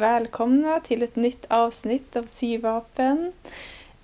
[0.00, 3.32] välkomna till ett nytt avsnitt av Syvapen.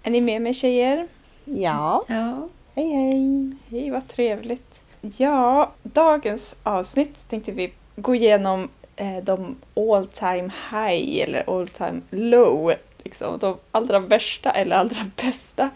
[0.03, 1.09] Är ni med mig tjejer?
[1.45, 2.05] Ja.
[2.09, 2.49] Ja.
[2.75, 3.53] Hej hej.
[3.71, 4.81] Hej, vad trevligt.
[5.17, 12.01] Ja, dagens avsnitt tänkte vi gå igenom eh, de all time high eller all time
[12.11, 15.71] low, liksom de allra värsta eller allra bästa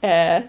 [0.00, 0.42] eh,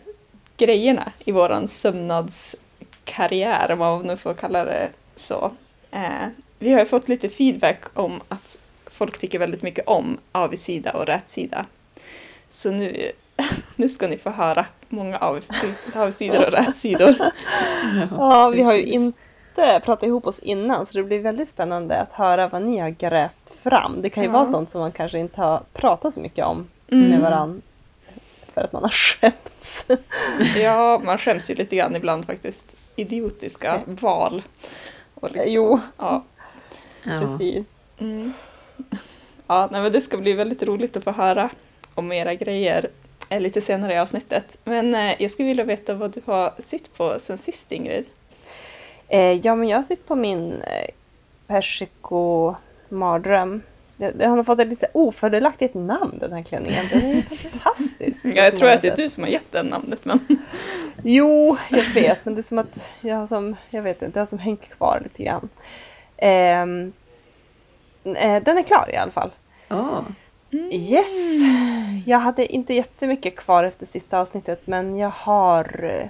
[0.57, 5.51] grejerna i våran sömnadskarriär, om man nu får kalla det så.
[5.91, 6.27] Eh,
[6.59, 8.57] vi har ju fått lite feedback om att
[9.03, 11.65] folk tycker väldigt mycket om avigsida och rätsida.
[12.51, 13.11] Så nu,
[13.75, 15.17] nu ska ni få höra många
[15.95, 17.15] avsidor och rätsidor.
[18.11, 22.11] Ja, vi har ju inte pratat ihop oss innan så det blir väldigt spännande att
[22.11, 24.01] höra vad ni har grävt fram.
[24.01, 24.33] Det kan ju Ja.
[24.33, 27.09] vara sånt som man kanske inte har pratat så mycket om Mm.
[27.09, 27.61] med varann
[28.53, 29.85] för att man har skämts.
[30.55, 32.75] Ja, man skäms ju lite grann ibland faktiskt.
[32.95, 34.41] Idiotiska val.
[35.15, 36.23] Och liksom, Jo, Ja,
[37.03, 37.19] ja.
[37.21, 37.87] precis.
[37.97, 38.33] mm.
[39.47, 41.49] Ja nej, men det ska bli väldigt roligt att få höra
[41.93, 42.89] om era grejer
[43.29, 44.57] eh, lite senare i avsnittet.
[44.63, 48.05] Men eh, jag skulle vilja veta vad du har sytt på sen sist Ingrid.
[49.07, 50.87] Eh, ja, men jag sitter på min eh,
[51.47, 52.55] persiko
[52.89, 53.61] mardröm.
[53.97, 56.85] Det- Den har fått ett lite ofördelaktigt namn den här klänningen.
[56.91, 58.23] Den är fantastisk.
[58.23, 60.19] på Jag tror att det är du som har gett den namnet men
[61.03, 64.19] Jo, jag vet, men det är som att jag har som, jag vet inte, det
[64.19, 65.49] har som hängt kvar lite grann.
[66.17, 66.93] Ehm,
[68.03, 69.31] eh, den är klar i alla fall.
[69.69, 69.99] Åh.
[70.71, 71.07] Yes!
[72.05, 76.09] Jag hade inte jättemycket kvar efter sista avsnittet, men jag har eh,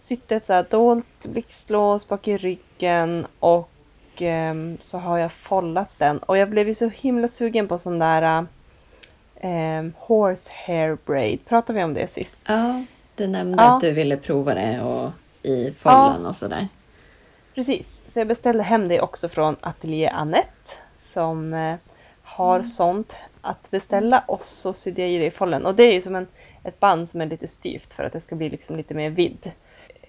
[0.00, 3.70] sytt ett så här dolt blixtlås bak i ryggen och
[4.18, 6.18] ehm, så har jag follat den.
[6.18, 8.46] Och jag blev ju så himla sugen på sån där
[9.42, 11.44] um, horsehair braid.
[11.48, 12.44] Pratade vi om det sist?
[12.48, 12.84] Ja,
[13.16, 13.74] du nämnde Ja.
[13.74, 15.10] att du ville prova det och
[15.42, 16.68] i follan och sådär.
[17.54, 20.70] Precis, så jag beställde hem det också från Atelier Annette
[21.12, 21.76] som eh,
[22.22, 25.66] har sånt att beställa och så sydde jag i det i follen.
[25.66, 26.26] Och det är ju som en,
[26.64, 29.50] ett band som är lite styvt för att det ska bli liksom lite mer vidd.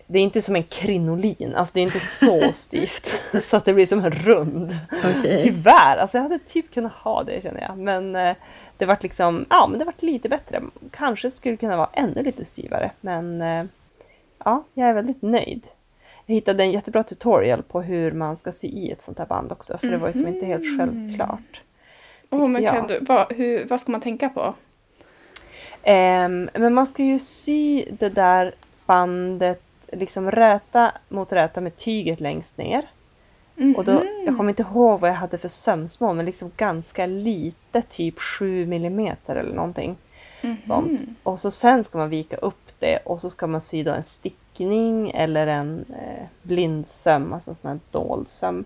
[0.08, 3.74] Det är inte som en krinolin, alltså det är inte så styvt så att det
[3.74, 4.78] blir som en rund.
[4.92, 5.44] Okej.
[5.44, 7.78] Tyvärr, alltså jag hade typ kunnat ha det känner jag.
[7.78, 8.36] Men eh,
[8.78, 10.62] det vart liksom, ja men det vart lite bättre.
[10.92, 13.64] Kanske skulle kunna vara ännu lite styvare men eh,
[14.46, 15.68] ja, jag är väldigt nöjd.
[16.32, 19.52] Jag hittade en jättebra tutorial på hur man ska sy i ett sånt här band
[19.52, 21.62] också för det var ju som inte helt självklart.
[22.30, 22.74] oh, men jag.
[22.74, 24.54] kan du, vad, hur, vad ska man tänka på?
[25.84, 28.56] Ehm, men man ska ju sy det där
[28.86, 32.90] bandet liksom räta mot räta med tyget längst ner.
[33.78, 37.82] Och då, jag kommer inte ihåg vad jag hade för sömsmål men liksom ganska lite,
[37.82, 39.98] typ 7 millimeter eller någonting.
[40.64, 41.02] Sånt.
[41.24, 44.04] Och så sen ska man vika upp det och så ska man sy då en
[44.56, 48.66] stickning eller en eh, blindsöm, alltså en sån här dold söm.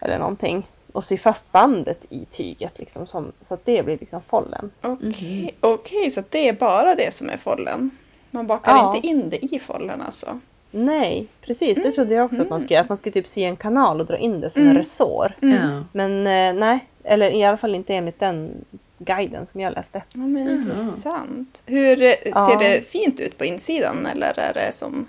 [0.00, 0.66] Eller någonting.
[0.92, 4.70] Och sy fast bandet i tyget liksom, som, så att det blir liksom follen.
[4.82, 7.90] Okej, Okej, så att det är bara det som är follen?
[8.30, 8.96] Man bakar Ja.
[8.96, 10.40] inte in det i follen alltså?
[10.70, 11.78] Nej, precis.
[11.82, 12.82] Det trodde jag också att man skulle göra.
[12.82, 15.32] Att man skulle typ sy en kanal och dra in det som en resår.
[15.40, 15.84] Ja.
[15.92, 18.64] Men eh, nej, eller i alla fall inte enligt den
[18.98, 20.02] guiden som jag läste.
[20.14, 21.62] Ja, men intressant.
[21.66, 22.58] Hur eh, ser Ja.
[22.60, 25.06] det fint ut på insidan eller är det som...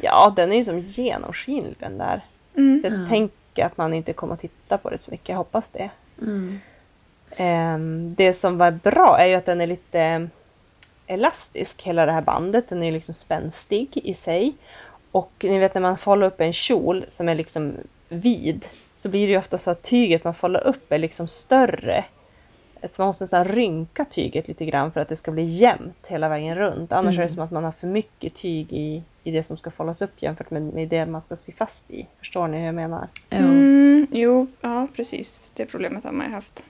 [0.00, 2.20] Ja, den är ju som genomskinlig den där.
[2.56, 2.80] Mm.
[2.80, 5.28] Så jag tänker att man inte kommer att titta på det så mycket.
[5.28, 5.90] Jag hoppas det.
[6.20, 6.60] Mm.
[7.36, 10.28] Ehm, det som var bra är ju att den är lite
[11.06, 12.68] elastisk, hela det här bandet.
[12.68, 14.52] Den är ju liksom spänstig i sig.
[15.10, 17.74] Och ni vet när man follar upp en kjol som är liksom
[18.08, 22.04] vid så blir det ju ofta så att tyget man follar upp är liksom större.
[22.84, 26.28] Så man måste nästan rynka tyget lite grann för att det ska bli jämnt hela
[26.28, 26.92] vägen runt.
[26.92, 29.70] Annars är det som att man har för mycket tyg i, i det som ska
[29.70, 32.06] follas upp jämfört med, med det man ska sy fast i.
[32.18, 33.08] Förstår ni hur jag menar?
[33.30, 35.52] Mm, jo, ja precis.
[35.54, 36.64] Det problemet har man ju haft.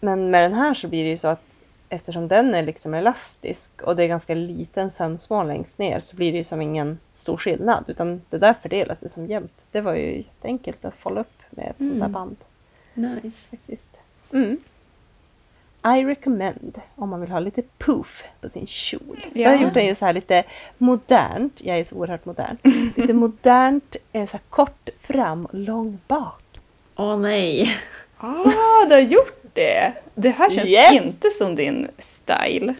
[0.00, 3.82] Men med den här så blir det ju så att eftersom den är liksom elastisk
[3.82, 7.36] och det är ganska liten sömsmål längst ner så blir det ju som ingen stor
[7.36, 9.66] skillnad utan det där fördelar sig som jämnt.
[9.70, 12.36] Det var ju jätteenkelt att follow upp med ett sånt där band
[12.94, 13.46] Nice.
[13.50, 13.90] faktiskt.
[14.32, 14.56] Mm.
[15.84, 19.18] I recommend om man vill ha lite poof på sin kjol.
[19.22, 19.40] Så Ja.
[19.42, 20.44] jag har gjort den ju så här lite
[20.78, 22.56] modernt, jag är så oerhört modern,
[22.96, 26.42] lite modernt, eh, så här kort fram och lång bak.
[26.96, 27.76] Åh nej.
[28.18, 29.92] Ah, du har gjort det!
[30.14, 30.92] Det här känns Yes!
[31.04, 32.74] inte som din style.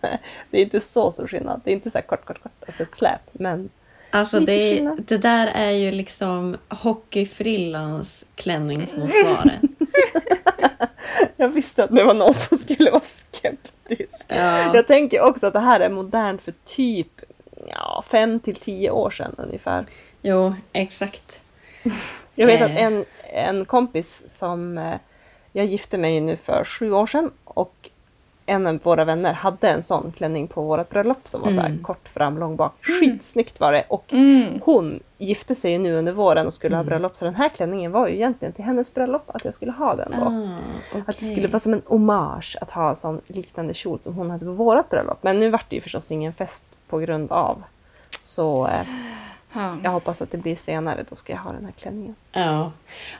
[0.50, 2.82] Det är inte så stor skillnad, det är inte så här kort, kort, kort, alltså
[2.82, 3.68] ett släp, men
[4.10, 9.60] Alltså det, det där är ju liksom hockeyfrillans klänningsmotsvarighet.
[11.36, 14.24] Jag visste att det var någon som skulle vara skeptisk.
[14.28, 14.74] Ja.
[14.74, 17.20] Jag tänker också att det här är modernt för typ
[17.66, 19.86] ja, fem till tio år sedan ungefär.
[20.22, 21.42] Jo, exakt.
[22.34, 22.64] Jag vet Eh.
[22.66, 24.94] att en, en kompis som eh,
[25.52, 27.90] jag gifte mig nu för sju år sedan och
[28.46, 31.68] en av våra vänner hade en sån klänning på vårt bröllop som var så här
[31.68, 31.82] Mm.
[31.82, 32.72] kort fram, lång bak.
[33.00, 33.84] Skitsnyggt var det.
[33.88, 34.60] Och Mm.
[34.64, 36.86] hon gifte sig nu under våren och skulle Mm.
[36.86, 39.72] ha bröllop så den här klänningen var ju egentligen till hennes bröllop att jag skulle
[39.72, 40.26] ha den då.
[40.26, 44.14] Ah, Att det skulle vara som en hommage att ha en sån liknande kjol som
[44.14, 45.18] hon hade på vårat bröllop.
[45.22, 47.62] Men nu vart det ju förstås ingen fest på grund av.
[48.20, 48.86] Så eh,
[49.56, 49.76] Ja.
[49.82, 52.14] jag hoppas att det blir senare, då ska jag ha den här klänningen.
[52.32, 52.72] Ja,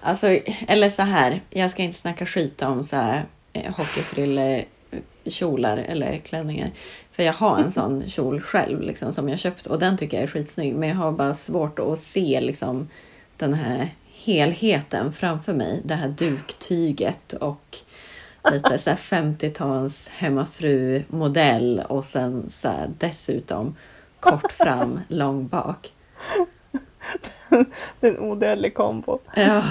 [0.03, 0.27] alltså,
[0.69, 1.41] eller så här.
[1.50, 3.23] Jag ska inte snacka skit om så här
[3.53, 4.65] eh, hockeyfrille
[5.25, 6.70] kjolar eller klänningar.
[7.12, 10.25] För jag har en sån kjol själv liksom, som jag köpt och den tycker jag
[10.25, 10.75] är skitsnygg.
[10.75, 12.88] Men jag har bara svårt att se liksom,
[13.37, 15.81] den här helheten framför mig.
[15.85, 17.79] Det här duktyget och
[18.52, 22.69] lite så här 50-tals hemmafru-modell och sen så
[22.99, 23.76] dessutom
[24.20, 25.93] kort fram, lång bak.
[28.00, 29.19] Det är en odödlig kombo.
[29.37, 29.62] Ja.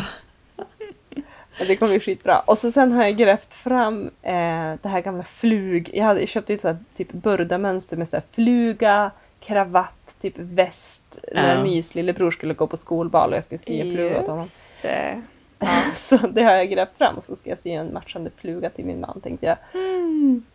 [1.59, 2.39] Ja, Det kommer bli skitbra.
[2.39, 5.89] Och så sen har jag grävt fram eh, det här gamla flug...
[5.93, 11.17] Jag hade köpt ett så här, typ burdamönster med så här fluga, kravatt, typ väst.
[11.33, 11.63] När Ja.
[11.63, 14.37] Mys lillebror skulle gå på skolbal och jag skulle sy en fluga åt honom.
[14.37, 15.21] Just det.
[15.97, 18.85] Så det har jag grävt fram och så ska jag sy en matchande fluga till
[18.85, 19.57] min man tänkte jag.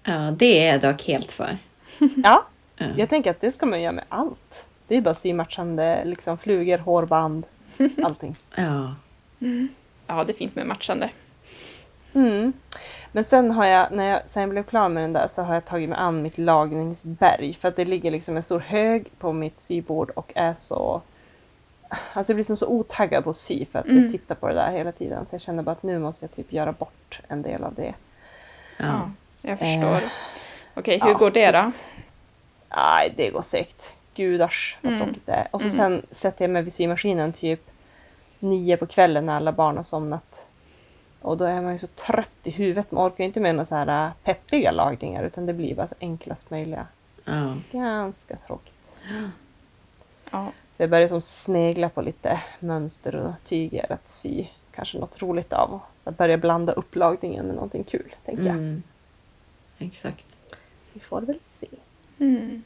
[0.05, 1.59] ja, det är jag dock helt för.
[2.25, 2.45] Ja,
[2.77, 2.87] Ja.
[2.97, 4.65] jag tänker att det ska man göra med allt.
[4.89, 7.45] Det är bara att sy matchande liksom, flugor, hårband,
[8.03, 8.37] allting.
[8.55, 8.95] Ja.
[10.09, 11.11] Ja, det är fint med matchande.
[12.15, 12.53] Mm.
[13.13, 15.65] Men sen har jag, när jag sen blev klar med den där så har jag
[15.65, 17.55] tagit mig an mitt lagningsberg.
[17.61, 21.01] För att det ligger liksom en stor hög på mitt sybord och är så...
[22.13, 24.03] Alltså jag blir som så otaggad på att sy för att Mm.
[24.03, 25.27] jag tittar på det där hela tiden.
[25.27, 27.95] Så jag känner bara att nu måste jag typ göra bort en del av det.
[28.77, 29.11] Ja, Ja.
[29.43, 29.97] jag förstår.
[29.97, 30.11] Eh,
[30.75, 31.71] Okej, hur ja, går det då?
[32.77, 33.93] Nej, det går segt.
[34.15, 35.05] Gudars vad Mm.
[35.07, 35.47] tråkigt det är.
[35.51, 35.77] Och så Mm.
[35.77, 37.61] sen sätter jag mig vid symaskinen typ
[38.39, 40.47] nio på kvällen när alla barn har somnat.
[41.21, 42.91] Och då är man ju så trött i huvudet.
[42.91, 45.89] Man orkar ju inte med några så här äh, peppiga lagningar utan det blir bara
[45.89, 46.87] så enklast möjliga.
[47.25, 47.55] Ja.
[47.73, 48.97] Ganska tråkigt.
[50.31, 50.53] Ja.
[50.77, 55.53] Så jag börjar som snegla på lite mönster och tyger att sy kanske något roligt
[55.53, 55.75] av.
[55.75, 58.57] Och så börja blanda upp lagningen med någonting kul, tänker jag.
[58.57, 58.83] Mm.
[59.79, 60.27] Exakt.
[60.93, 61.69] Vi får väl se.
[62.19, 62.63] Mm.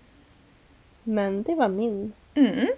[1.03, 2.13] Men det var min.
[2.35, 2.69] Mm.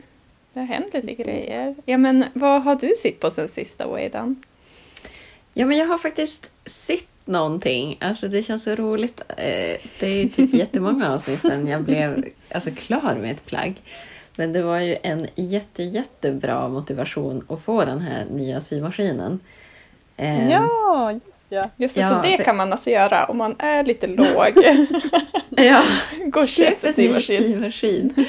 [0.55, 1.75] Det har hänt lite grejer.
[1.85, 4.43] Ja, men vad har du sitt på sen sista, Wadan?
[5.55, 7.99] Ja, men jag har faktiskt sytt någonting.
[8.01, 9.21] Alltså det känns så roligt.
[9.29, 9.37] Eh,
[10.01, 13.75] Det är ju typ jättemånga avsnitt sedan jag blev alltså, klar med ett plagg.
[14.37, 19.41] Men det var ju en jätte, jättebra motivation att få den här nya symaskinen.
[20.17, 21.71] Eh, Ja, just ja.
[21.77, 24.53] Just det, Ja, så det för- kan man alltså göra om man är lite låg.
[25.51, 25.83] ja.
[26.27, 27.43] Gå och köp en symaskin.
[27.45, 28.27] symaskin.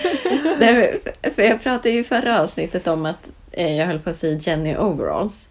[0.59, 0.99] Nej,
[1.35, 4.37] för jag pratade ju i förra avsnittet om att eh, jag höll på att sy
[4.41, 5.49] Jenny overalls.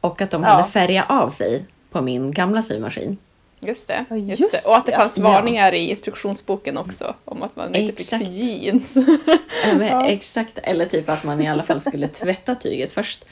[0.00, 0.48] Och att de Ja.
[0.48, 3.16] hade färgat av sig på min gamla symaskin.
[3.60, 4.70] Just det, just just det.
[4.70, 4.98] Och att det ja.
[4.98, 5.22] fanns Ja.
[5.22, 8.30] varningar i instruktionsboken också om att man inte fick sy Exakt.
[8.30, 8.94] jeans.
[9.66, 10.06] Ja, men Ja.
[10.08, 13.24] Exakt, eller typ att man i alla fall skulle tvätta tyget först.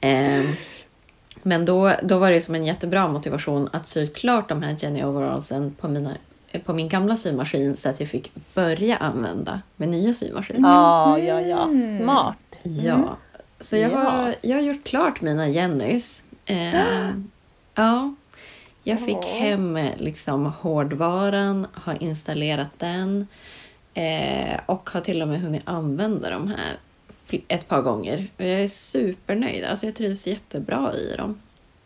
[0.00, 0.08] Ja.
[0.08, 0.44] Eh,
[1.42, 5.04] men då, då var det som en jättebra motivation att sy klart de här Jenny
[5.04, 6.10] overallsen på, mina,
[6.50, 10.56] eh, på min gamla symaskin så att jag fick börja använda min nya symaskin.
[10.62, 11.68] Ja, ja, ja.
[11.98, 12.36] Smart.
[12.62, 13.16] Ja,
[13.60, 13.96] så jag, Ja.
[13.98, 16.22] har, jag har gjort klart mina Jennys.
[16.46, 17.10] Eh,
[17.74, 18.14] ja,
[18.82, 23.26] jag fick hem eh, liksom hårdvaran, har installerat den
[23.94, 26.76] eh, och har till och med hunnit använda de här
[27.48, 28.30] ett par gånger.
[28.36, 31.40] Och jag är supernöjd, alltså jag trivs jättebra i dem.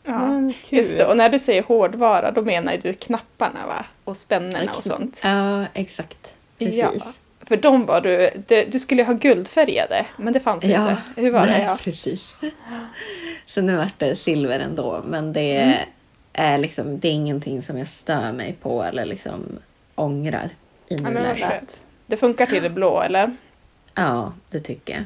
[0.07, 0.53] Ja.
[0.69, 0.79] Kul.
[0.79, 3.85] Just det, och när du säger hårdvara då menar du knapparna va?
[4.05, 5.21] Och spännena och sånt.
[5.25, 6.35] Ja, exakt.
[6.59, 7.21] Ja, Precis.
[7.47, 11.03] för de var du, det, du skulle ha guldfärgade, men det fanns Ja, inte.
[11.21, 11.65] Hur var Nej, det?
[11.65, 11.79] Ja.
[11.85, 12.35] precis.
[13.47, 15.79] Så nu vart det silver ändå, men det Mm.
[16.33, 19.45] är liksom, det är ingenting som jag stör mig på eller liksom
[19.95, 20.51] ångrar
[20.89, 21.49] i Ja, nuläget.
[21.51, 21.83] skönt.
[22.07, 23.37] Det funkar till det blå, eller?
[23.95, 25.03] Ja, det tycker jag.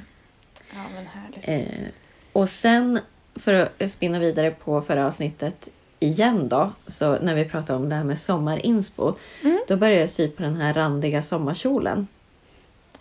[0.71, 1.49] Ja, men härligt.
[1.69, 1.89] Eh,
[2.33, 3.01] och sen,
[3.37, 5.69] för att spinna vidare på förra avsnittet
[6.01, 9.61] igen då, så när vi pratade om det här med sommarinspo, Mm.
[9.69, 12.07] då började jag sy på den här randiga sommarkjolen.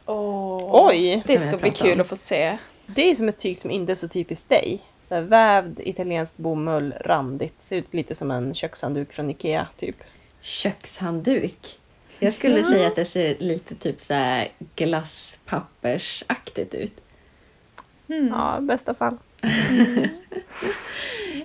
[0.05, 1.23] Åh, Oj!
[1.27, 2.01] Det ska bli kul om.
[2.01, 2.57] att få se.
[2.85, 4.79] Det är som ett tyg som inte är så typiskt dig.
[5.03, 7.55] Så här, vävd italiensk bomull, randigt.
[7.63, 9.95] Ser ut lite som en kökshandduk från Ikea, typ.
[10.41, 11.79] Kökshandduk.
[12.19, 16.93] Jag skulle säga att det ser lite typ så här glasspappersaktigt ut.
[18.09, 18.27] Mm.
[18.27, 19.17] Ja, i bästa fall.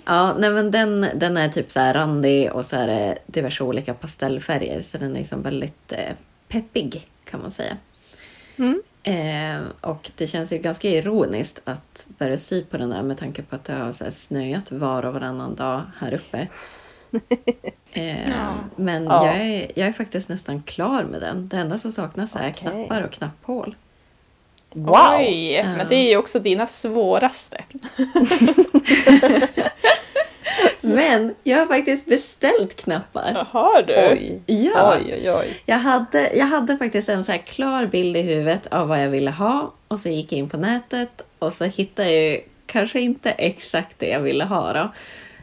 [0.05, 3.65] Ja, nej men den, den är typ så här randig och så är det diverse
[3.65, 6.13] olika pastellfärger så den är liksom väldigt eh,
[6.49, 7.77] peppig kan man säga.
[8.57, 8.83] Mm.
[9.03, 13.43] Eh, och det känns ju ganska ironiskt att börja sy på den där med tanke
[13.43, 16.49] på att det har så här snöat var och varannan dag här uppe.
[17.95, 18.55] Eh, Ja.
[18.77, 19.27] Men Ja.
[19.27, 21.49] jag, är, jag är faktiskt nästan klar med den.
[21.49, 22.53] Det enda som saknas är Okej.
[22.53, 23.77] knappar och knapphål.
[24.75, 25.17] Wow!
[25.19, 25.65] Oj, Ja.
[25.77, 27.65] men det är ju också dina svåraste.
[30.81, 33.47] Men jag har faktiskt beställt knappar.
[33.51, 33.95] Har du?
[34.13, 34.43] Oj.
[34.47, 34.97] Ja.
[35.01, 35.63] Oj, oj, oj.
[35.67, 39.09] Jag hade, jag hade faktiskt en så här klar bild i huvudet av vad jag
[39.11, 43.01] ville ha och så gick jag in på nätet och så hittade jag ju kanske
[43.01, 44.93] inte exakt det jag ville ha då.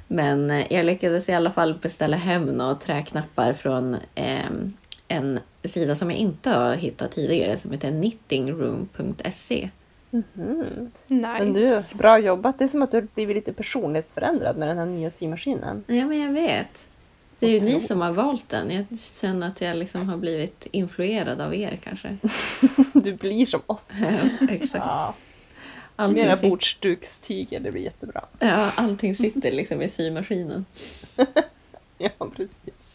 [0.07, 4.73] Men eh, jag lyckades i alla fall beställa hem några träknappar från ehm,
[5.07, 9.69] en sida som jag inte har hittat tidigare som heter knittingroom.se.
[10.11, 10.91] Mhm.
[11.07, 11.27] Nice.
[11.39, 12.57] Men du, bra jobbat.
[12.57, 15.83] Det är som att du har blivit lite personlighetsförändrad med den här nya symaskinen.
[15.87, 16.67] Ja, men jag vet.
[17.39, 18.71] Det är ju ni som har valt den.
[18.71, 22.17] Jag känner att jag liksom har blivit influerad av er kanske.
[22.93, 23.91] Du blir som oss.
[24.01, 24.73] Ja, Exakt.
[24.85, 25.13] Ja.
[25.95, 28.25] Allting Mera sitter- bordsdukstyger, det blir jättebra.
[28.39, 30.65] Ja, allting sitter liksom i symaskinen.
[31.97, 32.91] Ja, precis.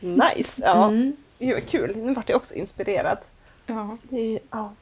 [0.00, 0.62] Nice!
[0.64, 1.16] Ja, Mm.
[1.38, 1.96] Det var kul.
[1.96, 3.18] Nu vart jag också inspirerad.
[3.66, 3.96] Ja.
[4.02, 4.72] Det är, ja.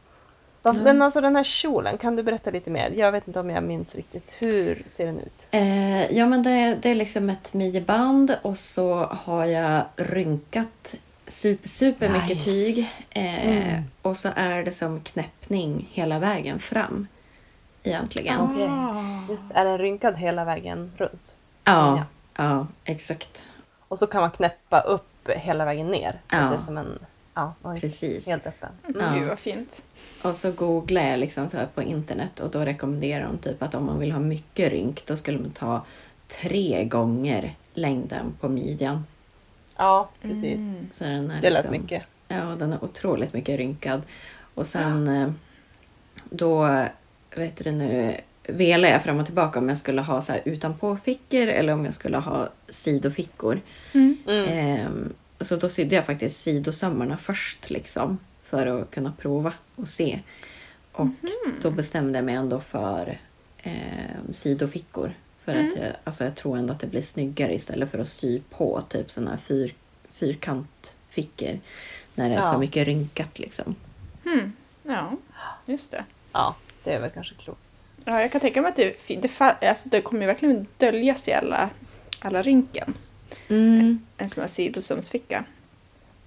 [0.74, 2.90] Men alltså den här kjolen, kan du berätta lite mer?
[2.96, 4.32] Jag vet inte om jag minns riktigt.
[4.38, 5.46] Hur ser den ut?
[5.50, 10.94] Eh, ja, men det, det är liksom ett midjeband och så har jag rynkat
[11.26, 12.44] super, super mycket Nice.
[12.44, 12.78] tyg.
[13.10, 13.82] Eh, Mm.
[14.02, 17.06] Och så är det som knäppning hela vägen fram.
[17.82, 18.40] Egentligen.
[18.40, 19.20] Ah.
[19.32, 21.36] Just, är den rynkad hela vägen runt?
[21.64, 22.04] Ja, Ja.
[22.44, 23.42] ja, exakt.
[23.88, 26.20] Och så kan man knäppa upp hela vägen ner.
[26.30, 26.40] Så Ja.
[26.48, 26.98] det är som en...
[27.34, 28.26] Ja, oj, Precis.
[28.26, 28.68] helt öppen.
[28.88, 29.00] Mm.
[29.00, 29.14] Ja.
[29.20, 29.84] Gud vad fint.
[30.22, 33.74] Och så googlade jag liksom så här på internet och då rekommenderar de typ att
[33.74, 35.84] om man vill ha mycket rynk då skulle man ta
[36.28, 39.06] tre gånger längden på midjan.
[39.76, 40.58] Ja, precis.
[40.58, 40.88] Mm.
[40.90, 42.02] Så den är Det lät liksom, mycket.
[42.28, 44.02] Ja, den är otroligt mycket rynkad.
[44.54, 45.30] Och sen eh,
[46.30, 46.84] då,
[47.36, 50.96] vet du nu, velade jag fram och tillbaka om jag skulle ha så här utanpå
[50.96, 53.60] fickor eller om jag skulle ha sidofickor.
[53.92, 54.16] Mm.
[54.26, 54.44] Mm.
[54.48, 60.20] Ehm, så då sydde jag faktiskt sidosömmarna först liksom för att kunna prova och se.
[60.92, 61.06] Och
[61.62, 63.18] då bestämde jag mig ändå för
[63.62, 63.72] eh,
[64.32, 65.14] sidofickor.
[65.40, 68.40] För att jag, alltså jag tror ändå att det blir snyggare istället för att sy
[68.50, 69.74] på typ sådana här fyr,
[70.12, 71.60] fyrkantfickor.
[72.14, 72.52] När det är Ja.
[72.52, 73.74] så mycket rynkat liksom.
[74.26, 74.52] Mm.
[74.82, 75.16] Ja,
[75.66, 76.04] just det.
[76.32, 77.60] Ja, det är väl kanske klokt.
[78.04, 81.32] Ja, jag kan tänka mig att det, det, alltså, det kommer ju verkligen döljas i
[81.32, 81.70] alla,
[82.20, 82.94] alla rynken.
[83.48, 85.44] En sån här sidosömsficka.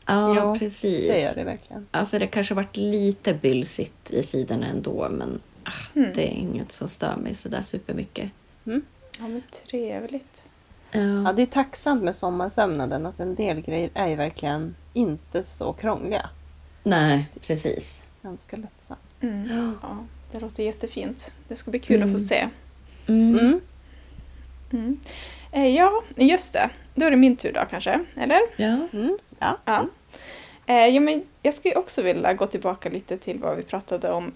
[0.06, 1.08] Ja, Jo, precis.
[1.08, 1.88] Det gör det verkligen.
[1.92, 6.12] Alltså det kanske varit lite bylsigt i sidorna ändå men ah, Mm.
[6.16, 8.30] det är inget som stör mig sådär supermycket.
[8.64, 10.42] Ja, men trevligt.
[10.92, 15.74] Ja, det är tacksamt med sommarsömnaden att en del grejer är ju verkligen inte så
[15.74, 16.30] krångliga.
[16.84, 18.04] Nej, precis.
[18.22, 19.00] Ganska lättsamt.
[19.22, 19.50] Mm.
[19.82, 19.98] Ja,
[20.32, 21.32] det låter jättefint.
[21.48, 22.48] Det ska bli kul att få se.
[23.08, 23.40] Mm.
[23.40, 23.62] Mm.
[24.72, 25.00] Mm.
[25.52, 26.70] Eh, ja, just det.
[26.96, 28.40] Då är det min tur då kanske, eller?
[28.58, 28.78] Ja.
[28.94, 29.18] Mm.
[29.40, 29.58] Ja.
[29.66, 29.88] Ja.
[30.66, 34.32] Eh, ja, men jag skulle också vilja gå tillbaka lite till vad vi pratade om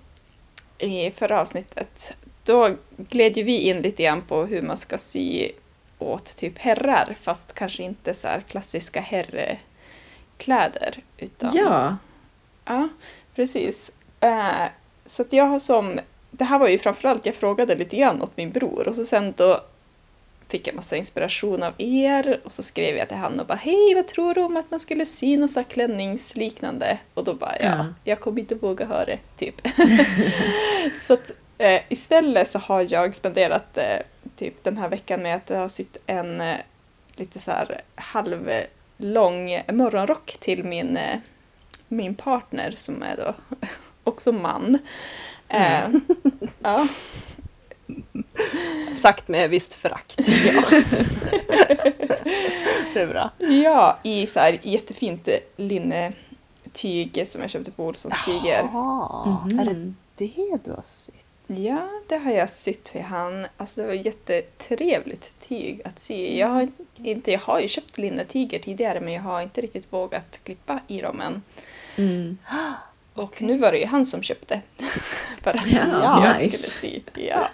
[0.77, 2.13] i förra avsnittet.
[2.43, 5.51] Då gled ju vi in lite grann på hur man ska sy
[5.99, 11.03] åt typ herrar, fast kanske inte så här klassiska herrkläder.
[11.17, 11.97] Utan, ja.
[12.65, 12.89] Ja,
[13.35, 13.91] precis.
[14.19, 14.65] Eh,
[15.11, 15.99] så att jag har som...
[16.31, 19.33] Det här var ju framförallt, jag frågade lite grann åt min bror och så sen
[19.37, 19.61] då
[20.47, 23.95] fick jag massa inspiration av er och så skrev jag till han och bara hej
[23.95, 26.97] vad tror du om att man skulle sy något så klänningsliknande?
[27.13, 27.85] Och då bara ja, Ja.
[28.03, 29.67] jag kommer inte våga höra det, typ.
[30.93, 33.99] så att eh, istället så har jag spenderat eh,
[34.37, 36.57] typ den här veckan med att jag har sytt en eh,
[37.15, 41.17] lite så här halvlång morgonrock till min, eh,
[41.87, 43.33] min partner som är då
[44.03, 44.77] också man.
[45.47, 45.89] Eh,
[46.63, 46.87] ja.
[49.01, 50.19] Sagt med visst förakt.
[50.45, 50.63] Ja.
[52.93, 53.31] det är bra.
[53.37, 58.57] Ja, i så här jättefint linnetyg som jag köpte på Olssons tyger.
[58.73, 59.59] Jaha, Mhm.
[59.59, 61.15] är det det du har sytt?
[61.47, 63.47] Ja, det har jag sytt för han.
[63.57, 66.37] Alltså det var jättetrevligt tyg att sy.
[66.37, 66.67] Jag har,
[66.97, 71.01] inte, jag har ju köpt linnetyger tidigare men jag har inte riktigt vågat klippa i
[71.01, 71.41] dem än.
[71.97, 72.37] Mm.
[73.13, 74.61] Och nu var det ju han som köpte.
[75.41, 76.57] för att Ja, jag nice.
[76.57, 77.01] skulle sy.
[77.13, 77.49] Ja.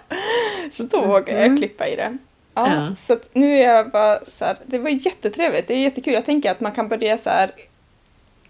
[0.72, 2.18] Så då vågade jag klippa i det.
[2.54, 2.94] Ja, Ja.
[2.94, 6.12] Så nu är jag bara så här, det var jättetrevligt, det är jättekul.
[6.14, 7.50] Jag tänker att man kan börja så här,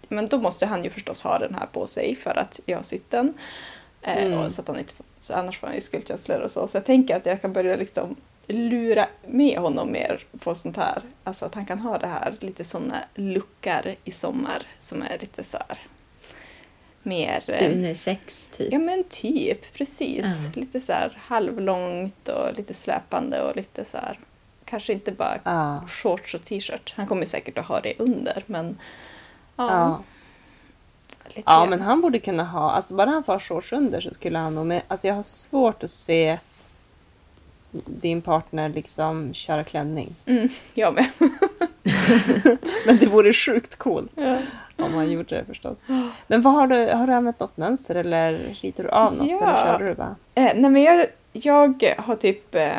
[0.07, 2.83] men då måste han ju förstås ha den här på sig för att jag har
[2.83, 3.33] sytt den.
[4.01, 4.39] Eh, Mm.
[4.39, 6.67] och så att han inte, så annars får han ju skuldkänslor och så.
[6.67, 8.15] Så jag tänker att jag kan börja liksom
[8.47, 11.01] lura med honom mer på sånt här.
[11.23, 15.43] Alltså att han kan ha det här, lite sådana luckar i sommar som är lite
[15.43, 15.77] så här
[17.09, 17.43] mer...
[17.47, 18.73] eh, Unisex typ.
[18.73, 20.25] Ja men typ, precis.
[20.25, 20.61] Ja.
[20.61, 24.19] Lite så här halvlångt och lite släpande och lite så här
[24.65, 25.83] Kanske inte bara Ja.
[25.87, 26.93] shorts och t-shirt.
[26.97, 28.77] Han kommer säkert att ha det under men
[29.55, 29.69] ja.
[29.71, 30.03] Ja.
[31.25, 34.37] Lite ja, men han borde kunna ha, alltså bara han får shorts under så skulle
[34.37, 36.37] han nog, men alltså jag har svårt att se
[37.71, 40.15] din partner liksom köra klänning.
[40.25, 41.05] Mm, jag med.
[42.85, 44.37] Men det vore sjukt coolt Ja.
[44.77, 45.77] om han gjorde det förstås.
[46.27, 49.41] Men vad har du, har du använt något mönster eller ritar du av något Ja.
[49.41, 50.15] eller körde du bara?
[50.35, 52.71] Eh, nej men jag, jag har typ eh,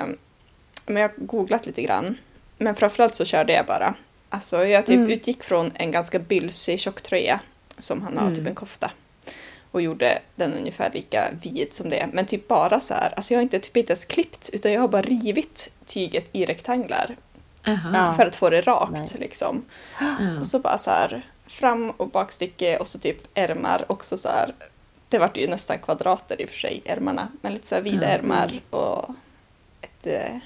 [0.87, 2.17] men jag har googlat lite grann.
[2.59, 3.95] Men framförallt så körde jag bara.
[4.29, 5.11] Alltså jag typ Mm.
[5.11, 7.41] utgick från en ganska bylsig tjocktröja
[7.79, 8.35] som han har, Mm.
[8.37, 8.91] typ en kofta.
[9.73, 12.09] Och gjorde den ungefär lika vid som det.
[12.13, 14.81] Men typ bara så här, alltså jag har inte, typ inte ens klippt utan jag
[14.81, 17.17] har bara rivit tyget i rektanglar
[17.67, 18.15] Aha.
[18.15, 19.07] För att få det rakt Nej.
[19.19, 19.65] liksom.
[20.01, 20.17] Ja.
[20.41, 24.55] Och så bara så här fram och bakstycke och så typ ärmar också så här.
[25.09, 27.29] Det vart ju nästan kvadrater i och för sig, ärmarna.
[27.41, 28.09] Men lite så här vida Ja.
[28.09, 29.11] ärmar och
[29.81, 30.37] ett, eh,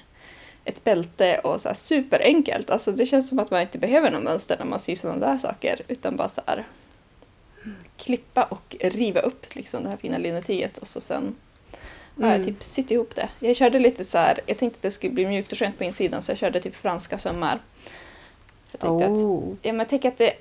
[0.65, 2.71] ett bälte och så här superenkelt.
[2.71, 5.39] Alltså det känns som att man inte behöver någon mönster när man syr sådana där
[5.39, 5.81] saker.
[5.89, 6.67] Utan bara så här
[7.97, 11.37] klippa och riva upp liksom det här fina linnetyget och så sen
[12.19, 12.45] Mm.
[12.45, 13.29] typ sytt ihop det.
[13.41, 15.85] Jag körde lite så här, jag tänkte att det skulle bli mjukt och skönt på
[15.85, 17.59] insidan så jag körde typ franska sömmar.
[18.73, 19.55] Jag tänkte att Oh.
[19.63, 20.33] Ja, men jag tänker att det...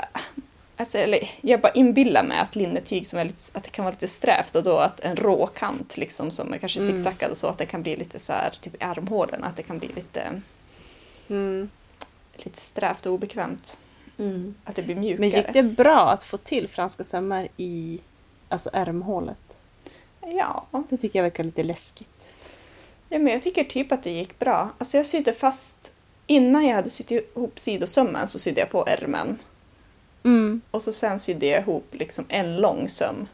[0.78, 3.94] Alltså, eller, jag bara inbillar mig att linnetyg som är lite, att det kan vara
[3.94, 6.98] lite strävt och då att en rå kant liksom som är kanske Mm.
[6.98, 9.64] zigzaggad och så att det kan bli lite så här, typ i armhålorna, att det
[9.64, 10.42] kan bli lite,
[11.30, 11.70] Mm.
[12.36, 13.78] lite strävt och obekvämt.
[14.18, 14.56] Mm.
[14.64, 15.20] Att det blir mjukare.
[15.20, 18.00] Men gick det bra att få till franska sömmar i
[18.50, 19.53] alltså ärmhålet?
[20.26, 20.66] Ja.
[20.90, 22.10] Det tycker jag verkar lite läskigt.
[23.10, 24.70] ja, men jag tycker typ att det gick bra.
[24.78, 25.94] Alltså jag sydde fast,
[26.28, 29.40] innan jag hade sytt ihop sidosömmen så sydde jag på ärmen.
[30.24, 30.62] Mm.
[30.72, 33.28] Och så sen sydde jag ihop liksom en lång söm.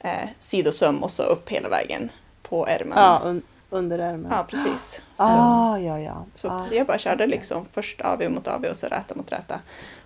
[0.00, 2.10] Eh, sidosöm och så upp hela vägen
[2.42, 2.98] på ärmen.
[2.98, 4.32] Ja, un under ärmen.
[4.34, 5.02] Ja, precis.
[5.16, 6.24] Så, Ah, ja, ja.
[6.34, 6.66] så ah.
[6.72, 9.60] jag bara körde liksom först AV mot AV och så räta mot räta.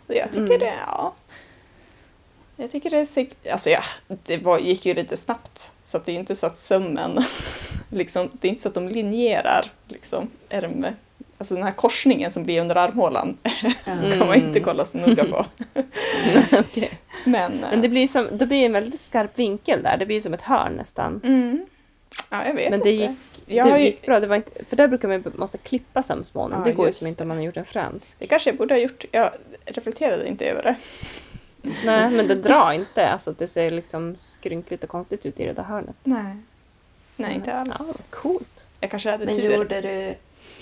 [0.06, 0.58] Och jag tycker Mm.
[0.58, 1.12] det, ja.
[2.56, 5.72] Jag tycker det är säkert, alltså ja, det var, gick ju lite snabbt.
[5.82, 7.18] Så det är inte så att sömmen,
[7.90, 10.86] liksom, det är inte så att de linjerar liksom ärm,
[11.38, 13.38] alltså den här korsningen som blir under armhålan
[13.98, 14.46] ska man Mm.
[14.48, 15.46] inte kolla så noga på.
[17.24, 19.96] Men, Men det blir, som, det blir en väldigt skarp vinkel där.
[19.96, 21.20] Det blir som ett hörn nästan.
[21.24, 21.66] mm,
[22.30, 23.12] ja, jag vet Men det inte.
[23.12, 24.20] gick, Jag det ju- gick bra.
[24.20, 26.58] Det var inte, för där brukar man ju måste klippa sömsmånen.
[26.58, 28.16] Ja, det går ju som inte om man har gjort en fransk.
[28.18, 29.04] Det kanske jag borde ha gjort.
[29.12, 29.30] Jag
[29.64, 30.74] reflekterade inte över det.
[31.84, 33.08] Nej, men det drar inte.
[33.08, 35.96] Alltså det ser liksom skrynkligt och konstigt ut i det där hörnet.
[36.04, 36.36] Nej.
[37.16, 38.04] Nej, inte Ja, alls.
[38.10, 38.64] coolt.
[38.80, 39.56] Jag kanske hade Men tur.
[39.56, 40.14] gjorde du,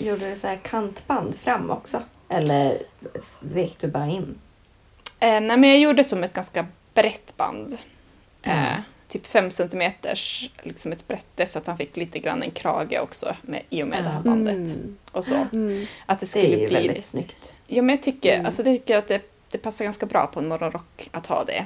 [0.05, 2.01] gjorde du så här kantband fram också?
[2.29, 2.77] Eller
[3.39, 4.35] vek du bara in?
[5.19, 7.77] Eh, nej, men jag gjorde som ett ganska brett band.
[8.41, 8.81] Eh, Mm.
[9.07, 13.35] typ fem centimeters, liksom ett brätte så att han fick lite grann en krage också
[13.41, 14.23] med, i och med det här Mm.
[14.45, 14.77] bandet.
[15.11, 15.35] Och så.
[15.53, 15.85] Mm.
[16.05, 16.87] Att det Det skulle är ju bli...
[16.87, 17.53] väldigt snyggt.
[17.67, 18.45] Ja, men jag tycker, Mm.
[18.45, 19.21] alltså, jag tycker att det,
[19.55, 21.65] det passar ganska bra på en morgonrock att ha det.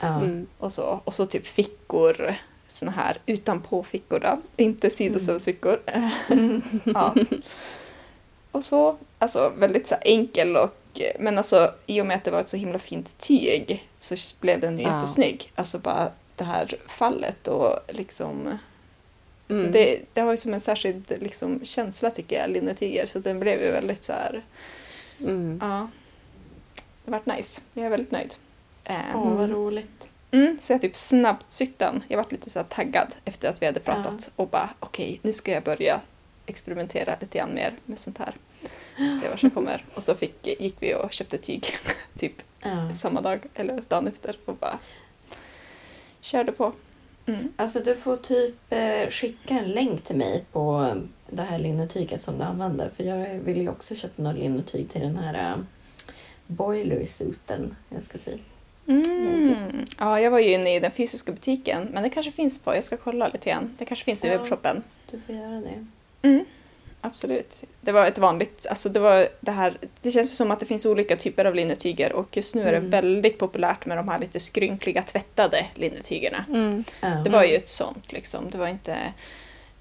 [0.00, 0.08] Ja.
[0.16, 0.46] Mm.
[0.58, 2.34] Och så, och så typ fickor,
[2.66, 5.80] såna här utanpå fickor då, inte sidosömsfickor.
[6.28, 6.62] Mm.
[6.84, 7.14] ja.
[8.50, 12.40] Och så, alltså väldigt så enkel och men alltså i och med att det var
[12.40, 14.94] ett så himla fint tyg så blev den ju Ja.
[14.96, 15.52] jättesnygg.
[15.54, 18.58] Alltså bara det här fallet och liksom
[19.48, 19.64] Mm.
[19.66, 23.06] så det, det har ju som en särskild liksom, känsla tycker jag, linnetyger.
[23.06, 24.42] Så den blev ju väldigt så här,
[25.20, 25.58] Mm.
[25.62, 25.88] ja.
[27.04, 27.60] Det vart nice.
[27.74, 28.34] Jag är väldigt nöjd.
[28.84, 30.10] Eh, Åh, vad roligt.
[30.30, 32.02] Mm, så jag typ snabbt den.
[32.08, 35.52] Jag varit lite så taggad efter att vi hade pratat och bara okej, nu ska
[35.52, 36.00] jag börja
[36.46, 38.34] experimentera lite grann mer med sånt här.
[39.20, 39.84] Se vad som kommer.
[39.94, 41.64] Och så fick, gick vi och köpte tyg
[42.18, 42.32] typ
[42.62, 42.92] Ja.
[42.94, 44.78] samma dag eller dagen efter och bara
[46.20, 46.72] körde på.
[47.26, 47.52] Mm.
[47.56, 50.94] Alltså du får typ eh, skicka en länk till mig på
[51.30, 52.90] det här linnetyget som du använder.
[52.96, 55.56] För jag vill ju också köpa något linnetyg till den här
[56.50, 58.38] boiler suiten jag ska sy.
[58.86, 59.56] Mm.
[59.98, 62.84] Ja, jag var ju inne i den fysiska butiken men det kanske finns på, jag
[62.84, 63.74] ska kolla lite grann.
[63.78, 64.38] Det kanske finns i Ja.
[64.38, 64.82] webbshoppen.
[65.10, 65.86] Du får göra det.
[66.28, 66.44] Mm.
[67.00, 67.62] Absolut.
[67.80, 70.66] Det var ett vanligt, alltså det var det här, det känns ju som att det
[70.66, 72.90] finns olika typer av linnetyger och just nu är det Mm.
[72.90, 76.44] väldigt populärt med de här lite skrynkliga tvättade linnetygerna.
[76.48, 76.84] Mm.
[77.24, 78.96] Det var ju ett sånt liksom, det var inte,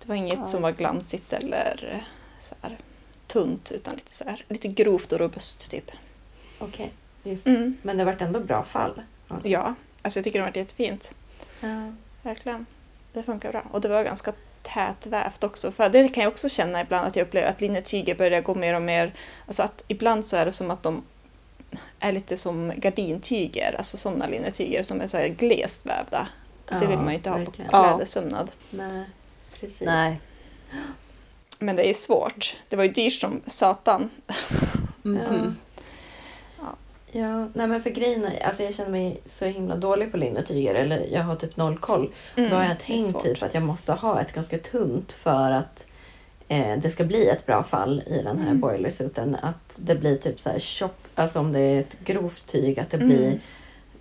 [0.01, 2.03] det var inget Ja, som var glansigt eller
[2.39, 2.77] så här
[3.27, 5.91] tunt utan lite så här, lite grovt och robust typ.
[6.59, 6.91] Okej,
[7.23, 7.77] just Mm.
[7.81, 9.01] Men det vart ändå bra fall.
[9.27, 9.47] Alltså.
[9.47, 11.15] Ja, alltså jag tycker det var jättefint.
[11.61, 11.91] Ja.
[12.21, 12.65] Verkligen.
[13.13, 13.63] Det funkar bra.
[13.71, 15.71] Och det var ganska tätvävt också.
[15.71, 18.75] För det kan jag också känna ibland att jag upplever att linnetyger börjar gå mer
[18.75, 19.13] och mer...
[19.47, 21.03] Alltså att ibland så är det som att de
[21.99, 26.27] är lite som gardintyger, alltså sådana linnetyger som är så här glest vävda.
[26.69, 27.69] det vill man ju inte ha på verkligen.
[27.73, 27.83] Ja.
[27.83, 28.51] klädesömnad.
[28.69, 29.05] Nej,
[29.59, 29.81] precis.
[29.81, 30.19] Nej.
[31.59, 32.55] Men det är svårt.
[32.69, 34.09] Det var ju dyrt som satan.
[35.01, 35.55] Mhm.
[37.11, 40.75] Ja, nej men för grejen är, alltså jag känner mig så himla dålig på linnetyger
[40.75, 42.13] eller jag har typ noll koll.
[42.35, 45.87] Mm, Då har jag tänkt typ att jag måste ha ett ganska tunt för att
[46.47, 48.59] eh, det ska bli ett bra fall i den här Mm.
[48.59, 49.35] boilersuiten.
[49.41, 52.89] Att det blir typ så här tjock, alltså om det är ett grovt tyg att
[52.91, 53.07] det Mm.
[53.09, 53.39] blir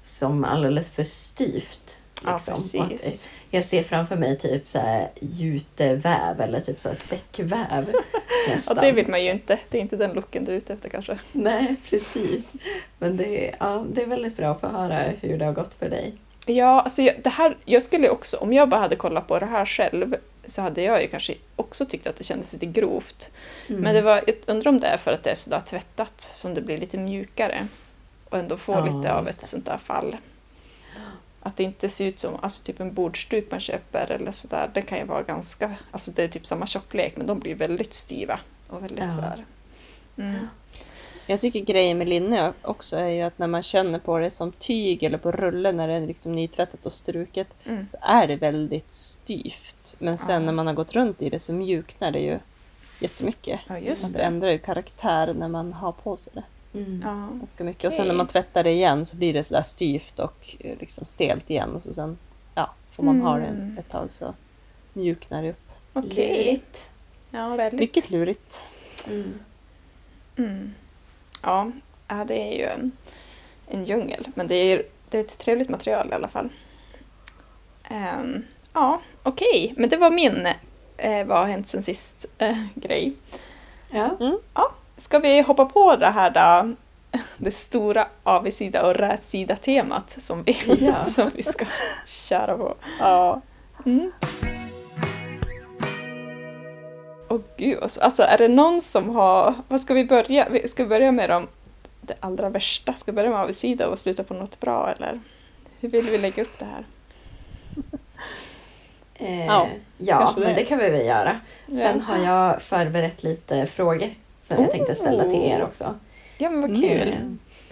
[0.03, 1.98] som alldeles för styvt.
[2.25, 2.83] Ja, Liksom.
[2.83, 3.31] Att, precis.
[3.51, 7.93] jag ser framför mig typ så här juteväv eller typ så här säckväv.
[8.49, 8.77] Nästan.
[8.77, 9.59] det vill man ju inte.
[9.71, 11.19] Det är inte den looken du är ute efter kanske.
[11.33, 12.53] Nej, precis.
[12.99, 15.75] Men det är, ja, det är väldigt bra att få höra hur det har gått
[15.75, 16.15] för dig.
[16.47, 19.47] Ja, alltså jag, det här, jag skulle också, om jag bara hade kollat på det
[19.47, 23.31] här själv så hade jag ju kanske också tyckt att det kändes lite grovt.
[23.69, 23.81] Mm.
[23.81, 26.55] Men det var, jag undrar om det är för att det är sådär tvättat som
[26.55, 27.69] det blir lite mjukare
[28.25, 30.17] och ändå får Ja, lite av ett sånt där fall.
[31.49, 34.71] Att det inte ser ut som alltså typ en bordsduk man köper eller sådär.
[34.75, 37.95] Den kan ju vara ganska, alltså det är typ samma tjocklek men de blir väldigt
[37.95, 39.11] styva och väldigt Ja.
[39.11, 39.45] sådär.
[40.19, 40.49] Mm.
[41.27, 44.53] Jag tycker grejen med linne också är ju att när man känner på det som
[44.53, 47.89] tyg eller på rulle när det är liksom nytvättat och struket Mm.
[47.89, 49.95] så är det väldigt styvt.
[49.99, 50.39] Men sen Ja.
[50.39, 52.39] när man har gått runt i det så mjuknar det ju
[53.01, 53.61] jättemycket.
[53.69, 54.25] Ja, just det det.
[54.25, 56.43] ändrar ju karaktär när man har på sig det
[56.75, 57.01] Mm.
[57.05, 57.29] Ja.
[57.39, 57.85] ganska mycket.
[57.85, 61.05] Och sen när man tvättar det igen så blir det sådär styvt och eh, liksom
[61.05, 61.77] stelt igen.
[61.77, 62.19] Och så sen
[62.55, 63.79] ja, får man ha det Mm.
[63.79, 64.35] ett, tag så
[64.93, 65.69] mjuknar det upp.
[65.93, 66.45] Okej.
[66.45, 66.91] Lurigt.
[67.31, 67.81] Ja, väldigt.
[67.81, 68.63] Mycket lurigt.
[69.07, 69.35] Mm.
[70.37, 70.75] Mm.
[71.43, 71.71] Ja,
[72.09, 72.93] ja, det är ju en,
[73.69, 74.29] en djungel.
[74.35, 76.49] Men det är, det är ett trevligt material i alla fall.
[77.89, 79.75] Ehm, ja, okej.
[79.77, 80.47] Men det var min
[80.97, 83.13] eh, vad har hänt sen sist eh, grej.
[83.91, 84.17] Ja.
[84.99, 86.75] Ska vi hoppa på det här då?
[87.37, 91.05] Det stora avigsida och rätsida temat som vi, Ja.
[91.07, 91.65] som vi ska
[92.07, 92.75] köra på.
[93.01, 93.41] Ja.
[93.87, 94.13] Mm.
[97.29, 99.55] Åh gud, alltså, är det någon som har...
[99.69, 100.49] Vad ska vi börja?
[100.69, 101.47] Ska vi börja med de,
[102.01, 102.95] det allra värsta?
[102.95, 105.21] Ska vi börja med avigsida och sluta på något bra eller?
[105.81, 106.85] Hur vill vi lägga upp det här?
[109.15, 110.55] Eh, Ja, ja, kanske men det.
[110.55, 111.37] det kan vi väl göra.
[111.67, 111.77] Sen
[112.09, 112.15] Ja.
[112.15, 114.09] har jag förberett lite frågor
[114.49, 115.65] som jag tänkte ställa till er Oh.
[115.65, 115.95] också.
[116.39, 116.81] Ja men vad Mm.
[116.81, 117.15] kul!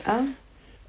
[0.05, 0.27] Ja.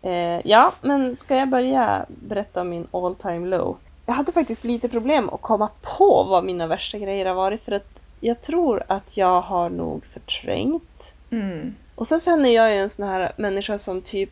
[0.09, 3.77] Eh, ja, men ska jag börja berätta om min all time low?
[4.05, 7.71] Jag hade faktiskt lite problem att komma på vad mina värsta grejer har varit för
[7.71, 7.87] att
[8.19, 11.11] jag tror att jag har nog förträngt.
[11.31, 11.75] Mm.
[11.95, 14.29] Och sen, sen är jag ju en sån här människa som typ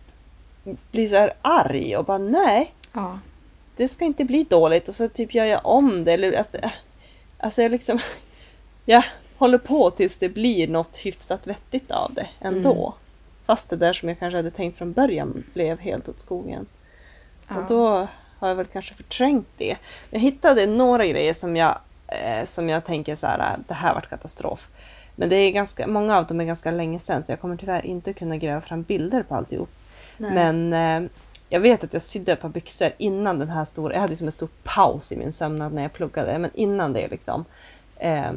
[0.92, 3.20] blir så här arg och bara nej, Ja.
[3.78, 6.14] det ska inte bli dåligt och så typ gör jag om det.
[6.14, 6.58] Eller, alltså,
[7.38, 8.00] alltså jag liksom,
[8.86, 9.04] jag
[9.38, 12.74] håller på tills det blir något hyfsat vettigt av det ändå.
[12.74, 12.92] Mm.
[13.46, 16.66] Fast det där som jag kanske hade tänkt från början blev helt åt skogen.
[17.48, 17.56] ja.
[17.56, 18.08] Och då
[18.40, 19.78] har jag väl kanske förträngt det.
[20.10, 24.10] Jag hittade några grejer som jag, eh, som jag tänker så här, det här vart
[24.10, 24.68] katastrof.
[25.16, 27.86] Men det är ganska, många av dem är ganska länge sedan så jag kommer tyvärr
[27.86, 29.70] inte kunna gräva fram bilder på alltihop.
[30.18, 30.34] Nej.
[30.34, 31.10] Men eh,
[31.50, 34.28] jag vet att jag sydde ett par byxor innan den här stora, jag hade som
[34.28, 37.46] en stor paus i min sömnad när jag pluggade, men innan det liksom.
[37.98, 38.32] Eh,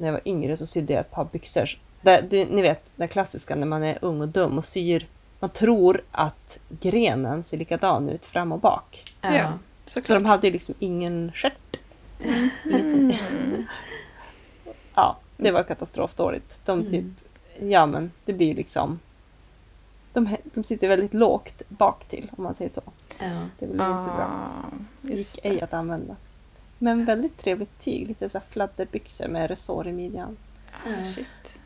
[0.00, 1.68] när jag var yngre så sydde jag ett par byxor.
[2.02, 5.06] Där, du, ni vet det klassiska när man är ung och dum och syr,
[5.40, 9.14] man tror att grenen ser likadan ut fram och bak.
[9.20, 9.34] ja.
[9.36, 9.52] Ja.
[9.84, 10.18] Så Såklart.
[10.22, 11.76] de hade ju liksom ingen stjärt.
[12.64, 13.12] Mm.
[14.94, 16.60] Ja, det var katastrofdåligt.
[16.66, 17.04] De typ,
[17.60, 18.98] ja men det blir ju liksom
[20.12, 22.82] de, de sitter väldigt lågt bak till om man säger så.
[23.18, 23.26] Ja.
[23.58, 23.84] Det blir inte
[24.16, 24.30] bra.
[24.30, 26.16] Ah, Det just gick ej att använda.
[26.82, 30.36] Men väldigt trevligt tyg, lite så här fladderbyxor med resår i midjan.
[30.72, 31.60] Ah, shit.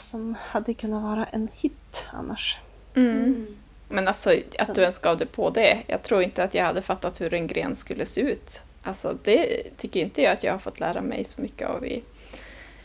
[0.00, 2.58] Som hade kunnat vara en hit annars.
[2.94, 3.16] Mm.
[3.24, 3.56] Mm.
[3.88, 5.82] Men alltså att du ens gav dig på det.
[5.86, 8.62] Jag tror inte att jag hade fattat hur en gren skulle se ut.
[8.82, 12.02] Alltså det tycker inte jag att jag har fått lära mig så mycket av i,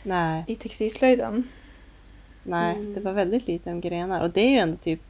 [0.02, 1.48] Nej, i textilslöjden.
[2.42, 2.94] nej, Mm.
[2.94, 4.20] det var väldigt lite om grenar.
[4.22, 5.02] Och det är ju ändå typ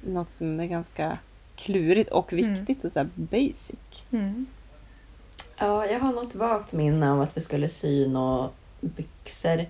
[0.00, 1.18] något som är ganska
[1.56, 2.54] klurigt och Mm.
[2.54, 3.78] viktigt och så här basic.
[4.12, 4.46] Mm.
[5.58, 8.48] Ja, jag har något vagt minne av att vi skulle sy några
[8.80, 9.66] byxor.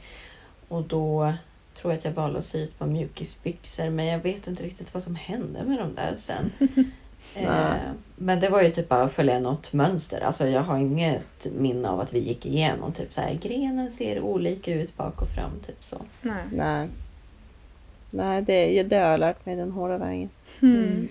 [0.69, 1.33] Och då
[1.81, 3.91] tror jag att jag valde att sy ett par mjukisbyxor.
[3.91, 6.53] Men jag vet inte riktigt vad som hände med dem där sen.
[7.35, 7.75] eh,
[8.17, 10.21] men det var ju typ bara att följa något mönster.
[10.21, 14.21] Alltså jag har inget minne av att vi gick igenom typ så här grenen ser
[14.21, 15.51] olika ut bak och fram.
[15.67, 15.97] Typ så.
[16.23, 16.45] Nej.
[16.53, 16.89] Nej.
[18.11, 20.31] Nej, det, det har jag lärt mig den hårda vägen.
[20.63, 21.09] Mm.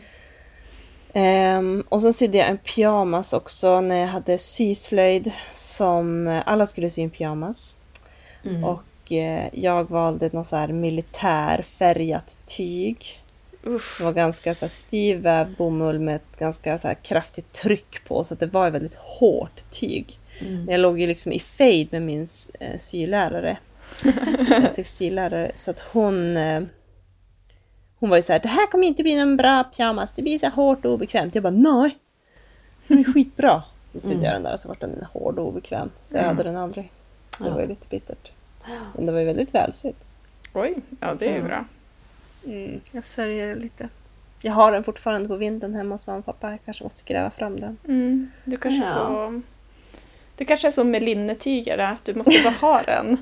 [1.17, 6.89] Ehm, och så sydde jag en pyjamas också när jag hade syslöjd som alla skulle
[6.89, 7.75] sy en pyjamas.
[8.45, 8.63] Mm.
[8.63, 13.21] Och eh, jag valde något så här militärfärgat tyg.
[13.63, 13.97] Uff.
[13.97, 18.07] Som var ganska så här styv vävd bomull med ett ganska så här kraftigt tryck
[18.07, 18.23] på.
[18.23, 20.19] Så att det var ett väldigt hårt tyg.
[20.39, 20.65] Mm.
[20.65, 22.27] Men jag låg ju liksom i fejd med min
[22.59, 23.57] eh, sylärare.
[24.49, 25.51] en textillärare.
[25.55, 26.37] Så att hon...
[26.37, 26.63] eh,
[27.99, 30.09] Hon var ju såhär, det här kommer inte bli någon bra pyjamas.
[30.15, 31.35] Det blir så hårt och obekvämt.
[31.35, 31.97] Jag bara, nej!
[32.87, 33.63] Den är skitbra.
[33.93, 35.91] Så sydde jag den där och så vart den hård och obekväm.
[36.03, 36.91] Så jag hade den aldrig.
[37.39, 38.31] Det var ju lite bittert.
[38.95, 39.95] Men det var ju väldigt välsytt.
[40.53, 41.65] Oj, ja det är ju bra.
[42.45, 43.89] Mm, jag sörjer det lite.
[44.41, 46.51] Jag har den fortfarande på vinden hemma hos mamma och pappa.
[46.51, 47.77] Jag kanske måste gräva fram den.
[47.87, 49.07] Mm, du kanske Ja.
[49.07, 49.41] får...
[50.37, 53.17] Det kanske är som med linnetyger, att du måste bara ha den.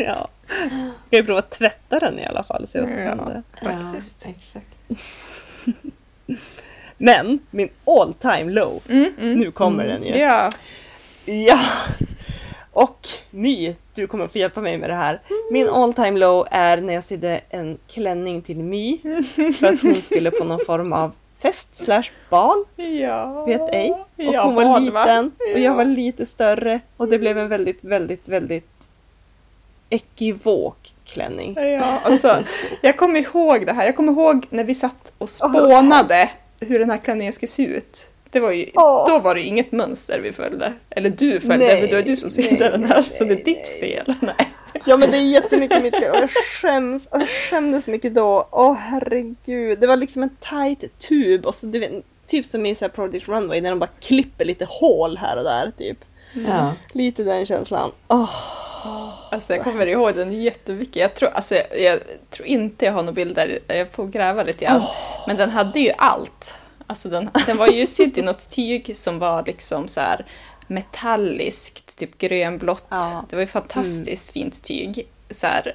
[0.06, 0.28] Ja.
[0.48, 2.66] Jag ska ju prova att tvätta den i alla fall.
[2.68, 3.04] Se vad som Ja.
[3.08, 3.42] händer.
[3.62, 4.24] Faktiskt.
[4.26, 4.66] Ja, exakt.
[6.98, 8.82] Men min all time low.
[8.88, 9.38] Mm, mm.
[9.38, 10.14] Nu kommer den ju.
[10.18, 10.50] Ja,
[11.24, 11.58] Ja!
[12.72, 15.20] Och My, du kommer få hjälpa mig med det här.
[15.50, 18.98] Min all time low är när jag sydde en klänning till My
[19.60, 23.44] för att hon skulle på någon form av fest slash bal, ja.
[23.44, 23.90] vet ej.
[23.90, 25.04] Och Ja, hon var bal, va?
[25.04, 25.58] liten och Ja.
[25.58, 28.79] jag var lite större och det blev en väldigt, väldigt, väldigt
[29.90, 31.54] ekivok klänning.
[31.54, 32.44] Ja, alltså,
[32.80, 33.86] jag kommer ihåg det här.
[33.86, 38.06] Jag kommer ihåg när vi satt och spånade hur den här klänningen ska se ut.
[38.30, 38.66] Det var ju.
[38.74, 40.72] Då var det ju inget mönster vi följde.
[40.90, 43.32] Eller du följde, Nej, men då är du som nej, sydde den här, så det
[43.32, 43.80] är nej, ditt nej.
[43.80, 44.14] fel.
[44.20, 44.48] Nej.
[44.86, 47.06] Ja men det är jättemycket mitt fel och jag skäms.
[47.06, 48.48] Och jag skämdes så mycket då.
[48.50, 49.80] Åh herregud.
[49.80, 51.92] Det var liksom en tight tub och så du vet,
[52.26, 55.44] typ som i så här Project Runway när de bara klipper lite hål här och
[55.44, 55.98] där typ.
[56.32, 56.72] Ja.
[56.92, 57.90] Lite den känslan.
[58.08, 58.30] Åh.
[59.30, 60.96] Alltså jag kommer ihåg den jättemycket.
[60.96, 64.64] Jag tror, alltså, jag, jag tror inte jag har några bilder, jag får gräva lite
[64.64, 64.82] grann.
[65.26, 66.58] Men den hade ju allt.
[66.86, 70.26] Alltså den, den var ju sydd i något tyg som var liksom så här
[70.66, 72.84] metalliskt, typ grönblått.
[72.88, 73.24] Ja.
[73.28, 75.08] Det var ju fantastiskt fint tyg.
[75.30, 75.74] Så här,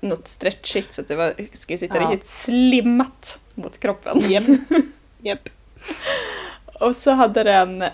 [0.00, 2.10] något stretchigt så att det var, skulle sitta Ja.
[2.10, 4.30] riktigt slimmat mot kroppen.
[4.30, 4.44] Japp.
[5.22, 5.48] Japp.
[6.80, 7.84] Och så hade den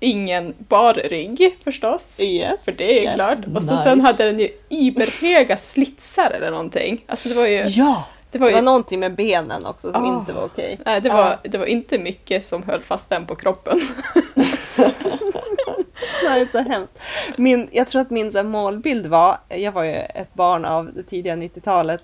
[0.00, 2.20] ingen bar rygg förstås.
[2.20, 2.54] Yes.
[2.64, 3.14] För det är yes.
[3.14, 3.38] klart.
[3.54, 3.82] Och så Nice.
[3.84, 7.04] sen hade den ju iberhöga slitsar eller någonting.
[7.06, 7.64] Alltså det var ju...
[7.68, 8.04] Ja!
[8.30, 10.18] Det var Det var ju någonting med benen också som Ah.
[10.20, 10.78] inte var okej.
[10.86, 13.80] nej, det, var, det var inte mycket som höll fast den på kroppen.
[16.22, 16.98] Det är så hemskt.
[17.36, 20.92] Min, jag tror att min så här, målbild var, jag var ju ett barn av
[20.94, 22.02] det tidiga 90-talet.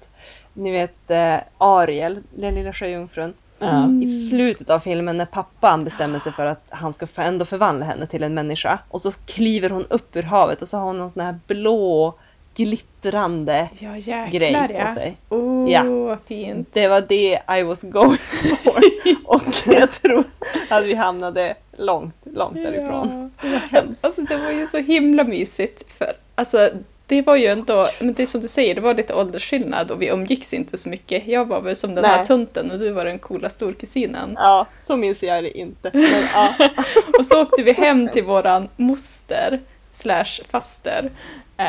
[0.52, 3.34] Ni vet eh, Ariel, den lilla sjöjungfrun.
[3.62, 3.88] Ja.
[4.02, 8.06] I slutet av filmen när pappan bestämmer sig för att han ska ändå förvandla henne
[8.06, 8.78] till en människa.
[8.88, 12.14] Och så kliver hon upp ur havet och så har hon någon sån här blå
[12.54, 14.86] glittrande Ja jäklar grej ja.
[14.86, 15.16] på sig.
[15.28, 16.18] Oh, Ja.
[16.26, 16.68] fint.
[16.72, 18.18] Det var det I was going
[18.64, 18.80] for.
[19.24, 20.24] Och jag tror
[20.70, 23.30] att vi hamnade långt, långt därifrån.
[23.72, 23.82] Ja.
[24.00, 25.92] Alltså det var ju så himla mysigt.
[25.98, 26.70] För, alltså,
[27.12, 30.02] det var ju ändå, men det är som du säger, det var lite åldersskillnad och
[30.02, 31.26] vi umgicks inte så mycket.
[31.26, 34.32] Jag var väl som den här tunten och du var den coola storkusinen.
[34.36, 35.90] Ja, så minns jag det inte.
[35.92, 36.54] Men, ja.
[37.18, 39.60] Och så åkte vi hem till våran moster
[39.92, 41.10] slash faster.
[41.56, 41.64] Eh,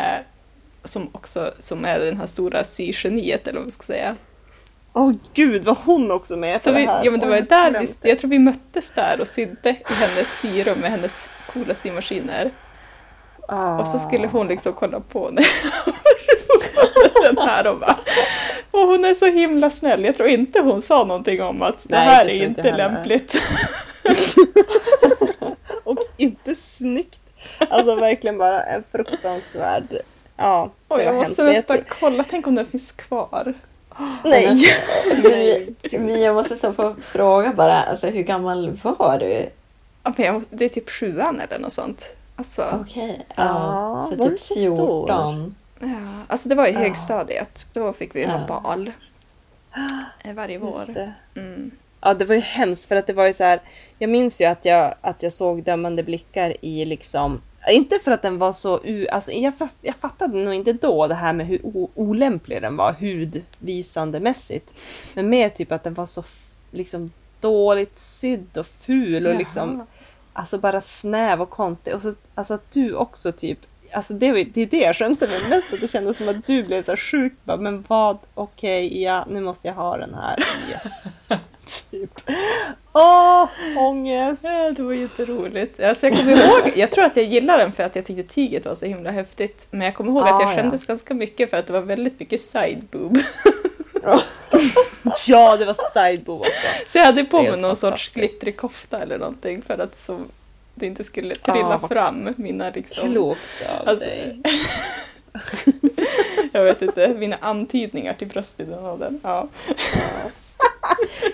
[0.84, 4.16] som också som är den här stora sygeniet eller vad man ska säga.
[4.94, 7.06] Åh gud, var hon också med Så på vi, det här?
[7.06, 9.94] ja, men det var Oj, där vi, jag tror vi möttes där och sydde i
[9.94, 12.52] hennes syrum med hennes coola symaskiner.
[13.48, 13.80] Ah.
[13.80, 15.46] Och så skulle hon liksom kolla på när
[17.24, 17.98] den här och bara
[18.72, 20.06] och hon är så himla snäll.
[20.06, 22.62] Jag tror inte hon sa någonting om att det Nej, här det är tror inte
[22.62, 22.78] heller.
[22.78, 23.42] lämpligt.
[25.84, 27.20] Och inte snyggt.
[27.70, 29.98] Alltså verkligen bara en fruktansvärd...
[30.38, 33.54] Ja, Oj, jag måste nästan tror- kolla, tänk om den finns kvar.
[34.24, 34.66] Nej!
[35.92, 39.50] Men, men jag måste så få fråga bara, alltså, hur gammal var du?
[40.04, 42.16] Ja, men jag, det är typ sjuan eller något sånt.
[42.36, 45.56] Alltså, Okej, Ja, ja, så var typ så 14.
[45.80, 45.88] ja,
[46.28, 46.80] alltså det var i Ja.
[46.80, 47.68] högstadiet.
[47.74, 48.62] Då fick vi ha Ja.
[48.62, 48.92] bal.
[50.24, 50.94] Eh, Varje vår.
[50.94, 51.14] det.
[51.36, 51.72] Mm.
[52.02, 53.62] Ja, det var ju hemskt för att det var ju så här.
[54.00, 57.42] Jag minns ju att jag, att jag såg dömande blickar i liksom
[57.72, 58.80] inte för att den var så...
[58.84, 61.60] U, alltså jag, jag fattade nog inte då det här med hur
[61.96, 64.70] olämplig den var hudvisandemässigt.
[65.14, 66.24] Men mer typ att den var så
[66.72, 69.38] liksom dåligt sydd och ful och Jaha.
[69.40, 69.88] liksom
[70.34, 71.96] alltså bara snäv och konstig.
[71.96, 73.60] Och så, alltså att du också typ
[73.96, 76.64] Alltså det, det är det jag skäms över mest, att det kändes som att du
[76.64, 77.34] blev så här sjuk.
[77.44, 80.44] Bara, men vad, okej, ja, nu måste jag ha den här.
[80.70, 81.40] Yes.
[81.92, 82.22] typ.
[82.94, 84.44] Åh, ångest!
[84.44, 85.80] Ja, det var jätteroligt.
[85.80, 88.66] Alltså jag kommer ihåg, jag tror att jag gillade den för att jag tyckte tyget
[88.66, 89.68] var så himla häftigt.
[89.72, 90.56] Men jag kommer ihåg att Ah, jag ja.
[90.56, 93.18] skämdes ganska mycket för att det var väldigt mycket side boob.
[95.26, 96.68] Ja, det var sideboob också.
[96.88, 100.20] Så jag hade på mig någon sorts glittrig kofta eller någonting för att så
[100.76, 103.12] det inte skulle trilla Ah, fram mina liksom...
[103.12, 103.40] Klokt
[103.82, 104.42] av Alltså, dig.
[106.52, 109.20] jag vet inte, mina antydningar till bröstidénaden.
[109.24, 109.48] Ja.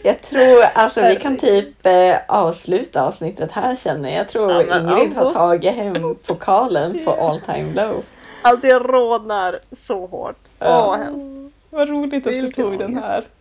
[0.04, 4.20] Jag tror, alltså vi kan typ eh, avsluta avsnittet här känner jag.
[4.20, 8.04] Jag tror Ja, Ingrid ja, har tagit hem pokalen på all time low.
[8.42, 10.38] Alltså jag rodnar så hårt.
[10.60, 10.88] Åh, Ja.
[10.88, 11.39] vad hemskt.
[11.70, 13.24] Vad roligt att du tog den här.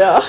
[0.00, 0.22] Ja.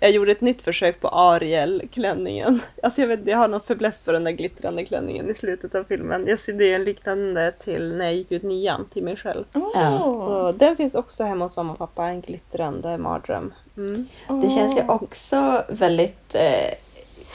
[0.00, 2.60] Jag gjorde ett nytt försök på Ariel-klänningen.
[2.82, 5.84] Alltså jag, vet, jag har någon fäbless för den där glittrande klänningen i slutet av
[5.84, 6.26] filmen.
[6.26, 9.44] Jag ser det en liknande till när jag gick ut nian till mig själv.
[9.52, 9.98] Ja.
[9.98, 13.54] Så den finns också hemma hos mamma och pappa, en glittrande mardröm.
[13.76, 14.08] Mm.
[14.42, 16.74] Det känns ju också väldigt eh,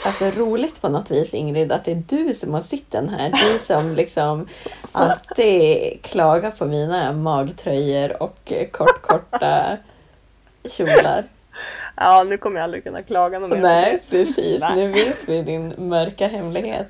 [0.05, 3.31] alltså, roligt på något vis Ingrid att det är du som har sytt den här.
[3.31, 4.47] Du som liksom
[4.91, 9.77] alltid klagar på mina magtröjor och eh, kort, korta
[10.69, 11.23] kjolar.
[11.95, 13.57] Ja, nu kommer jag aldrig kunna klaga någon mer.
[13.57, 14.62] Nej, precis.
[14.62, 14.75] Nej.
[14.75, 16.88] Nu vet vi din mörka hemlighet.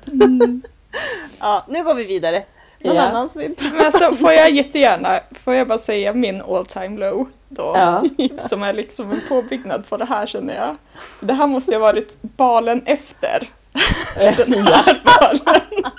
[1.40, 2.44] Ja, nu går vi vidare.
[2.78, 3.02] Någon Ja.
[3.02, 3.74] annan som vill prata?
[3.74, 7.72] Men alltså får jag jättegärna, får jag bara säga min all time low då?
[7.76, 8.04] Ja.
[8.48, 10.76] Som är liksom en påbyggnad på det här känner jag.
[11.20, 13.50] Det här måste ha varit balen efter
[14.36, 15.92] den här balen.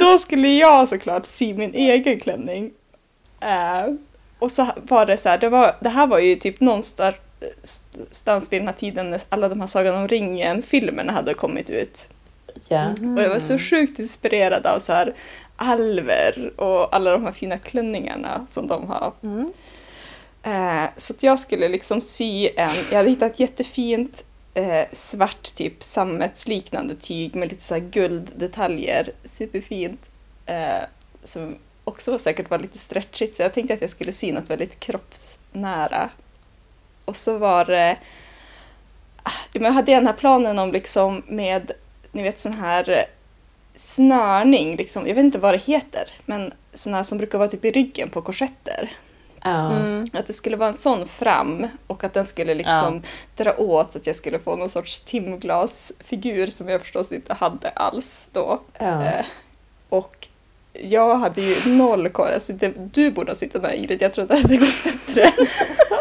[0.00, 2.70] Då skulle jag såklart sy min egen klänning.
[3.40, 3.84] Eh,
[4.38, 7.16] och så var det så här, det, var, det här var ju typ någonstans
[8.50, 12.08] vid den här tiden när alla de här Sagan om ringen-filmerna hade kommit ut.
[12.68, 12.90] Ja.
[12.90, 15.14] Och jag var så sjukt inspirerad av så här
[15.56, 19.12] alver och alla de här fina klänningarna som de har.
[19.22, 19.52] Mm.
[20.42, 25.54] Eh, så att jag skulle liksom sy en, jag hade hittat ett jättefint eh, svart
[25.54, 30.10] typ sammetsliknande tyg med lite så här gulddetaljer, superfint.
[30.46, 30.82] Eh,
[31.24, 34.50] som också var säkert var lite stretchigt så jag tänkte att jag skulle sy något
[34.50, 36.10] väldigt kroppsnära.
[37.04, 37.98] Och så var det,
[39.22, 41.72] ah, men jag hade den här planen om liksom med,
[42.18, 43.04] ni vet sån här eh,
[43.76, 47.64] snörning, liksom, jag vet inte vad det heter, men sån här som brukar vara typ
[47.64, 48.90] i ryggen på korsetter.
[49.40, 50.06] Mm.
[50.12, 53.02] Att det skulle vara en sån fram och att den skulle liksom
[53.36, 57.68] dra åt så att jag skulle få någon sorts timglasfigur som jag förstås inte hade
[57.68, 58.60] alls då.
[58.78, 59.04] Ja.
[59.04, 59.26] Eh,
[59.88, 60.27] och
[60.72, 62.28] jag hade ju noll koll.
[62.28, 65.32] Alltså, det, du borde ha suttit där Ingrid, jag tror att det hade gått bättre.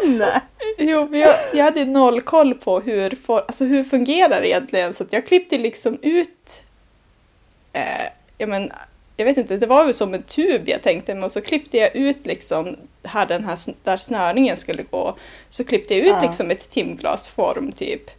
[0.07, 0.41] Nej.
[0.77, 4.93] Jo, men jag, jag hade noll koll på hur, for, alltså, hur fungerar det egentligen.
[4.93, 6.61] Så jag klippte liksom ut
[7.73, 8.05] eh,
[8.37, 8.71] ja, men,
[9.17, 11.77] jag vet inte, det var väl som en tub jag tänkte mig och så klippte
[11.77, 15.17] jag ut liksom här den här där snörningen skulle gå.
[15.49, 16.21] Så klippte jag ut Ja.
[16.21, 18.09] liksom ett timglasform typ.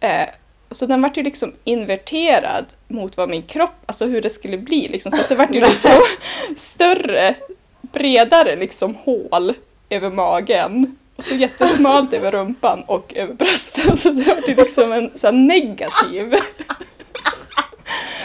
[0.00, 0.28] Eh,
[0.70, 4.88] så den vart ju liksom inverterad mot vad min kropp, alltså hur det skulle bli
[4.88, 5.12] liksom.
[5.12, 6.02] Så att det vart ju liksom
[6.56, 7.34] större,
[7.82, 9.54] bredare liksom hål
[9.90, 10.96] över magen.
[11.16, 13.96] Och så jättesmalt över rumpan och över brösten.
[13.96, 16.34] Så det vart ju liksom en så negativ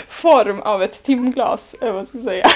[0.10, 2.48] form av ett timglas, eller vad jag ska säga.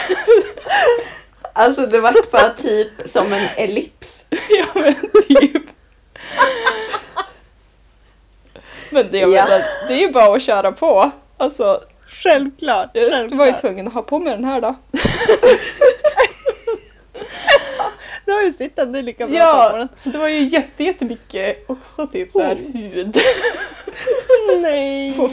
[1.54, 4.26] Alltså det vart bara typ som en ellips.
[4.50, 4.96] Ja men
[5.28, 5.64] typ.
[8.90, 9.44] Men det, jag Ja.
[9.46, 11.12] menar, det är ju bara att köra på.
[11.38, 12.90] Alltså, Självklart.
[12.94, 13.38] jag självklart.
[13.40, 14.76] var ju tvungen att ha på mig den här då.
[18.26, 18.52] Du har ju
[19.00, 23.18] är lika bra Ja, så det var ju jätte, jättemycket också typ så här hud.
[24.62, 25.14] Nej.
[25.18, 25.30] På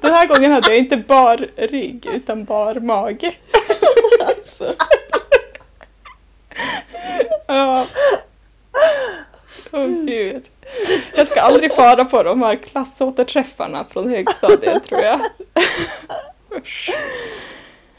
[0.00, 3.34] Den här gången hade jag inte bar rygg utan bar mage.
[7.46, 7.86] Ja.
[9.76, 10.44] Åh gud.
[11.16, 15.20] Jag ska aldrig fara på de här klassåterträffarna från högstadiet tror jag.
[16.56, 16.90] Usch.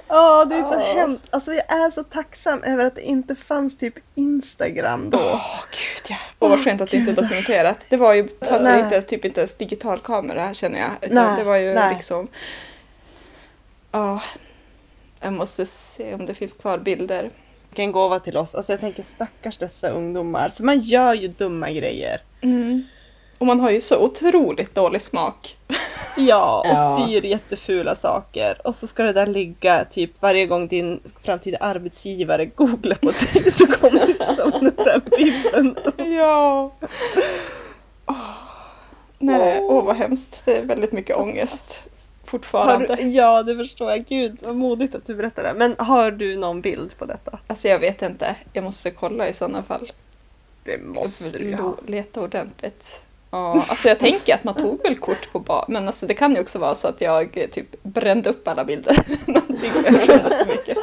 [0.07, 0.93] Ja, det är så Ja.
[0.95, 1.25] hemskt.
[1.29, 5.17] Alltså jag är så tacksam över att det inte fanns typ Instagram då.
[5.17, 6.15] Åh gud ja.
[6.39, 7.85] Och vad skönt att det inte är dokumenterat.
[7.89, 10.89] Det var ju, fanns ju inte ens, typ inte ens digital kamera känner jag.
[11.01, 11.93] Utan Nej, det var ju nej.
[11.93, 12.27] liksom...
[13.91, 14.21] Ja.
[15.21, 17.29] jag måste se om det finns kvar bilder.
[17.69, 18.55] Vilken gåva till oss.
[18.55, 20.51] Alltså jag tänker stackars dessa ungdomar.
[20.57, 22.21] För man gör ju dumma grejer.
[22.41, 22.83] Mm.
[23.37, 25.57] Och man har ju så otroligt dålig smak.
[26.17, 27.05] Ja, och Ja.
[27.07, 28.61] syr jättefula saker.
[28.67, 33.51] Och så ska det där ligga typ varje gång din framtida arbetsgivare googlar på dig
[33.51, 35.75] så kommer liksom den där bilden.
[36.17, 36.71] Ja.
[38.05, 38.15] Åh.
[39.19, 39.75] Nej, Åh.
[39.77, 40.41] åh vad hemskt.
[40.45, 41.87] Det är väldigt mycket ångest
[42.29, 42.95] fortfarande.
[42.95, 44.05] du, ja, det förstår jag.
[44.05, 45.53] Gud, vad modigt att du berättar det.
[45.53, 47.39] Men har du någon bild på detta?
[47.47, 48.35] Alltså jag vet inte.
[48.53, 49.91] Jag måste kolla i sådana fall.
[50.63, 51.75] Det måste du ha.
[51.85, 53.01] Leta ordentligt.
[53.31, 56.35] Ja, alltså jag tänker att man tog väl kort på bar, men alltså det kan
[56.35, 58.97] ju också vara så att jag eh, typ brände upp alla bilder.
[59.25, 59.71] Någonting
[60.07, 60.77] jag så mycket.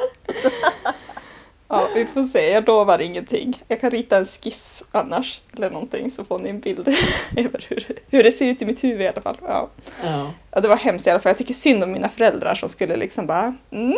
[1.69, 2.53] Ja, vi får se.
[2.53, 3.63] Jag lovar ingenting.
[3.69, 6.89] Jag kan rita en skiss annars, eller någonting, så får ni en bild
[7.37, 9.37] över hur, hur det ser ut i mitt huvud i alla fall.
[9.41, 9.69] Ja.
[10.05, 10.31] Ja.
[10.51, 11.31] ja, det var hemskt i alla fall.
[11.31, 13.97] Jag tycker synd om mina föräldrar som skulle liksom bara mm,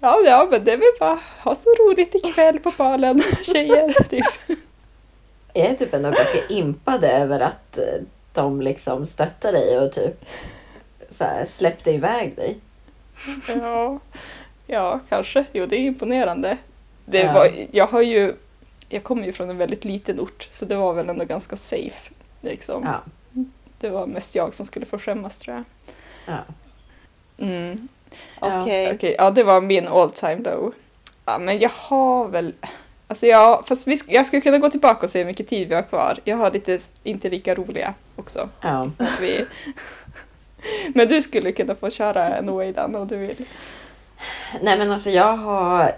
[0.00, 4.04] Ja, ja, men det är väl bara ha så roligt ikväll på balen, tjejer.
[4.08, 4.24] Typ.
[5.52, 8.02] Jag är typ ändå ganska impade över att eh,
[8.32, 10.24] de liksom stöttar dig och typ
[11.10, 12.58] så här, släppte iväg dig.
[13.48, 13.98] Ja,
[14.68, 15.44] ja, kanske.
[15.52, 16.56] Jo, det är imponerande.
[17.04, 17.32] Det Ja.
[17.32, 18.34] var, jag har ju,
[18.88, 22.10] jag kommer ju från en väldigt liten ort, så det var väl ändå ganska safe.
[22.40, 22.82] Liksom.
[22.84, 23.00] Ja.
[23.80, 25.64] Det var mest jag som skulle få skämmas tror jag.
[26.34, 26.38] Ja.
[27.44, 27.88] Mm.
[28.40, 28.92] Ja, Okej.
[28.94, 30.72] Okej, ja det var min all time low.
[31.24, 32.54] Ja, men jag har väl...
[33.08, 35.74] Alltså jag, fast vi, jag skulle kunna gå tillbaka och se hur mycket tid vi
[35.74, 36.18] har kvar.
[36.24, 38.48] Jag har lite inte lika roliga också.
[38.60, 38.90] Ja.
[39.20, 39.46] Vi...
[40.94, 43.46] men du skulle kunna få köra en Oidan om du vill.
[44.62, 45.92] Nej men alltså jag har...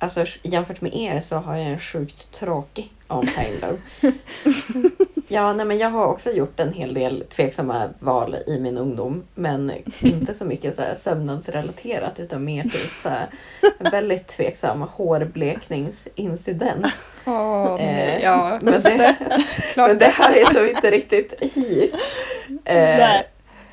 [0.00, 3.78] Alltså jämfört med er så har jag en sjukt tråkig on time low.
[5.28, 9.22] ja, nej men jag har också gjort en hel del tveksamma val i min ungdom.
[9.34, 13.26] Men inte så mycket så här sömnadsrelaterat utan mer typ så här
[13.78, 16.80] väldigt tveksam hårblekningsincident.
[16.80, 16.92] Nej,
[17.80, 19.16] Eh, ja, men det-
[19.88, 21.94] Men det här är så inte riktigt hit.
[22.64, 23.26] Eh, Nej.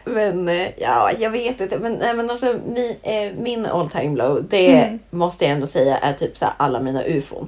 [0.05, 1.79] Men eh, ja, jag vet inte.
[1.79, 4.99] Men, nej, men alltså, min, eh, min all time low, det Mm.
[5.09, 7.47] måste jag ändå säga är typ så här, alla mina ufon.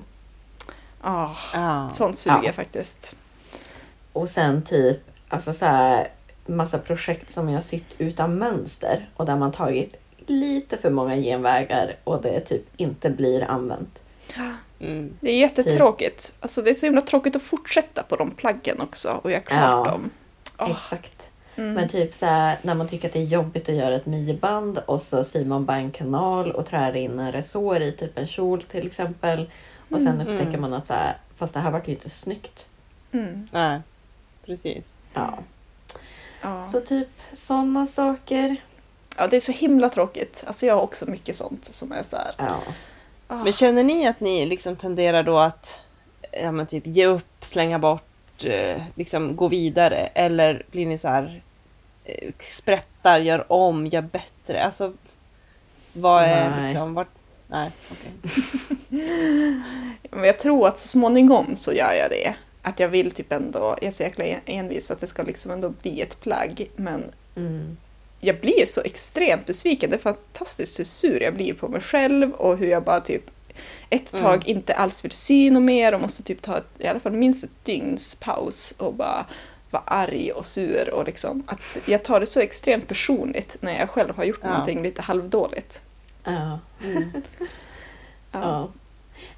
[1.03, 1.89] Ja, Ja.
[1.93, 2.53] sånt suger Ja.
[2.53, 3.15] faktiskt.
[4.13, 4.99] Och sen typ
[5.29, 6.07] alltså så här,
[6.45, 9.95] massa projekt som jag sytt utan mönster och där man tagit
[10.27, 14.03] lite för många genvägar och det typ inte blir använt.
[14.79, 15.13] Mm.
[15.19, 16.33] Det är jättetråkigt.
[16.39, 19.87] Alltså det är så himla tråkigt att fortsätta på de plaggen också och göra klart
[19.87, 19.91] Ja.
[19.91, 20.09] dem.
[20.59, 21.16] Åh, Exakt.
[21.57, 21.73] Mm.
[21.73, 24.77] Men typ så här, när man tycker att det är jobbigt att göra ett midjeband
[24.85, 28.27] och så syr man bara en kanal och trär in en resår i typ en
[28.27, 29.49] kjol till exempel.
[29.89, 30.27] Och sen Mm.
[30.27, 32.65] upptäcker man att så här, fast det här vart ju inte snyggt.
[33.11, 33.47] Mm.
[33.51, 33.79] Nej,
[34.45, 34.97] precis.
[35.13, 35.39] Ja.
[36.41, 36.63] Ja.
[36.63, 38.55] Så typ sådana saker.
[39.17, 40.43] ja, det är så himla tråkigt.
[40.47, 42.31] Alltså jag har också mycket sånt som är så här.
[42.37, 42.59] Ja.
[43.27, 43.43] ah.
[43.43, 45.75] Men känner ni att ni liksom tenderar då att
[46.31, 48.06] ja, men typ ge upp, slänga bort,
[48.95, 50.09] liksom gå vidare?
[50.13, 51.41] Eller blir ni så här
[52.05, 54.63] eh, sprättar, gör om, gör bättre?
[54.63, 54.93] Alltså,
[55.93, 56.67] vad är Nej.
[56.69, 57.07] liksom, vart...
[57.47, 58.31] Nej, okej.
[60.11, 62.35] Men jag tror att så småningom så gör jag det.
[62.61, 65.51] Att jag vill typ ändå, jag är så jäkla en- envis att det ska liksom
[65.51, 66.69] ändå bli ett plagg.
[66.75, 67.03] Men
[67.35, 67.77] Mm.
[68.19, 69.89] jag blir så extremt besviken.
[69.89, 73.23] Det är fantastiskt hur sur jag blir på mig själv och hur jag bara typ
[73.89, 74.25] ett Mm.
[74.25, 77.11] tag inte alls vill sy något mer och måste typ ta ett, i alla fall
[77.11, 79.25] minst ett dygns paus och bara
[79.71, 83.89] vara arg och sur och liksom att jag tar det så extremt personligt när jag
[83.89, 84.49] själv har gjort Ja.
[84.49, 85.81] någonting lite halvdåligt.
[86.23, 86.59] Ja.
[86.83, 87.11] Mm.
[88.31, 88.39] Ja.
[88.41, 88.67] Ja.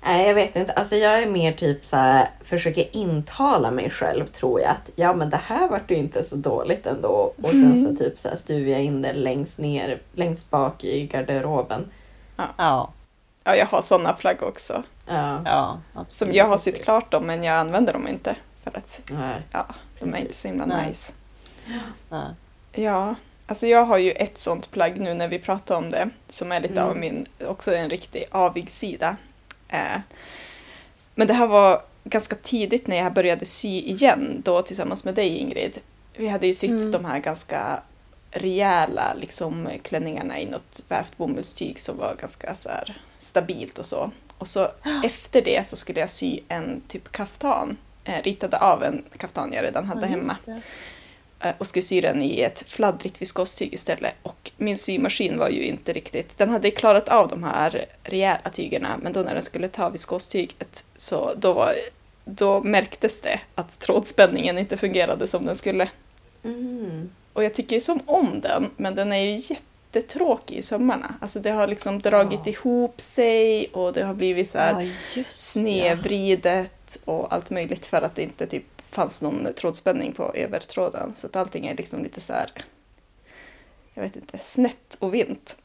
[0.05, 0.73] Nej, jag vet inte.
[0.73, 5.13] Alltså jag är mer typ så här, försöker intala mig själv tror jag att ja
[5.13, 7.33] men det här vart ju inte så dåligt ändå.
[7.41, 11.07] Och sen så typ så här stuvar jag in det längst ner, längst bak i
[11.07, 11.85] garderoben.
[12.57, 12.91] Ja,
[13.49, 14.83] ja, jag har sådana plagg också.
[15.07, 15.41] Ja.
[15.45, 15.79] ja.
[15.93, 16.13] Absolut.
[16.13, 18.35] Som jag har sytt klart dem men jag använder dem inte.
[18.63, 19.41] För att Nej.
[19.51, 19.65] ja,
[19.99, 20.87] de är inte så himla Nej.
[20.87, 21.13] nice.
[22.09, 22.27] Nej.
[22.71, 23.15] Ja,
[23.47, 26.59] alltså jag har ju ett sånt plagg nu när vi pratar om det som är
[26.59, 26.87] lite Mm.
[26.89, 29.15] av min, också en riktig avig sida.
[29.69, 29.99] Eh,
[31.15, 35.37] men det här var ganska tidigt när jag började sy igen då tillsammans med dig
[35.37, 35.77] Ingrid.
[36.17, 36.91] Vi hade ju sytt Mm.
[36.91, 37.79] de här ganska
[38.31, 44.11] rejäla liksom, klänningarna i något vävt bomullstyg som var ganska så här, stabilt och så.
[44.37, 44.67] Och så
[45.05, 47.77] efter det så skulle jag sy en typ kaftan.
[48.03, 50.37] Eh, ritade av en kaftan jag redan hade Ja, hemma
[51.39, 54.13] eh, och skulle sy den i ett fladdrigt viskostyg istället.
[54.23, 58.97] Och min symaskin var ju inte riktigt, den hade klarat av de här rejäla tygerna
[59.01, 61.73] men då när den skulle ta viskostyget så då, var,
[62.25, 65.89] då märktes det att trådspänningen inte fungerade som den skulle.
[66.43, 67.09] Mm.
[67.33, 71.15] Och jag tycker som om den, men den är ju jättetråkig i sömmarna.
[71.21, 72.51] Alltså det har liksom dragit Ja.
[72.51, 75.25] ihop sig och det har blivit så här Ja, just det, ja.
[75.29, 81.13] snedvridet och allt möjligt för att det inte typ fanns någon trådspänning på övertråden.
[81.17, 82.51] Så att allting är liksom lite så här,
[83.93, 85.57] jag vet inte, snett och vint.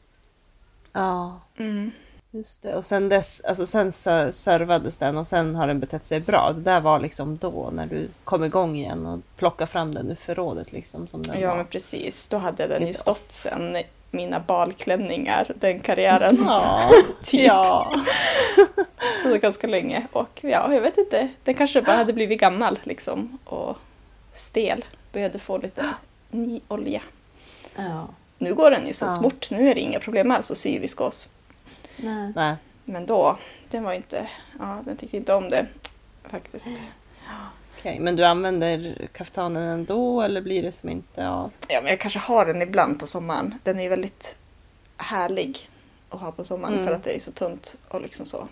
[0.91, 1.91] Ja, Mm.
[2.37, 2.75] Just det.
[2.75, 6.51] Och sen dess, alltså sen servades den och sen har den betett sig bra.
[6.55, 10.15] Det där var liksom då när du kom igång igen och plockade fram den ur
[10.15, 11.55] förrådet liksom som den Ja var.
[11.57, 13.77] men precis, då hade den ju stått sen
[14.11, 16.43] mina balklänningar, den karriären.
[16.47, 16.89] Ja,
[17.23, 17.47] typ.
[17.47, 18.01] ja.
[19.23, 20.07] Så det ganska länge.
[20.11, 23.77] Och ja, jag vet inte, den kanske bara hade blivit gammal liksom och
[24.33, 24.85] stel.
[25.11, 25.85] Behövde få lite
[26.31, 27.01] ny olja.
[27.75, 28.07] Ja.
[28.37, 29.09] Nu går den ju så Ja.
[29.09, 31.29] smort, nu är det inga problem alls att sy viskos.
[31.97, 32.31] Nej.
[32.35, 32.55] Nej.
[32.85, 33.37] Men då,
[33.71, 34.29] den var inte,
[34.59, 35.67] ja, den tyckte inte om det
[36.23, 36.67] faktiskt.
[37.79, 41.51] Okej, men du använder kaftanen ändå eller blir det som inte av?
[41.67, 43.55] Ja, men jag kanske har den ibland på sommaren.
[43.63, 44.35] Den är ju väldigt
[44.97, 45.69] härlig
[46.09, 46.85] att ha på sommaren Mm.
[46.85, 48.47] för att det är så tunt och liksom så.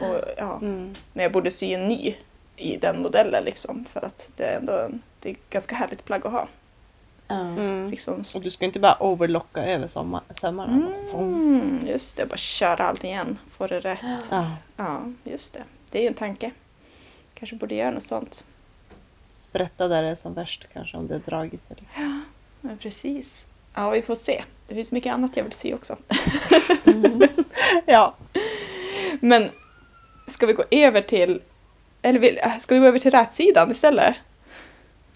[0.00, 0.58] Och, ja.
[0.62, 0.94] Mm.
[1.12, 2.14] Men jag borde sy en ny
[2.56, 6.04] i den modellen liksom för att det är ändå en, det är ett ganska härligt
[6.04, 6.48] plagg att ha.
[7.28, 7.90] Mm.
[7.90, 8.24] Liksom.
[8.36, 10.92] Och du ska inte bara overlocka över sommar, sömmarna.
[11.14, 13.38] Mm, just det, bara köra allt igen.
[13.50, 14.28] Få det rätt.
[14.30, 14.50] Ja.
[14.76, 15.62] Ja, just det.
[15.90, 16.50] Det är ju en tanke.
[17.34, 18.44] Kanske borde göra något sånt.
[19.32, 21.66] Sprätta där det är som värst kanske om det är dragis.
[21.68, 22.24] Liksom.
[22.60, 23.46] Ja, precis.
[23.74, 24.44] Ja, vi får se.
[24.68, 25.96] Det finns mycket annat jag vill se också.
[27.86, 28.14] Ja.
[29.20, 29.50] Men
[30.28, 31.42] ska vi gå över till...
[32.02, 34.14] Eller vill, ska vi gå över till rätsidan istället?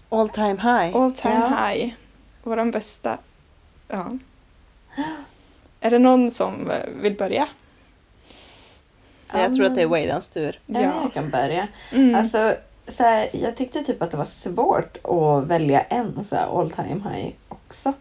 [0.09, 0.95] All time high.
[0.95, 1.67] All time Ja.
[1.67, 1.93] high.
[2.43, 3.17] Våran bästa...
[3.87, 4.17] Ja.
[5.79, 7.47] Är det någon som eh, vill börja?
[9.33, 10.59] Jag tror att det är Waydans tur.
[10.65, 10.81] Ja.
[10.81, 11.67] jag kan börja.
[11.91, 12.15] Mm.
[12.15, 12.55] Alltså,
[12.87, 16.71] så här, jag tyckte typ att det var svårt att välja en så här all
[16.71, 17.93] time high också.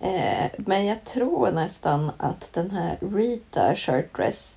[0.00, 4.56] Eh, men jag tror nästan att den här Rita shirtdress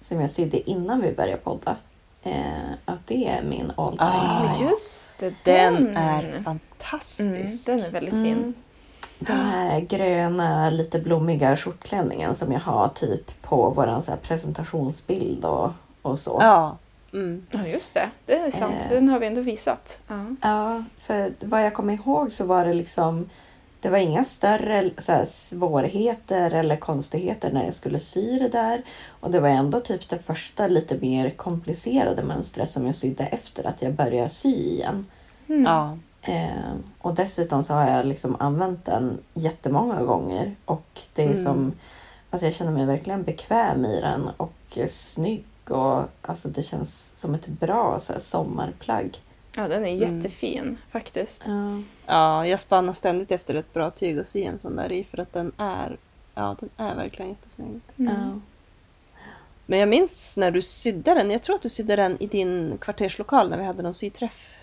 [0.00, 1.76] som jag sydde innan vi började podda.
[2.22, 4.56] Eh, att det är min all time Ah.
[4.58, 5.34] Ja, just det.
[5.44, 7.20] Den är fantastisk.
[7.20, 8.24] Mm, den är väldigt Mm.
[8.24, 8.54] fin.
[9.18, 15.70] Den här gröna, lite blommiga skjortklänningen som jag har typ på vår så presentationsbild och,
[16.02, 16.38] och så.
[16.40, 16.76] Ja.
[17.12, 17.46] Mm.
[17.50, 18.10] Ja, just det.
[18.26, 18.74] Det är sant.
[18.84, 18.90] Eh.
[18.90, 20.00] Den har vi ändå visat.
[20.08, 20.24] Ja.
[20.42, 23.28] Ja, för vad jag kommer ihåg så var det liksom
[23.80, 28.82] det var inga större så här, svårigheter eller konstigheter när jag skulle sy det där.
[29.20, 33.66] Och det var ändå typ det första lite mer komplicerade mönstret som jag sydde efter
[33.66, 35.06] att jag började sy igen.
[35.48, 35.64] Mm.
[35.64, 35.98] ja.
[36.22, 40.54] Eh, och dessutom så har jag liksom använt den jättemånga gånger.
[40.64, 41.44] Och det är Mm.
[41.44, 41.72] som,
[42.30, 45.44] alltså jag känner mig verkligen bekväm i den och snygg.
[45.68, 49.18] Och alltså det känns som ett bra så här, sommarplagg.
[49.56, 50.16] Ja, den är Mm.
[50.16, 51.42] jättefin faktiskt.
[51.46, 51.80] Ja.
[52.06, 55.18] ja, jag spannar ständigt efter ett bra tyg att sy en sån där i för
[55.18, 55.96] att den är,
[56.34, 57.80] ja, den är verkligen jättesnygg.
[57.98, 58.12] Mm.
[58.14, 58.40] Ja.
[59.66, 62.78] Men jag minns när du sydde den, jag tror att du sydde den i din
[62.80, 64.56] kvarterslokal när vi hade någon syträff.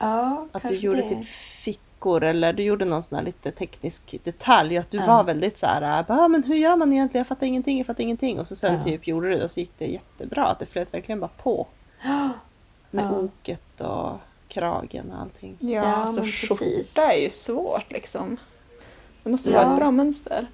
[0.00, 1.08] Ja, Att du kanske gjorde det.
[1.08, 1.26] typ
[1.64, 4.78] fickor eller du gjorde någon sån här lite teknisk detalj.
[4.78, 5.06] Att du Ja.
[5.06, 7.20] var väldigt så här, ah, men hur gör man egentligen?
[7.20, 8.40] Jag fattar ingenting, jag fattar ingenting.
[8.40, 8.82] Och så sen Ja.
[8.82, 10.46] typ gjorde du det och så gick det jättebra.
[10.46, 11.66] Att det flöt verkligen bara på.
[12.90, 13.10] Med Ja.
[13.18, 14.12] oket och
[14.50, 15.56] kragen och allting.
[15.60, 18.36] Ja, Ja, alltså skjorta är ju svårt liksom.
[19.22, 19.56] Det måste Ja.
[19.62, 20.46] vara ett bra mönster.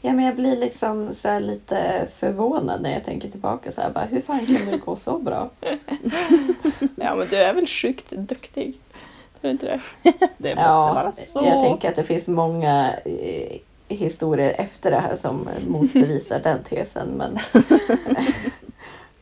[0.00, 3.72] Ja, men jag blir liksom så här lite förvånad när jag tänker tillbaka.
[3.72, 5.50] Så här, bara, hur fan kunde det gå så bra?
[6.96, 8.80] Ja, men du är väl sjukt duktig?
[9.40, 9.80] Tror du inte det?
[10.38, 11.48] Det måste Ja, vara så.
[11.48, 13.56] jag tänker att det finns många eh,
[13.88, 17.08] historier efter det här som motbevisar den tesen.
[17.08, 17.38] Men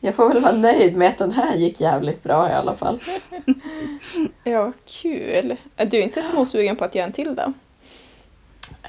[0.05, 2.99] jag får väl vara nöjd med att den här gick jävligt bra i alla fall.
[4.43, 5.55] Ja, kul.
[5.77, 7.53] Är du inte småsugen på att göra en till då?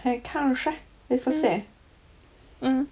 [0.02, 0.74] Eh, kanske.
[1.08, 1.60] Vi får se.
[2.60, 2.86] Mm.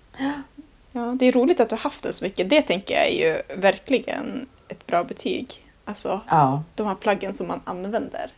[0.92, 2.50] Ja, det är roligt att du har haft den så mycket.
[2.50, 5.66] Det tänker jag är ju verkligen ett bra betyg.
[5.84, 6.62] Alltså Ja.
[6.74, 8.30] de här plaggen som man använder.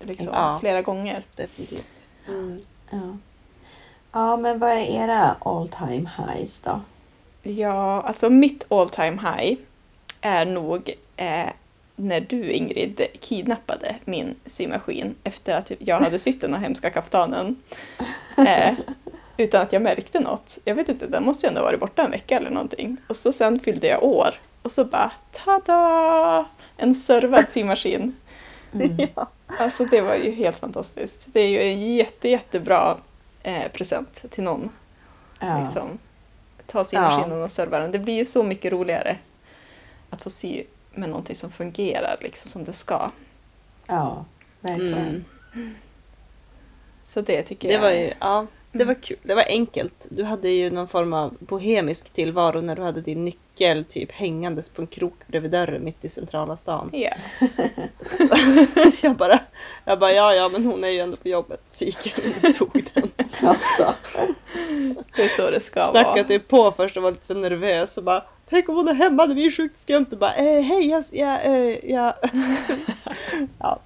[0.00, 0.58] Liksom Ja.
[0.60, 1.24] flera gånger.
[1.36, 2.06] Definitivt.
[2.28, 2.60] Mm.
[2.90, 3.16] Ja.
[4.12, 6.80] ja, men vad är era all time highs då?
[7.42, 9.58] Ja, alltså mitt all time high
[10.20, 11.48] är nog eh,
[11.96, 17.56] när du Ingrid kidnappade min symaskin efter att jag hade sytt den här hemska kaftanen.
[18.46, 18.74] Eh,
[19.36, 20.58] utan att jag märkte något.
[20.64, 22.96] Jag vet inte, den måste ju ändå ha varit borta en vecka eller någonting.
[23.06, 26.46] Och så sen fyllde jag år och så bara tada!
[26.76, 28.16] En servad symaskin.
[28.74, 28.96] Mm.
[29.14, 29.28] Ja.
[29.58, 31.26] Alltså det var ju helt fantastiskt.
[31.26, 32.96] Det är ju en jätte, jättebra
[33.42, 34.70] eh, present till någon.
[35.40, 35.60] Ja.
[35.62, 35.98] Liksom.
[36.72, 37.92] Ta symaskinen och serva den.
[37.92, 39.16] Det blir ju så mycket roligare
[40.10, 40.64] att få sy
[40.94, 43.10] med någonting som fungerar liksom som det ska.
[43.86, 44.24] ja,
[44.60, 45.24] verkligen.
[45.54, 45.74] Mm.
[47.04, 47.80] Så det tycker Det jag.
[47.80, 49.16] var ju, ja, det var kul.
[49.22, 49.94] Det var enkelt.
[50.08, 54.68] Du hade ju någon form av bohemisk tillvaro när du hade din nyckel typ hängandes
[54.68, 56.90] på en krok bredvid dörren mitt i centrala stan.
[56.92, 57.10] Ja.
[58.00, 59.40] Så jag bara,
[59.84, 61.62] jag bara ja ja men hon är ju ändå på jobbet.
[61.68, 63.10] Så gick jag in och tog den.
[63.48, 63.94] Alltså.
[65.16, 66.04] Det är så det ska vara.
[66.04, 68.94] Knackat det på först och var lite så nervös och bara Tänk om hon är
[68.94, 72.14] hemma, det blir sjukt skumt och bara eh, hej jag, jag, eh, jag.
[73.58, 73.78] ja,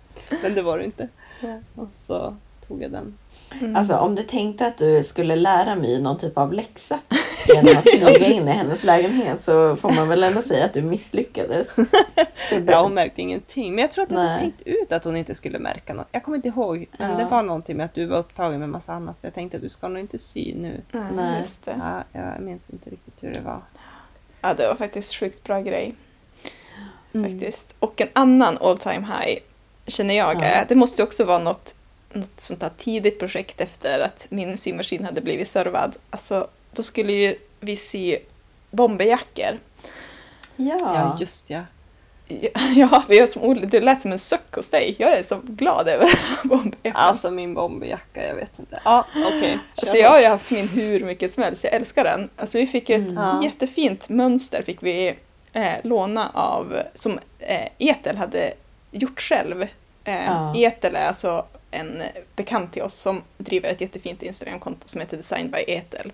[0.42, 1.08] men det var det inte.
[1.40, 1.58] Ja.
[1.74, 2.36] Och så
[2.68, 3.18] tog jag den.
[3.60, 3.76] Mm.
[3.76, 6.98] Alltså om du tänkte att du skulle lära mig någon typ av läxa
[7.48, 10.82] genom att smyga in i hennes lägenhet så får man väl ändå säga att du
[10.82, 11.76] misslyckades.
[12.52, 12.82] Ja, bra.
[12.82, 13.74] hon märkte ingenting.
[13.74, 16.06] Men jag tror att jag hade tänkt ut att hon inte skulle märka något.
[16.12, 16.86] Jag kommer inte ihåg.
[16.98, 17.16] Men Ja.
[17.16, 19.20] det var någonting med att du var upptagen med massa annat.
[19.20, 20.80] Så jag tänkte att du ska nog inte sy nu.
[20.92, 21.40] Ja, Nej.
[21.40, 21.74] just det.
[22.12, 23.60] Ja, jag minns inte riktigt hur det var.
[24.40, 25.94] Ja, det var faktiskt sjukt bra grej.
[27.14, 27.30] Mm.
[27.30, 27.74] Faktiskt.
[27.78, 29.38] Och en annan all time high
[29.86, 30.42] känner jag Ja.
[30.44, 31.74] är, det måste ju också vara något,
[32.16, 35.96] något sånt där tidigt projekt efter att min symaskin hade blivit servad.
[36.10, 38.16] Alltså, då skulle ju vi sy
[38.70, 39.58] bomberjackor.
[40.56, 40.76] Ja.
[40.80, 41.60] Ja, just ja.
[42.76, 44.94] Ja, vi är som, det lät som en suck hos dig.
[44.98, 46.08] Jag är så glad över
[46.48, 46.92] bomberjackan.
[47.02, 48.80] Alltså min bomberjacka, jag vet inte.
[48.84, 49.58] Ja, okej.
[49.76, 52.30] Alltså jag har ju haft min hur mycket som helst, jag älskar den.
[52.36, 53.44] Alltså vi fick ju ett Ja.
[53.44, 55.14] jättefint mönster fick vi
[55.52, 58.52] eh, låna av, som eh, Etel hade
[58.90, 59.62] gjort själv.
[60.04, 60.54] Eh, Ja.
[60.56, 61.44] Etel är alltså
[61.76, 62.02] en
[62.36, 66.12] bekant till oss som driver ett jättefint Instagramkonto som heter Design by Etel.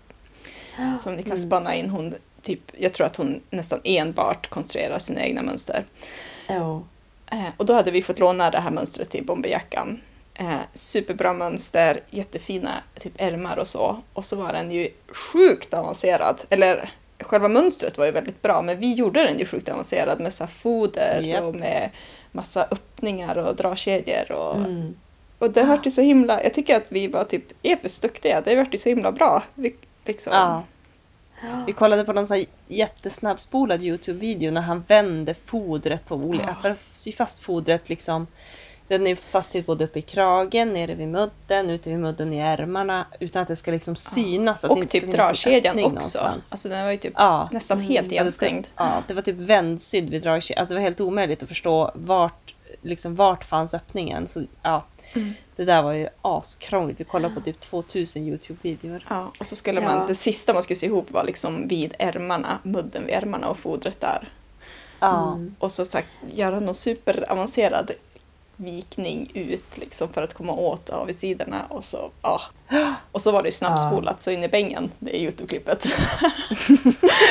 [1.02, 1.90] Som ni kan spana in.
[1.90, 5.84] Hon, typ, jag tror att hon nästan enbart konstruerar sina egna mönster.
[6.48, 6.86] Jo.
[7.32, 10.00] Eh, och då hade vi fått låna det här mönstret till bomberjackan.
[10.34, 14.02] Eh, superbra mönster, jättefina typ ärmar och så.
[14.12, 14.88] Och så var den ju
[15.32, 16.42] sjukt avancerad.
[16.50, 16.90] Eller
[17.20, 20.44] själva mönstret var ju väldigt bra, men vi gjorde den ju sjukt avancerad med så
[20.44, 21.42] här foder Japp.
[21.42, 21.90] och med
[22.32, 24.32] massa öppningar och dragkedjor.
[24.32, 24.94] Och, Mm.
[25.42, 28.40] Och det vart ju så himla, jag tycker att vi var typ episkt duktiga.
[28.40, 29.42] Det vart ju så himla bra.
[29.54, 29.74] Vi,
[30.04, 30.62] liksom, Ja.
[31.66, 36.56] Vi kollade på någon sån jättesnabbspolad Youtube-video när han vände fodret på olika...
[36.62, 38.26] För att sy fast fodret liksom...
[38.88, 42.38] Den är fast typ både uppe i kragen, nere vid mudden, ute vid mudden i
[42.38, 43.06] ärmarna.
[43.20, 44.60] Utan att det ska liksom synas.
[44.60, 46.18] Det Och typ dragkedjan också.
[46.50, 47.48] Alltså den var ju typ Ja.
[47.52, 48.66] nästan helt Ja, det ska- igenstängd.
[48.76, 50.60] Ja, det var typ vändsydd vid dragkedjan.
[50.60, 54.28] Alltså det var helt omöjligt att förstå vart, liksom, vart fanns öppningen.
[54.28, 54.84] Så ja,
[55.14, 55.32] Mm.
[55.56, 57.00] det där var ju askrångligt.
[57.00, 59.04] Vi kollade på typ 2000 Youtube-videor.
[59.08, 59.88] Ja, och så skulle Ja.
[59.88, 63.58] man, det sista man skulle sy ihop var liksom vid ärmarna, mudden vid ärmarna och
[63.58, 64.28] fodret där.
[65.00, 65.32] Ja.
[65.32, 65.54] Mm.
[65.58, 67.90] Och så sagt, göra någon superavancerad
[68.56, 72.40] vikning ut liksom för att komma åt avsidorna och så, ja.
[73.12, 75.82] Och så var det ju snabbspolat så in i bängen, det är Youtube-klippet.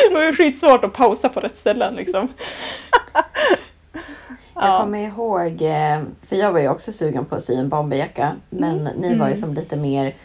[0.09, 2.27] det var ju skitsvårt att pausa på rätt ställen liksom.
[4.62, 4.80] Jag Ja.
[4.80, 8.84] kommer ihåg, eh, för jag var ju också sugen på att sy en bomberjacka, men
[8.84, 10.16] ni var ju som lite mer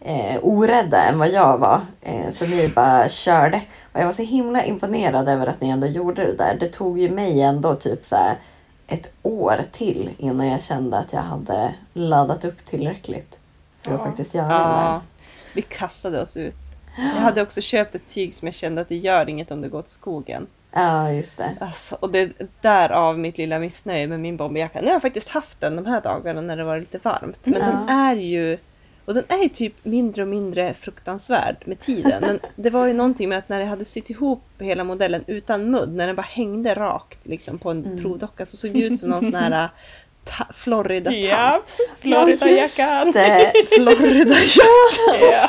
[0.00, 1.80] eh, orädda än vad jag var.
[2.00, 3.60] Eh, så ni bara körde.
[3.92, 6.56] Och jag var så himla imponerad över att ni ändå gjorde det där.
[6.60, 8.16] Det tog ju mig ändå typ så
[8.86, 13.38] ett år till innan jag kände att jag hade laddat upp tillräckligt
[13.82, 14.06] för att Ja.
[14.06, 14.84] faktiskt göra det där.
[14.84, 15.00] Ja,
[15.54, 16.54] vi kastade oss ut.
[16.96, 19.68] Jag hade också köpt ett tyg som jag kände att det gör inget om det
[19.68, 20.46] går till skogen.
[20.74, 21.50] Ja, just det.
[21.60, 24.80] Alltså, och det är därav mitt lilla missnöje med min bomberjacka.
[24.80, 27.38] Nu har jag faktiskt haft den de här dagarna när det var lite varmt.
[27.46, 27.66] Men Ja.
[27.66, 28.58] den är ju
[29.06, 32.20] och den är ju typ mindre och mindre fruktansvärd med tiden.
[32.20, 35.70] Men det var ju någonting med att när jag hade sytt ihop hela modellen utan
[35.70, 38.02] mudd, när den bara hängde rakt liksom, på en Mm.
[38.02, 39.68] provdocka så såg det ut som någon sån här
[40.54, 41.16] Florida-tant.
[41.24, 41.70] Japp,
[42.00, 43.12] Florida-jackan.
[43.12, 43.52] det.
[43.76, 44.64] Florida-jacka!
[45.30, 45.48] Ja.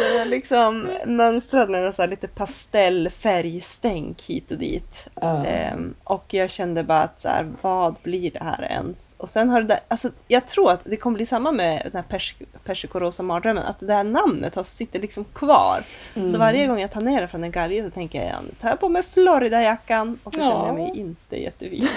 [0.00, 5.06] Den är liksom mönstrad med en lite pastellfärgstänk hit och dit.
[5.14, 5.44] Ja.
[5.46, 9.14] Ehm, och jag kände bara att så här, vad blir det här ens?
[9.18, 11.92] Och sen har det där, alltså jag tror att det kommer bli samma med den
[11.94, 12.34] här pers
[12.64, 15.78] persikorosa mardrömmen, att det här namnet har, sitter liksom kvar.
[16.16, 16.32] Mm.
[16.32, 18.68] Så varje gång jag tar ner det från en galge så tänker jag, nu tar
[18.68, 21.00] jag på mig Florida-jackan och så känner jag mig Ja.
[21.00, 21.88] inte jättefin.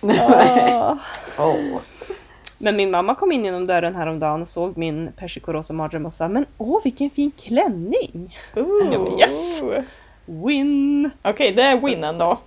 [1.38, 1.80] Åh.
[2.58, 6.28] Men min mamma kom in genom dörren häromdagen och såg min persikorosa mardröm och sa
[6.28, 8.38] Men åh vilken fin klänning!
[8.56, 9.20] Ooh.
[9.20, 9.62] Yes.
[10.26, 11.10] Win!
[11.22, 12.38] Okej, det är winnen då.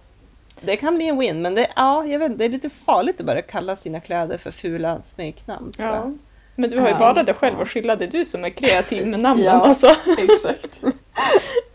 [0.61, 3.25] Det kan bli en win men det, ja, jag vet, det är lite farligt att
[3.25, 5.71] börja kalla sina kläder för fula smeknamn.
[5.77, 6.11] Ja.
[6.55, 9.07] Men du har ju bara dig själv att skylla, det är du som är kreativ
[9.07, 9.51] med namnen Ja.
[9.51, 9.87] alltså.
[10.17, 10.81] Exakt.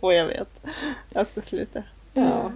[0.01, 0.49] Och jag vet.
[1.11, 1.83] Jag ska sluta.
[2.15, 2.51] Ja.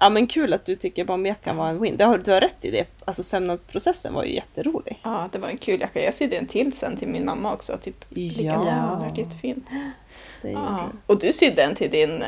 [0.00, 1.96] Ja men kul att du tycker bombjackan var en win.
[1.96, 2.86] Det har, du har rätt i det.
[3.04, 4.98] Alltså sömnadsprocessen var ju jätterolig.
[5.02, 6.04] ja, det var en kul jacka.
[6.04, 7.76] Jag sydde en till sen till min mamma också.
[7.76, 8.52] Typ Ja.
[9.00, 9.70] Det var jättefint.
[10.42, 10.88] Det Ja.
[11.06, 12.24] Och du sydde en till, din,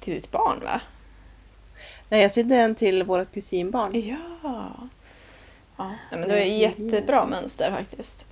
[0.00, 0.80] till ditt barn va?
[2.08, 3.90] Nej jag sydde en till vårt kusinbarn.
[3.94, 4.16] Ja.
[4.42, 5.88] ja.
[6.10, 8.26] Nej, men det var ett jättebra mönster faktiskt.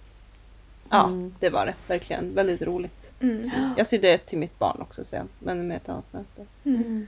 [0.90, 1.34] Ja Mm.
[1.40, 1.74] det var det.
[1.86, 2.34] Verkligen.
[2.34, 3.10] Väldigt roligt.
[3.22, 3.40] Mm.
[3.76, 5.28] Jag sydde ett till mitt barn också sen.
[5.38, 6.46] Men med ett annat mönster.
[6.64, 7.06] Mm.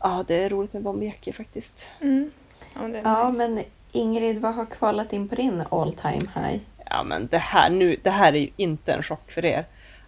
[0.00, 1.86] Ja det är roligt med bombjackor faktiskt.
[2.00, 2.30] Mm.
[2.74, 3.38] Ja, Ja, nice.
[3.48, 6.60] men Ingrid, vad har kvalat in på din all time high?
[6.90, 9.64] Ja men det här nu, det här är ju inte en chock för er.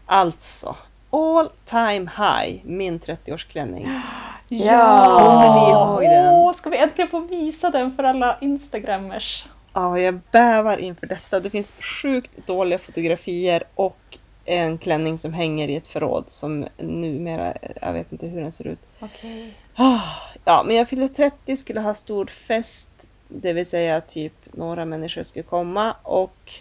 [0.06, 0.76] Alltså,
[1.10, 4.00] all time high, min 30-årsklänning.
[4.48, 6.34] Kommer ni ihåg den?
[6.34, 9.48] Åh, ska vi äntligen få visa den för alla instagrammers?
[9.72, 11.40] Ja, jag bävar inför detta.
[11.40, 17.54] Det finns sjukt dåliga fotografier och en klänning som hänger i ett förråd som numera,
[17.80, 18.78] jag vet inte hur den ser ut.
[19.00, 19.54] Okej.
[19.82, 22.90] Ah, Ja, men jag fyllde 30, skulle ha stor fest,
[23.28, 26.52] det vill säga typ några människor skulle komma och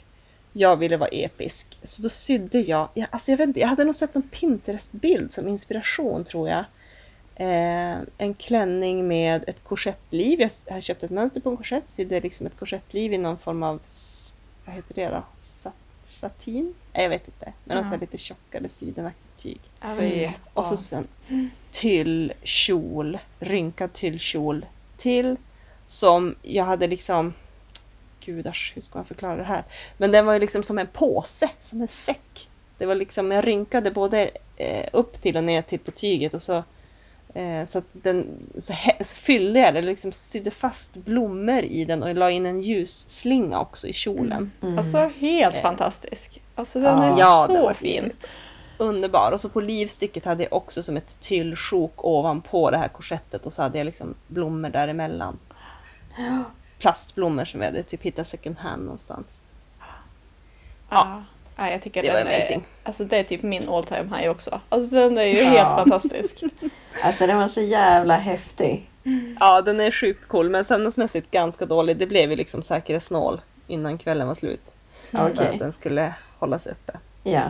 [0.54, 1.80] jag ville vara episk.
[1.84, 5.34] Så då sydde jag, jag, alltså jag, vet inte, jag hade nog sett någon Pinterest-bild
[5.34, 6.64] som inspiration tror jag.
[7.36, 10.40] Eh, en klänning med ett korsettliv.
[10.42, 13.64] Jag hade köpt ett mönster på en korsett, sydde liksom ett korsettliv i någon form
[13.64, 13.80] av,
[14.66, 15.24] vad heter det då?
[15.42, 15.72] Sa,
[16.08, 16.74] satin?
[16.94, 17.54] Nej, jag vet inte.
[17.64, 17.84] Men Ja.
[17.84, 19.60] här lite tjockare sidenaktigt tyg.
[19.82, 20.42] Jag vet.
[20.54, 21.08] Och så sen
[21.72, 24.66] tyllkjol, rynkad tyllkjol
[24.98, 25.36] till
[25.88, 27.34] som jag hade liksom
[28.26, 29.64] Gudars, hur ska man förklara det här?
[29.98, 32.48] Men den var ju liksom som en påse, som en säck.
[32.78, 36.42] Det var liksom, jag rynkade både eh, upp till och ner till på tyget och
[36.42, 36.64] så
[37.34, 38.28] eh, så att den
[38.60, 42.46] så, he, så fyllde jag det, liksom sydde fast blommor i den och la in
[42.46, 44.52] en ljusslinga också i kjolen.
[44.62, 44.78] Mm.
[44.78, 45.62] Alltså helt Eh.
[45.62, 46.42] fantastisk.
[46.56, 47.44] Alltså den Ja.
[47.44, 48.12] är så den var fin.
[48.80, 49.32] Underbar!
[49.32, 53.54] Och så på livstycket hade jag också som ett tyllsjok ovanpå det här korsettet och
[53.54, 55.40] så hade jag liksom blommor däremellan.
[56.80, 59.44] Plastblommor som jag hade typ hittat second hand någonstans.
[60.90, 61.24] Ja.
[61.56, 64.30] Ja, jag tycker Det var den är, alltså det är typ min all time high
[64.30, 64.62] också.
[64.70, 65.50] Alltså den är ju Ja.
[65.50, 66.44] helt fantastisk.
[67.04, 68.90] Alltså den var så jävla häftig.
[69.40, 71.98] Ja, den är sjukt cool men sömnadsmässigt ganska dålig.
[71.98, 74.76] Det blev ju liksom säkerhetsnål innan kvällen var slut.
[75.12, 75.48] För Okej.
[75.48, 76.94] att den skulle hållas uppe.
[77.24, 77.42] Ja.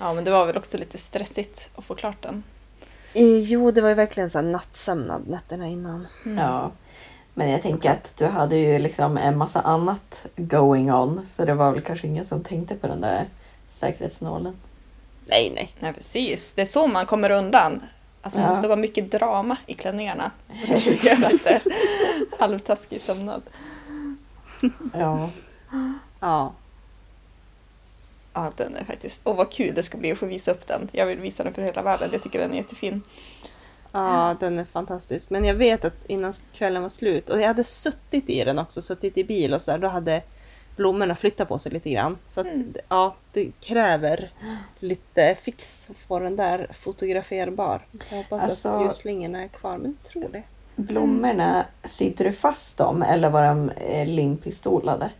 [0.00, 2.42] Ja, men det var väl också lite stressigt att få klart den.
[3.44, 6.06] Jo, det var ju verkligen så här nattsömnad nätterna innan.
[6.36, 6.70] ja.
[7.34, 11.26] Men jag tänker att du hade ju liksom en massa annat going on.
[11.26, 13.24] Så det var väl kanske ingen som tänkte på den där
[13.68, 14.56] säkerhetsnålen.
[15.26, 15.70] Nej, nej.
[15.80, 16.52] Nej, precis.
[16.52, 17.82] Det är så man kommer undan.
[18.22, 18.48] Alltså det Ja.
[18.50, 20.30] måste vara mycket drama i klänningarna.
[20.66, 20.72] Så
[21.44, 21.62] det
[22.38, 23.42] halvtaskig sömnad.
[24.94, 25.28] Ja.
[26.20, 26.52] Ja.
[28.34, 29.20] Ja, den är faktiskt...
[29.24, 30.88] Åh, vad kul det ska bli att få visa upp den.
[30.92, 32.08] Jag vill visa den för hela världen.
[32.12, 33.02] Jag tycker den är jättefin.
[33.92, 35.30] Ja, den är fantastisk.
[35.30, 38.82] Men jag vet att innan kvällen var slut, och jag hade suttit i den också,
[38.82, 40.22] suttit i bil och så där, då hade
[40.76, 42.18] blommorna flyttat på sig lite grann.
[42.28, 42.74] Så att, Mm.
[42.88, 44.30] ja, det kräver
[44.78, 47.80] lite fix att få den där fotograferbar.
[48.10, 50.42] Jag hoppas Alltså- att ljusslingorna är kvar, men jag tror det.
[50.76, 55.10] Blommorna, sydde du fast dem eller var de eh, limpistolade?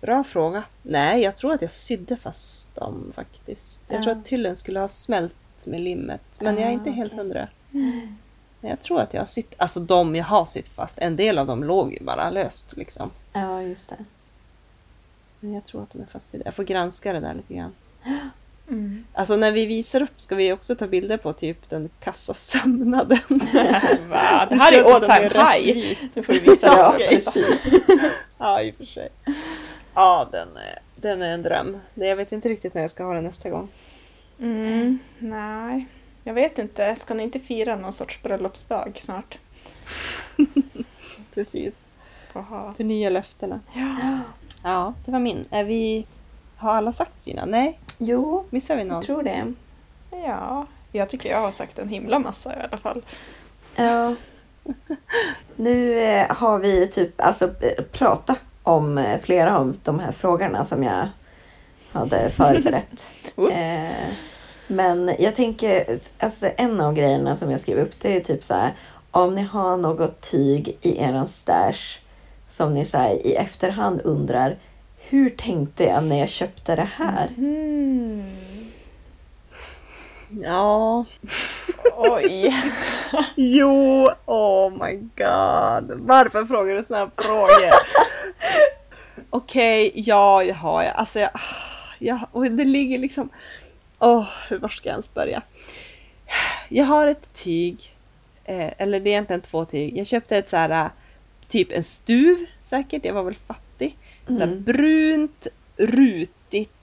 [0.00, 0.62] Bra fråga.
[0.82, 3.80] Nej, jag tror att jag sydde fast dem faktiskt.
[3.88, 4.02] Jag Ja.
[4.02, 5.34] tror att tyllen skulle ha smält
[5.64, 7.18] med limmet, men jag är Ah, inte helt okej.
[7.24, 7.48] hundra.
[8.60, 11.38] Men jag tror att jag har sytt, alltså de jag har sytt fast, en del
[11.38, 13.10] av dem låg ju bara löst liksom.
[13.32, 14.04] Ja, just det.
[15.40, 16.44] Men jag tror att de är fastsydda.
[16.44, 17.72] Jag får granska det där lite grann.
[18.70, 19.04] Mm.
[19.12, 23.18] Alltså när vi visar upp ska vi också ta bilder på typ den kassa sömnaden.
[24.10, 24.46] Va?
[24.50, 25.96] Det här är all time high.
[26.14, 27.08] Nu får vi visa Ja, den.
[27.08, 27.80] precis.
[28.38, 29.08] Ja, i och för sig.
[29.98, 31.78] Ja, den är, den är en dröm.
[31.94, 33.68] Jag vet inte riktigt när jag ska ha den nästa gång.
[34.40, 35.86] Mm, nej,
[36.22, 36.96] jag vet inte.
[36.96, 39.38] Ska ni inte fira någon sorts bröllopsdag snart?
[41.34, 41.84] Precis.
[42.76, 43.60] Förnya löftena.
[43.74, 44.18] Ja.
[44.62, 45.44] Ja, det var min.
[45.50, 46.06] Är vi...
[46.56, 47.44] Har alla sagt sina?
[47.44, 48.94] Nej, Jo, missar vi någon?
[48.94, 49.52] jag tror det.
[50.10, 53.02] ja, jag tycker jag har sagt en himla massa i alla fall.
[53.76, 54.14] Ja.
[55.56, 60.64] Nu eh, har vi typ alltså eh, pratat om eh, flera av de här frågorna
[60.64, 61.08] som jag
[61.92, 63.10] hade förberett.
[63.52, 64.08] Eh,
[64.66, 68.54] men jag tänker, alltså en av grejerna som jag skrev upp det är typ så
[68.54, 68.72] här.
[69.10, 72.00] Om ni har något tyg i eran stash
[72.48, 74.56] som ni så här, i efterhand undrar.
[74.96, 77.28] Hur tänkte jag när jag köpte det här?
[77.36, 78.47] Mm.
[80.30, 81.04] Ja.
[81.96, 82.54] Oj.
[83.36, 86.00] Jo, oh my god.
[86.00, 87.72] Varför frågar du såna här frågor?
[89.30, 90.94] Okej, ja, jag har jag.
[90.96, 91.30] Alltså, jag,
[91.98, 93.28] jag, och det ligger liksom...
[93.98, 95.42] Åh, hur var ska jag ens börja?
[96.68, 97.94] Jag har ett tyg,
[98.44, 99.96] eh, eller det är egentligen två tyg.
[99.96, 100.90] Jag köpte ett så här, eh,
[101.48, 103.96] typ en stuv säkert, jag var väl fattig.
[104.26, 104.62] Så här Mm.
[104.62, 106.77] brunt, rutigt,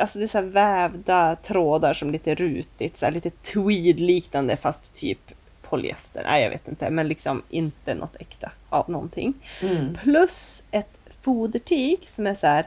[0.00, 6.22] alltså det är så vävda trådar som lite rutigt, så lite tweed-liknande fast typ polyester.
[6.24, 9.34] Nej, jag vet inte, men liksom inte något äkta av någonting.
[9.62, 9.98] Mm.
[10.02, 12.66] Plus ett fodertyg som är så här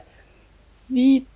[0.86, 1.28] vit,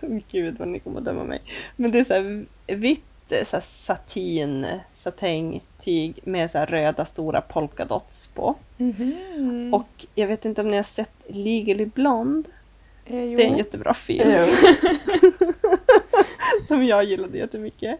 [0.30, 1.42] gud vad ni kommer att döma mig.
[1.76, 8.26] Men det är så här vitt så här satin, satängtyg med så röda stora polkadots
[8.26, 8.54] på.
[8.76, 9.74] Mhm.
[9.74, 12.50] Och jag vet inte om ni har sett Legally Blonde?
[13.06, 13.36] Eh, jo.
[13.36, 14.46] Det är en jättebra film Jo.
[16.68, 17.98] som jag gillade jättemycket.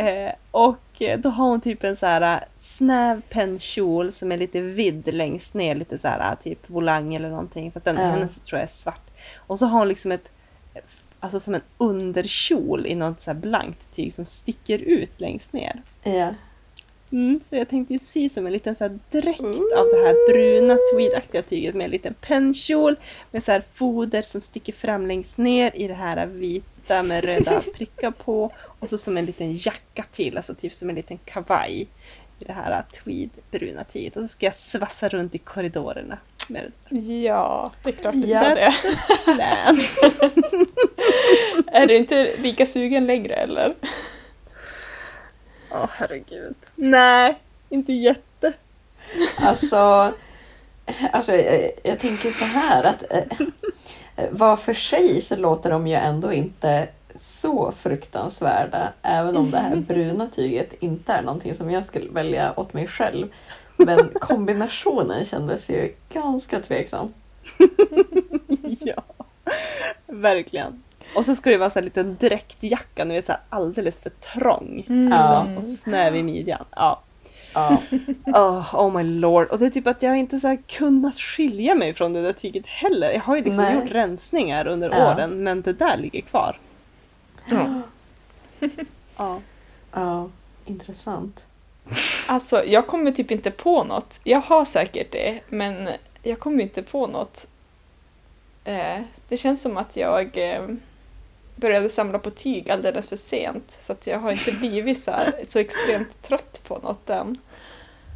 [0.00, 4.36] eh, och eh, då har hon typ en så här eh, snäv pennkjol som är
[4.38, 7.72] lite vidd längst ner, lite så här eh, typ volang eller någonting.
[7.72, 8.02] Fast den, Ja.
[8.02, 9.10] hennes tror jag är svart.
[9.36, 10.28] Och så har hon liksom ett
[11.20, 15.82] Alltså som en underkjol i något så blankt tyg som sticker ut längst ner.
[16.02, 16.34] Ja.
[17.10, 19.40] Mm, så jag tänkte sy som en liten så dräkt
[19.76, 22.96] av det här bruna tweedaktiga tyget med en liten pennkjol
[23.30, 27.62] med så här foder som sticker fram längst ner i det här vita med röda
[27.74, 31.86] prickar på och så som en liten jacka till, alltså typ som en liten kavaj
[32.40, 34.16] i det här tweedbruna tyget.
[34.16, 36.72] Och så ska jag svassa runt i korridorerna med
[37.22, 38.74] Ja, det är klart du ska det.
[41.72, 43.74] Är du inte lika sugen längre eller?
[45.70, 46.54] Åh herregud.
[46.74, 47.38] Nej,
[47.68, 48.52] inte jätte.
[49.36, 50.12] Alltså,
[51.12, 53.22] Alltså, jag, jag tänker så här att eh,
[54.30, 58.92] var för sig så låter de ju ändå inte så fruktansvärda.
[59.02, 62.86] Även om det här bruna tyget inte är någonting som jag skulle välja åt mig
[62.86, 63.28] själv.
[63.76, 67.14] Men kombinationen kändes ju ganska tveksam.
[68.80, 69.02] ja,
[70.06, 70.82] verkligen.
[71.14, 74.10] Och så ska det vara så här liten dräktjacka, ni vet så här alldeles för
[74.10, 74.84] trång.
[74.88, 75.12] Mm.
[75.12, 76.64] Alltså, och snäv i midjan.
[76.70, 77.02] Ja.
[77.54, 77.78] Ja,
[78.26, 79.48] Oh, oh my lord.
[79.48, 82.32] Och det är typ att jag inte så här kunnat skilja mig från det där
[82.32, 83.10] tyget heller.
[83.10, 83.74] Jag har ju liksom Nej.
[83.74, 85.12] gjort rensningar under Ja.
[85.12, 86.58] åren men det där ligger kvar.
[87.50, 87.82] Ja.
[89.16, 89.40] Ja.
[89.92, 90.28] ja
[90.64, 91.44] intressant.
[92.26, 94.20] Alltså, jag kommer typ inte på något.
[94.24, 95.88] Jag har säkert det, men
[96.22, 97.46] jag kommer inte på något.
[98.64, 100.62] Eh, det känns som att jag eh,
[101.60, 105.34] började samla på tyg alldeles för sent, så att jag har inte blivit så, här,
[105.46, 107.36] så extremt trött på något än.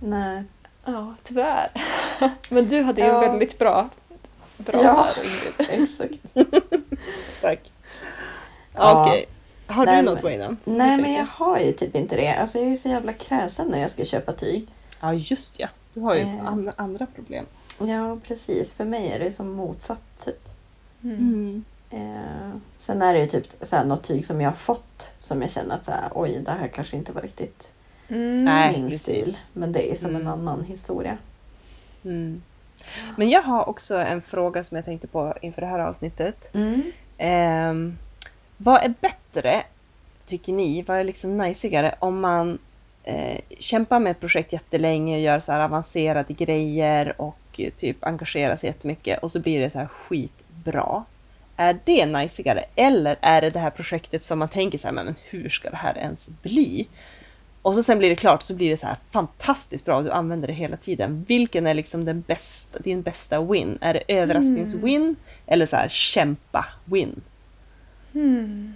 [0.03, 0.45] Nej.
[0.85, 1.69] Ja, tyvärr.
[2.49, 3.21] Men du hade ju Ja.
[3.21, 3.89] väldigt bra,
[4.57, 5.07] bra Ja.
[5.17, 5.83] där, Ingrid.
[5.83, 6.35] Exakt.
[7.41, 7.73] Tack.
[8.75, 9.07] Ja.
[9.07, 9.25] Okej.
[9.67, 10.57] Har Nej, du något men- Wayne?
[10.65, 12.35] Nej men jag har ju typ inte det.
[12.35, 14.67] Alltså jag är så jävla kräsen när jag ska köpa tyg.
[15.01, 15.69] Ja just ja.
[15.95, 16.47] Du har ju Eh.
[16.47, 17.47] an- andra problem.
[17.79, 20.49] Ja precis, för mig är det som motsatt typ.
[21.05, 21.65] Mm.
[21.93, 25.43] Eh, sen är det ju typ så här, något tyg som jag har fått som
[25.43, 27.69] jag känner att så här, oj det här kanske inte var riktigt
[28.09, 28.73] Mm.
[28.73, 29.37] Min stil.
[29.53, 30.29] Men det är som en Mm.
[30.33, 31.19] annan historia.
[32.05, 32.43] Mm.
[33.17, 36.55] Men jag har också en fråga som jag tänkte på inför det här avsnittet.
[37.19, 37.99] Ehm,
[38.57, 39.63] vad är bättre,
[40.27, 42.59] tycker ni, vad är liksom najsigare om man
[43.05, 48.05] eh, kämpar med ett projekt jättelänge och gör så här avancerade grejer och eh, typ
[48.05, 51.05] engagerar sig jättemycket och så blir det så här skitbra.
[51.57, 55.15] Är det najsigare eller är det det här projektet som man tänker så här, men
[55.25, 56.89] hur ska det här ens bli?
[57.63, 60.49] Och så sen blir det klart så blir det så här fantastiskt bra du använder
[60.49, 61.25] det hela tiden.
[61.29, 63.79] Vilken är liksom den bästa, din bästa win?
[63.81, 67.21] Är det överraskningswin eller så här kämpa-win?
[68.15, 68.75] Mm.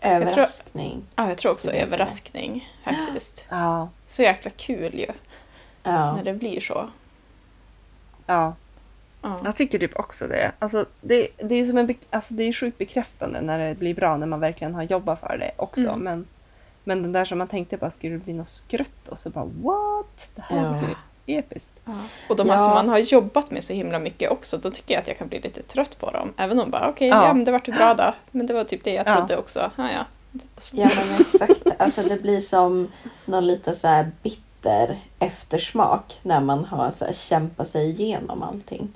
[0.00, 1.02] Överraskning.
[1.16, 3.46] Ja, jag tror också jag överraskning faktiskt.
[3.48, 5.06] Ja, Så jäkla kul ju,
[5.82, 6.16] Ja.
[6.16, 6.88] när det blir så.
[8.26, 8.54] ja.
[9.26, 9.40] Ja.
[9.44, 10.52] Jag tycker typ också det.
[10.58, 14.16] Alltså, det, det är som en, alltså, det är sjukt bekräftande när det blir bra,
[14.16, 15.80] när man verkligen har jobbat för det också.
[15.80, 16.00] Mm.
[16.00, 16.26] Men,
[16.84, 20.30] men den där som man tänkte bara skulle bli något skrött och så bara what?
[20.34, 20.78] Det här Ja.
[20.78, 20.96] blir
[21.38, 21.72] episkt.
[21.84, 21.92] Ja.
[22.28, 22.52] Och de Ja.
[22.52, 25.18] här som man har jobbat med så himla mycket också, då tycker jag att jag
[25.18, 26.32] kan bli lite trött på dem.
[26.36, 27.26] Även om bara okej, Ja.
[27.26, 27.34] ja.
[27.34, 28.14] men det vart ju bra då.
[28.30, 29.16] Men det var typ det jag Ja.
[29.16, 29.70] trodde också.
[29.76, 30.04] Ja, ja.
[30.72, 31.62] Ja men exakt.
[31.78, 32.92] Alltså det blir som
[33.24, 34.10] någon lite så här
[34.66, 38.88] bitter eftersmak när man har så här kämpat sig igenom allting.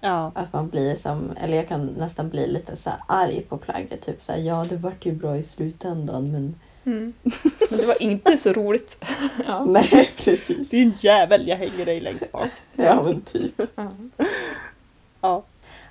[0.00, 0.32] Ja.
[0.34, 4.06] Att man blir som, eller jag kan nästan bli lite så här arg på plagget.
[4.06, 6.54] Typ så här, ja det vart ju bra i slutändan men
[6.84, 7.12] Mm.
[7.70, 9.04] Men det var inte så roligt.
[9.46, 9.64] ja.
[9.68, 10.70] nej precis.
[10.70, 12.46] Din jävel, jag hänger dig längst bak.
[12.76, 13.60] Ja men typ.
[13.74, 13.90] Ja.
[15.20, 15.42] Ja.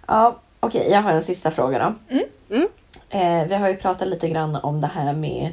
[0.07, 2.13] Ja, okej, jag har en sista fråga då.
[2.15, 2.25] Mm.
[2.49, 2.67] Mm.
[3.09, 5.51] Eh, vi har ju pratat lite grann om det här med,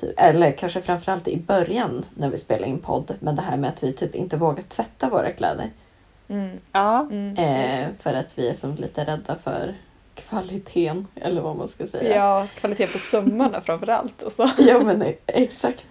[0.00, 3.70] ty- eller kanske framförallt i början när vi spelade in podd, men det här med
[3.70, 5.70] att vi typ inte vågar tvätta våra kläder.
[6.28, 6.58] Mm.
[6.72, 7.00] Ja.
[7.10, 7.36] Mm.
[7.36, 9.74] Eh, för att vi är som lite rädda för
[10.14, 12.16] kvaliteten, eller vad man ska säga.
[12.16, 14.22] Ja, kvalitet på sömmarna framför allt.
[14.22, 14.50] Och så.
[14.58, 15.86] Ja men e- exakt.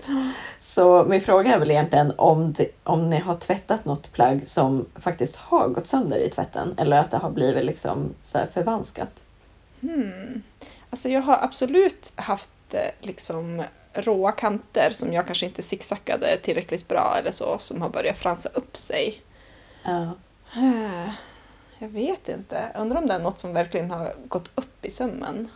[0.59, 4.85] Så min fråga är väl egentligen om, det, om ni har tvättat något plagg som
[4.95, 9.23] faktiskt har gått sönder i tvätten eller att det har blivit liksom så här förvanskat.
[9.81, 10.41] Hmm.
[10.89, 13.63] Alltså jag har absolut haft eh, liksom
[13.97, 18.49] råa kanter som jag kanske inte zigzaggade tillräckligt bra eller så, som har börjat fransa
[18.53, 19.21] upp sig.
[19.83, 20.13] Ja.
[21.79, 22.71] Jag vet inte.
[22.75, 25.49] Undrar om det är något som verkligen har gått upp i sömmen.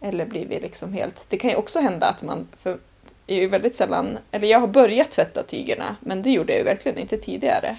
[0.00, 1.24] Eller blivit liksom helt...
[1.28, 2.48] Det kan ju också hända att man...
[2.58, 2.78] För
[3.26, 4.18] är ju väldigt sällan...
[4.30, 7.78] Eller jag har börjat tvätta tygerna, men det gjorde jag ju verkligen inte tidigare.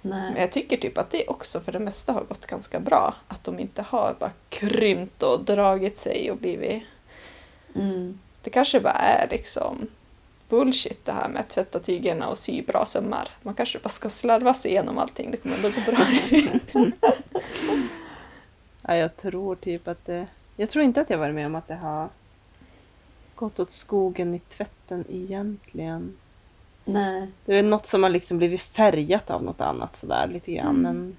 [0.00, 0.40] Men Nej.
[0.40, 3.14] jag tycker typ att det också för det mesta har gått ganska bra.
[3.28, 6.82] Att de inte har bara krympt och dragit sig och blivit...
[7.78, 8.18] Mm.
[8.42, 9.88] Det kanske bara är liksom
[10.48, 13.28] bullshit det här med att tvätta tygerna och sy bra sömmar.
[13.42, 16.06] Man kanske bara ska slarva sig igenom allting, det kommer ändå gå bra.
[18.82, 20.26] ja, jag tror typ att det...
[20.56, 22.08] Jag tror inte att jag varit med om att det har
[23.34, 26.16] gått åt skogen i tvätten egentligen.
[26.84, 27.28] Nej.
[27.44, 30.68] Det är något som har liksom blivit färgat av något annat sådär lite grann.
[30.68, 30.82] Mm.
[30.82, 31.16] Men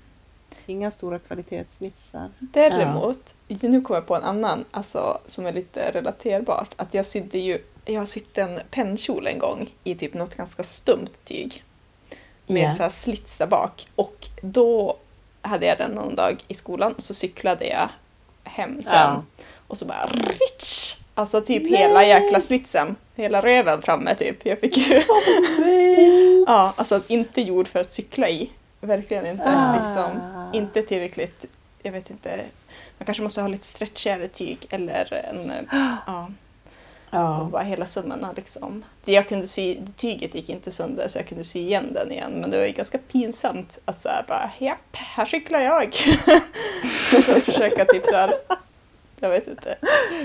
[0.70, 2.30] inga stora kvalitetsmissar.
[2.40, 6.74] Däremot, nu kommer jag på en annan alltså, som är lite relaterbart.
[6.76, 11.10] Att jag sydde ju, jag sydde en pennkjol en gång i typ något ganska stumt
[11.24, 11.64] tyg.
[12.48, 12.76] Med Ja.
[12.76, 13.88] så här slits där bak.
[13.96, 14.98] Och då
[15.42, 17.90] hade jag den någon dag i skolan och så cyklade jag
[18.44, 18.94] hem sen.
[18.94, 19.24] Ja.
[19.68, 20.96] Och så bara rich!
[21.14, 22.96] Alltså typ hela jäkla slitsen.
[23.16, 24.46] Hela röven framme typ.
[24.46, 25.02] Jag fick ju...
[26.48, 28.50] Ja, alltså inte gjord för att cykla i.
[28.82, 29.44] Verkligen inte.
[29.56, 29.74] Ah.
[29.76, 30.20] Liksom,
[30.54, 31.46] inte tillräckligt,
[31.84, 32.42] jag vet inte,
[32.98, 35.64] man kanske måste ha lite stretchigare tyg eller en, eh,
[36.08, 36.32] ja, och
[37.12, 37.50] Ja.
[37.52, 38.84] bara hela sömmarna liksom.
[39.06, 42.32] Det jag kunde sy, tyget gick inte sönder så jag kunde sy igen den igen
[42.32, 45.88] men det var ju ganska pinsamt att såhär bara japp, här cyklar jag.
[45.88, 48.34] och försöka typ såhär,
[49.20, 49.78] jag vet inte,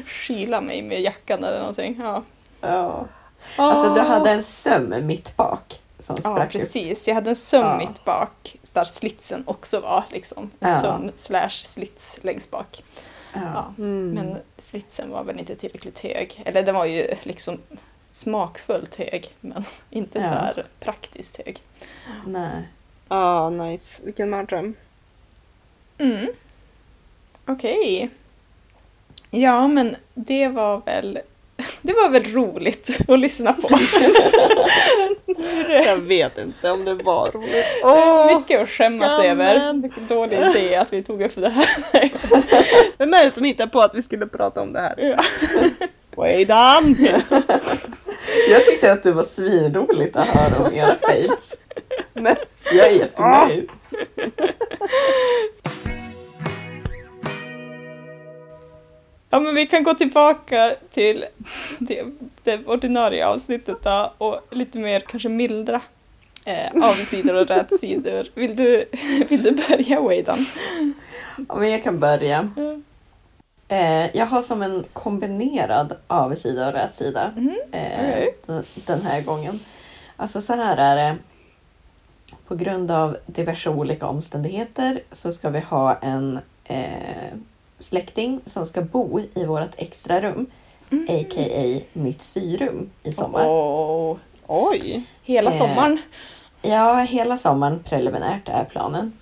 [0.07, 2.01] skyla mig med jackan eller någonting.
[2.03, 2.23] Ja,
[2.61, 3.07] ja.
[3.57, 6.61] Alltså du hade en söm mitt bak som ja sprack upp.
[6.61, 7.09] precis.
[7.09, 7.77] Jag hade en söm Ja.
[7.79, 10.51] mitt bak där slitsen också var liksom.
[10.61, 10.81] En Ja.
[10.81, 12.85] söm slash slits längst bak.
[13.33, 13.41] Ja.
[13.55, 13.75] Ja.
[13.79, 14.11] Mm.
[14.11, 16.43] Men slitsen var väl inte tillräckligt hög.
[16.47, 17.59] Eller den var ju liksom
[18.11, 20.25] smakfullt hög men inte Ja.
[20.25, 21.61] så här praktiskt hög.
[22.27, 22.69] Nej.
[23.09, 24.03] Ja, nice.
[24.05, 24.75] Vilken mardröm.
[25.99, 26.27] Mm.
[27.47, 28.11] Okej.
[29.31, 31.19] Ja men det var väl
[31.87, 33.69] det var väl roligt att lyssna på.
[35.69, 37.67] Jag vet inte om det var roligt.
[37.83, 39.41] Åh, Mycket att skämmas skammen.
[39.41, 39.91] över.
[40.09, 41.69] Dålig idé att vi tog upp det här.
[42.99, 44.95] Vem är det som hittar på att vi skulle prata om det här?
[44.99, 45.19] Ja.
[46.17, 46.97] Wait on!
[48.51, 51.55] Jag tyckte att det var svinroligt att höra om era fails.
[52.15, 52.37] Men,
[52.73, 53.69] Jag är jättenöjd.
[59.35, 61.25] Ja men vi kan gå tillbaka till
[61.79, 62.05] det,
[62.43, 65.81] det ordinarie avsnittet då och lite mer kanske mildra
[66.45, 68.27] eh, avsidor och rätsidor.
[68.35, 68.85] Vill du,
[69.29, 70.47] vill du börja Wadan?
[71.49, 72.49] Ja, men jag kan börja.
[72.57, 72.77] Ja.
[73.77, 79.61] Eh, jag har som en kombinerad avsida och rätsida Mhm, eh, d- den här gången.
[80.17, 81.17] Alltså så här är det.
[82.49, 87.33] På grund av diverse olika omständigheter så ska vi ha en eh,
[87.79, 90.47] släkting som ska bo i vårt extra rum,
[90.91, 91.05] Mm.
[91.09, 91.81] a.k.a.
[91.93, 93.47] mitt syrum i sommar.
[93.47, 94.17] Åh,
[94.47, 95.03] oj!
[95.23, 95.99] hela Eh, sommaren.
[96.63, 99.13] Ja, hela sommaren preliminärt är planen.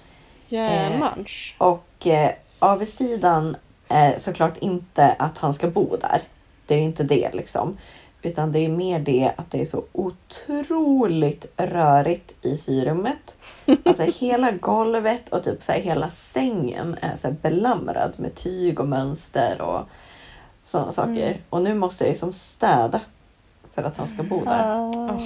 [0.48, 1.28] Jämans.
[1.58, 3.56] Och eh, avsidan
[3.88, 6.22] är såklart inte att han ska bo där.
[6.66, 7.76] Det är inte det liksom.
[8.22, 13.36] Utan det är mer det att det är så otroligt rörigt i syrummet.
[13.84, 18.80] Alltså hela golvet och typ så här, hela sängen är så här belamrad med tyg
[18.80, 19.80] och mönster och
[20.62, 21.26] sådana saker.
[21.26, 21.38] Mm.
[21.50, 23.00] Och nu måste jag liksom städa
[23.74, 24.64] för att han ska bo där.
[24.68, 25.18] Ah.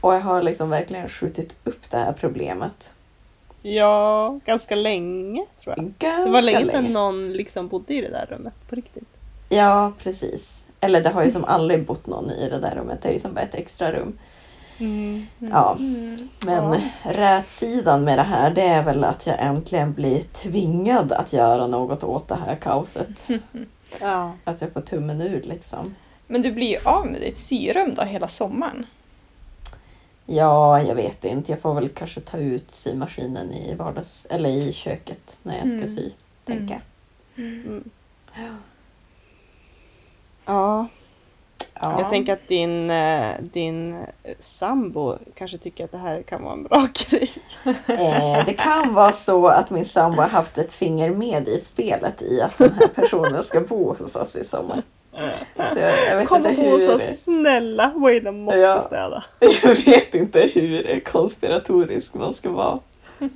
[0.00, 2.92] Och jag har liksom verkligen skjutit upp det här problemet.
[3.62, 5.92] Ja, ganska länge tror jag.
[5.98, 9.08] Ganska Det var länge sedan någon liksom bodde i det där rummet på riktigt.
[9.48, 10.64] Ja, precis.
[10.80, 13.02] Eller det har ju som aldrig bott någon i det där rummet.
[13.02, 14.18] Det är ju som bara ett extra rum.
[15.38, 16.16] Ja, Mm.
[16.44, 16.80] men Ja.
[17.02, 22.04] rätsidan med det här det är väl att jag äntligen blir tvingad att göra något
[22.04, 23.26] åt det här kaoset.
[24.00, 24.32] Ja.
[24.44, 25.94] Att jag får tummen ur liksom.
[26.26, 28.86] Men du blir ju av med ditt syrum då hela sommaren.
[30.26, 31.52] Ja, jag vet inte.
[31.52, 35.76] Jag får väl kanske ta ut symaskinen i vardags eller i köket när jag ska
[35.76, 35.86] Mm.
[35.88, 36.10] sy.
[36.44, 36.80] Tänka.
[37.36, 37.90] Mm.
[40.46, 40.86] Ja,
[41.80, 42.00] Ja.
[42.00, 44.04] jag tänker att din, eh, din
[44.40, 47.30] sambo kanske tycker att det här kan vara en bra grej.
[47.86, 52.22] Eh, det kan vara så att min sambo har haft ett finger med i spelet
[52.22, 54.82] i att den här personen ska bo hos oss i sommar.
[55.56, 57.12] Så jag, jag vet Kom inte så hur...
[57.12, 58.82] snälla, Wayne måste Ja.
[58.86, 59.24] städa.
[59.62, 62.78] Jag vet inte hur konspiratorisk man ska vara.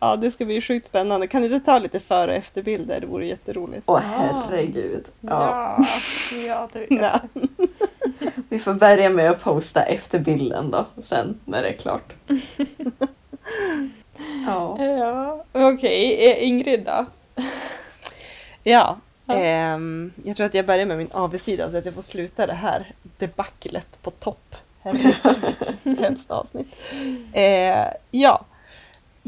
[0.00, 1.26] Ja, det ska bli sjukt spännande.
[1.26, 3.00] Kan du inte ta lite före och efterbilder?
[3.00, 3.82] Det vore jätteroligt.
[3.86, 5.04] Åh herregud.
[5.20, 5.76] Ja.
[6.30, 7.48] Ja, ja det vill jag Nej.
[7.50, 8.30] säga.
[8.48, 12.12] Vi får börja med att posta efter bilden då, sen när det är klart.
[14.46, 14.84] Ja.
[14.84, 16.30] Ja, okej.
[16.30, 17.06] Eh, Ingrid då?
[18.62, 19.34] Ja, Ja.
[19.34, 22.52] ehm, jag tror att jag börjar med min avigsida så att jag får sluta det
[22.52, 24.56] här debaclet på topp.
[25.98, 26.74] Hemskt avsnitt.
[27.32, 28.44] Eh, ja.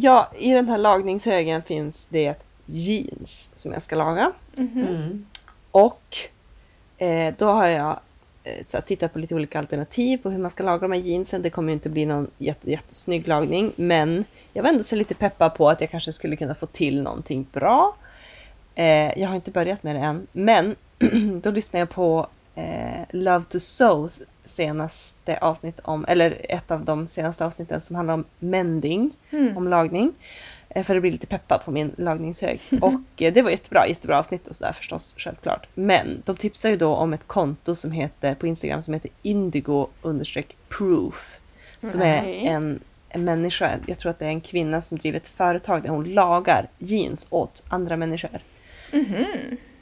[0.01, 2.35] Ja, i den här lagningshögen finns det
[2.67, 4.33] jeans som jag ska laga.
[4.55, 4.87] Mhm.
[4.89, 5.27] Mm.
[5.71, 6.17] Och
[6.99, 8.01] eh, då har jag
[8.45, 11.43] eh, tittat på lite olika alternativ på hur man ska laga de här jeansen.
[11.43, 15.15] Det kommer ju inte bli någon jätte, jättesnygg lagning, men jag var ändå så lite
[15.15, 17.97] peppad på att jag kanske skulle kunna få till någonting bra.
[18.75, 20.77] Eh, jag har inte börjat med det än, men
[21.43, 27.09] då lyssnade jag på eh, Love to Sews senaste avsnitt om, eller ett av de
[27.09, 29.57] senaste avsnitten som handlar om mending, Mm.
[29.57, 30.13] om lagning.
[30.71, 32.61] Eh, För att bli lite peppad på min lagningshög.
[32.81, 35.67] Och eh, det var jättebra, jättebra avsnitt och sådär förstås, självklart.
[35.75, 39.87] Men de tipsar ju då om ett konto som heter, på Instagram som heter indigo
[40.69, 41.39] proof.
[41.83, 45.29] Som är en, en människa, jag tror att det är en kvinna som driver ett
[45.29, 48.31] företag där hon lagar jeans åt andra människor.
[48.93, 49.25] Mhm.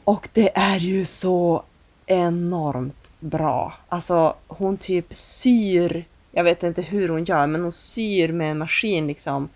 [0.04, 1.62] Och det är ju så
[2.06, 3.74] enormt bra.
[3.88, 8.58] Alltså hon typ syr, jag vet inte hur hon gör, men hon syr med en
[8.58, 9.48] maskin liksom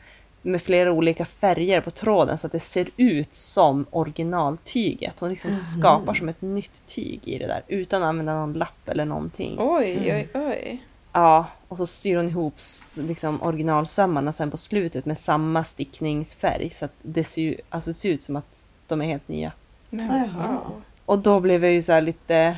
[0.42, 5.14] med flera olika färger på tråden så att det ser ut som originaltyget.
[5.18, 8.88] Hon liksom skapar som ett nytt tyg i det där utan att använda någon lapp
[8.88, 9.56] eller någonting.
[9.58, 10.82] Oj, oj, oj.
[11.12, 12.54] Ja, och så styr hon ihop
[12.94, 17.94] liksom originalsömmarna sen på slutet med samma stickningsfärg så att det ser, ju, alltså det
[17.94, 19.52] ser ut som att de är helt nya.
[19.90, 20.58] Jaha.
[21.04, 22.56] Och då blev jag ju så här lite...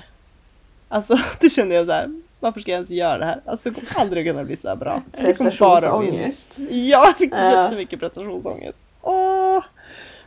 [0.93, 3.41] Alltså då kände jag så här, varför ska jag ens göra det här?
[3.47, 5.03] Alltså det kommer aldrig kunna bli så här bra.
[5.13, 6.49] Det Prestationsångest.
[6.57, 7.63] Ja, jag fick Ja.
[7.65, 8.79] jättemycket prestationsångest.
[9.03, 9.65] Åh!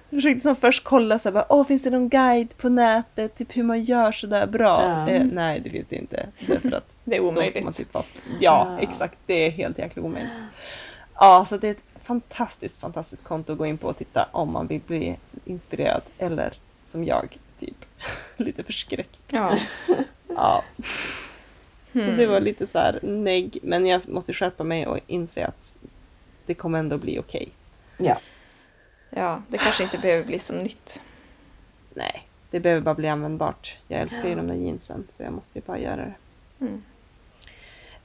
[0.09, 3.57] Jag försökte som först kolla så här, Åh, finns det någon guide på nätet, typ
[3.57, 4.81] hur man gör så där bra?
[4.83, 5.09] Ja.
[5.09, 6.27] Eh, nej, det finns det inte.
[6.47, 7.77] Därför att Det är ska man omöjligt.
[7.77, 8.03] typ ja,
[8.39, 8.77] Ja.
[8.79, 9.15] exakt.
[9.25, 10.31] Det är helt jäkla omöjligt.
[11.15, 14.51] Ja, så det är ett fantastiskt, fantastiskt konto att gå in på och titta om
[14.53, 16.53] man vill bli inspirerad eller
[16.85, 17.85] som jag, typ
[18.37, 19.19] lite förskräckt.
[19.31, 19.51] Ja.
[20.35, 20.63] Ja,
[21.93, 22.17] så Hmm.
[22.17, 25.73] det var lite så här negg, men jag måste skärpa mig och inse att
[26.45, 27.49] det kommer ändå bli okej.
[27.97, 28.17] Ja.
[29.09, 31.01] ja, det kanske inte behöver bli som nytt.
[31.93, 33.77] Nej, det behöver bara bli användbart.
[33.87, 36.13] Jag älskar ju de där jeansen så jag måste ju bara göra det.
[36.65, 36.83] Mm.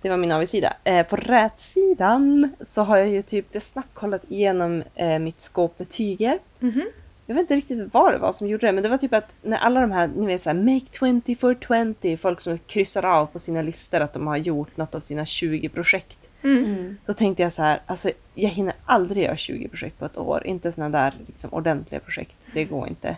[0.02, 0.76] Det var min avigsida.
[0.84, 5.78] Eh, på rätsidan så har jag ju typ det snabbt kollat igenom eh, mitt skåp
[5.78, 6.38] med tyger.
[6.58, 6.84] Mhm.
[7.30, 9.34] Jag vet inte riktigt vad det var som gjorde det, men det var typ att
[9.42, 10.86] när alla de här, ni vet såhär, make
[11.22, 14.94] 20 for 20, folk som kryssar av på sina listor att de har gjort något
[14.94, 16.18] av sina 20 projekt.
[16.42, 16.96] Mm.
[17.06, 20.46] Då tänkte jag så här, alltså jag hinner aldrig göra 20 projekt på ett år.
[20.46, 23.16] Inte såna där liksom, ordentliga projekt, det går inte.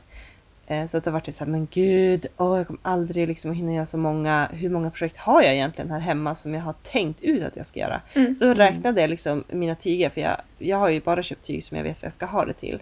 [0.67, 3.57] Eh, så att det var så här, men gud, åh, jag kommer aldrig liksom att
[3.57, 4.49] hinna göra så många.
[4.53, 7.67] Hur många projekt har jag egentligen här hemma som jag har tänkt ut att jag
[7.67, 8.01] ska göra?
[8.15, 8.37] Mm.
[8.37, 11.77] Så räknade jag liksom mina tyger, för jag, jag har ju bara köpt tyg som
[11.77, 12.81] jag vet vad jag ska ha det till.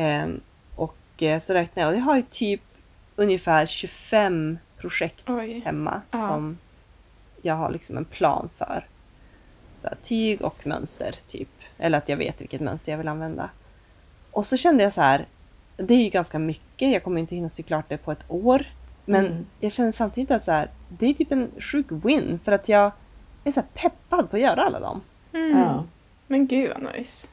[0.00, 0.40] Ehm,
[0.76, 2.60] och eh, så räknade jag, och jag har ju typ
[3.16, 5.60] ungefär 25 projekt Oj.
[5.64, 6.18] hemma Ja.
[6.18, 6.58] som
[7.42, 8.86] jag har liksom en plan för.
[9.76, 11.48] Så här, tyg och mönster typ.
[11.78, 13.50] Eller att jag vet vilket mönster jag vill använda.
[14.30, 15.26] Och så kände jag så här,
[15.76, 18.66] det är ju ganska mycket, jag kommer inte hinna sy klart det på ett år.
[19.04, 19.46] Men Mm.
[19.60, 22.92] jag känner samtidigt att så här, det är typ en sjuk win för att jag
[23.44, 25.00] är så här peppad på att göra alla dem.
[25.32, 25.58] Mm.
[25.58, 25.84] Ja.
[26.26, 27.28] Men gud vad nice.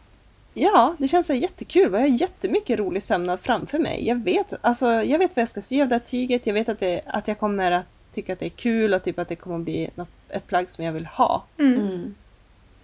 [0.59, 1.93] Ja, det känns jättekul.
[1.93, 4.07] Jag har jättemycket rolig sömnad framför mig.
[4.07, 6.47] Jag vet, alltså, jag vet vad jag ska sy av det här tyget.
[6.47, 9.19] Jag vet att, det, att jag kommer att tycka att det är kul och typ
[9.19, 11.43] att det kommer att bli något, ett plagg som jag vill ha.
[11.57, 11.79] Mm.
[11.79, 12.15] Mm.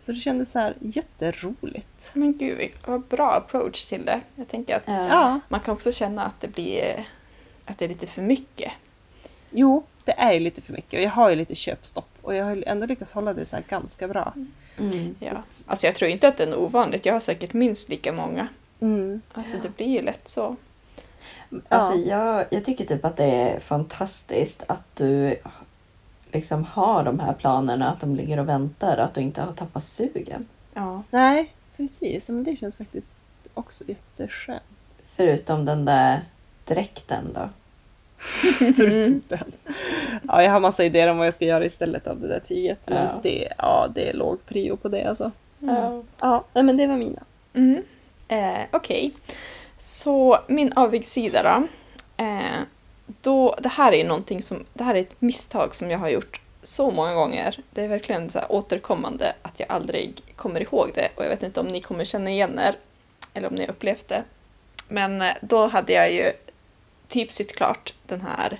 [0.01, 2.11] Så det kändes så här jätteroligt.
[2.13, 4.21] Men gud vad bra approach till det.
[4.35, 5.39] Jag tänker att Ja.
[5.49, 7.05] Man kan också känna att det blir
[7.65, 8.71] att det är lite för mycket.
[9.51, 12.45] jo, det är ju lite för mycket och jag har ju lite köpstopp och jag
[12.45, 14.33] har ändå lyckats hålla det så här ganska bra.
[14.35, 14.51] Mm.
[15.19, 15.43] Ja.
[15.65, 17.05] Alltså jag tror inte att det är ovanligt.
[17.05, 18.47] Jag har säkert minst lika många.
[18.79, 19.21] Mm.
[19.33, 20.55] Alltså det blir ju lätt så.
[21.67, 25.35] Alltså jag, jag tycker typ att det är fantastiskt att du
[26.31, 29.83] liksom har de här planerna, att de ligger och väntar, att du inte har tappat
[29.83, 30.47] sugen.
[30.73, 31.03] Ja.
[31.09, 32.27] Nej, precis.
[32.27, 33.09] Men det känns faktiskt
[33.53, 34.63] också jätteskönt.
[35.05, 36.21] Förutom den där
[36.65, 37.49] dräkten då.
[38.75, 39.51] Förutom den.
[40.27, 42.79] Ja, jag har massa idéer om vad jag ska göra istället av det där tyget.
[42.87, 43.19] Men Ja.
[43.23, 45.31] det, ja, det är låg prio på det alltså.
[45.59, 46.03] Ja.
[46.19, 47.23] Ja, men det var mina.
[47.53, 47.83] Mm.
[48.27, 49.11] Eh, Okej,
[49.79, 51.67] så min avigsida då.
[52.23, 52.61] Eh,
[53.21, 53.55] då.
[53.59, 56.91] Det här är någonting som, det här är ett misstag som jag har gjort så
[56.91, 57.59] många gånger.
[57.71, 61.59] Det är verkligen så återkommande att jag aldrig kommer ihåg det och jag vet inte
[61.59, 62.75] om ni kommer känna igen er
[63.33, 64.23] eller om ni har upplevt det.
[64.87, 66.31] Men eh, då hade jag ju
[67.13, 68.59] typ sytt klart den här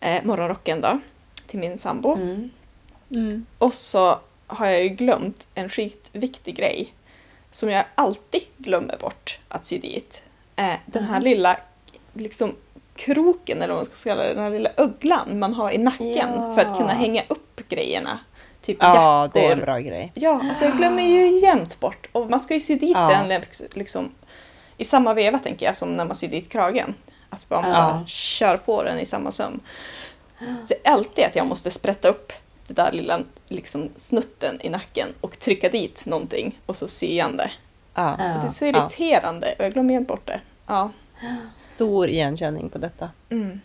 [0.00, 0.98] eh, morgonrocken då
[1.46, 2.14] till min sambo.
[2.14, 2.50] Mm.
[3.14, 3.46] Mm.
[3.58, 6.94] Och så har jag ju glömt en skitviktig grej
[7.50, 10.22] som jag alltid glömmer bort att sy dit.
[10.56, 11.56] Eh, den här lilla
[12.12, 12.54] liksom
[12.96, 16.30] kroken, eller vad man ska kalla det, den här lilla öglan man har i nacken
[16.36, 16.54] Ja.
[16.54, 18.18] för att kunna hänga upp grejerna.
[18.62, 19.40] Typ Ja, jackor.
[19.40, 20.12] det är en bra grej.
[20.14, 22.08] Ja, alltså jag glömmer ju jämt bort.
[22.12, 23.08] Och man ska ju sy dit Ja.
[23.28, 23.42] den
[23.74, 24.08] liksom,
[24.76, 26.94] i samma veva tänker jag som när man syr dit kragen.
[27.30, 27.76] Att bara, man Ja.
[27.92, 29.60] bara kör på den i samma söm.
[30.38, 32.32] Så det är alltid att jag måste sprätta upp
[32.66, 37.36] det där lilla liksom, snutten i nacken och trycka dit någonting och så sy igen
[37.36, 37.50] det.
[37.94, 38.16] Ja.
[38.18, 38.68] Det är så Ja.
[38.68, 40.40] irriterande och jag glömmer jämt bort det.
[40.66, 40.90] Ja.
[41.74, 43.10] Stor igenkänning på detta.
[43.30, 43.60] Mm.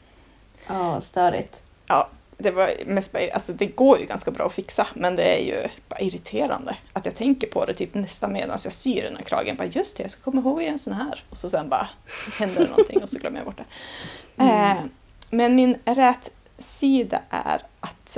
[0.68, 1.61] Ja, störigt.
[1.88, 2.10] Ja,
[2.44, 5.45] det var mest bara, alltså det går ju ganska bra att fixa men det är
[5.45, 9.24] ju bara irriterande att jag tänker på det typ nästan medan jag syr den här
[9.24, 9.56] kragen.
[9.56, 11.24] Bara just det, jag ska komma ihåg att göra en sån här.
[11.30, 11.90] Och så sen bara
[12.40, 14.44] händer det någonting och så glömmer jag bort det.
[14.44, 14.78] Eh,
[15.30, 18.18] men min rät sida är att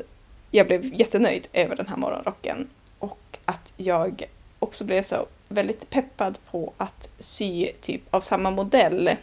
[0.51, 2.67] jag blev jättenöjd över den här morgonrocken
[2.99, 4.23] och att jag
[4.59, 9.15] också blev så väldigt peppad på att sy typ av samma modell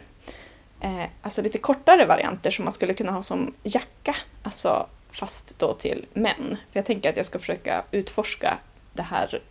[0.83, 4.15] eh, alltså lite kortare varianter som man skulle kunna ha som jacka.
[4.43, 6.57] Alltså fast då till män.
[6.71, 8.57] För jag tänker att jag ska försöka utforska
[8.93, 9.41] det här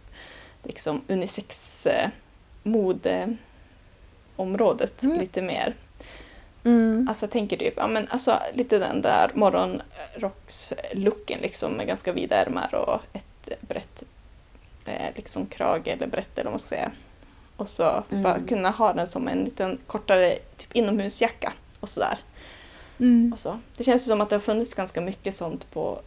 [0.63, 2.09] liksom unisex eh,
[2.63, 3.39] modeområdet
[5.03, 5.19] Mm.
[5.21, 5.75] lite mer.
[6.65, 7.07] Mm.
[7.09, 12.37] Alltså jag tänker typ, ja men alltså lite den där morgonrockslooken liksom med ganska vida
[12.37, 14.03] ärmar och ett brett
[14.85, 16.91] eh, liksom krage eller brett eller vad man ska säga.
[17.63, 18.23] Och så Mm.
[18.23, 22.19] bara kunna ha den som en liten kortare typ inomhusjacka och sådär.
[23.01, 23.33] Mm.
[23.33, 23.59] Och så.
[23.77, 26.01] Det känns ju som att det har funnits ganska mycket sånt på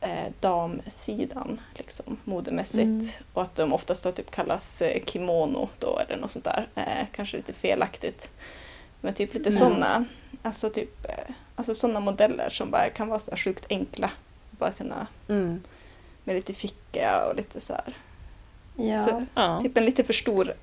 [0.00, 2.86] eh, damsidan, liksom, modemässigt.
[2.86, 3.06] Mm.
[3.32, 6.66] Och att de oftast då typ kallas eh, kimono då, eller något sånt där.
[6.74, 8.30] Eh, kanske lite felaktigt.
[9.00, 9.58] Men typ lite Mm.
[9.58, 10.04] sådana,
[10.42, 14.10] alltså typ, eh, alltså sådana modeller som bara kan vara så här sjukt enkla.
[14.50, 15.60] Bara kunna, Mm.
[16.24, 17.96] med lite ficka och lite så här.
[18.78, 18.98] Ja.
[18.98, 19.60] Så- Ja.
[19.62, 20.54] Typ en lite för stor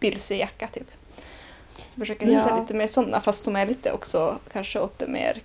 [0.00, 0.90] bylsig jacka typ.
[1.88, 2.60] Så försöka hitta Ja.
[2.60, 5.42] lite mer sådana fast som är lite också kanske åt det mer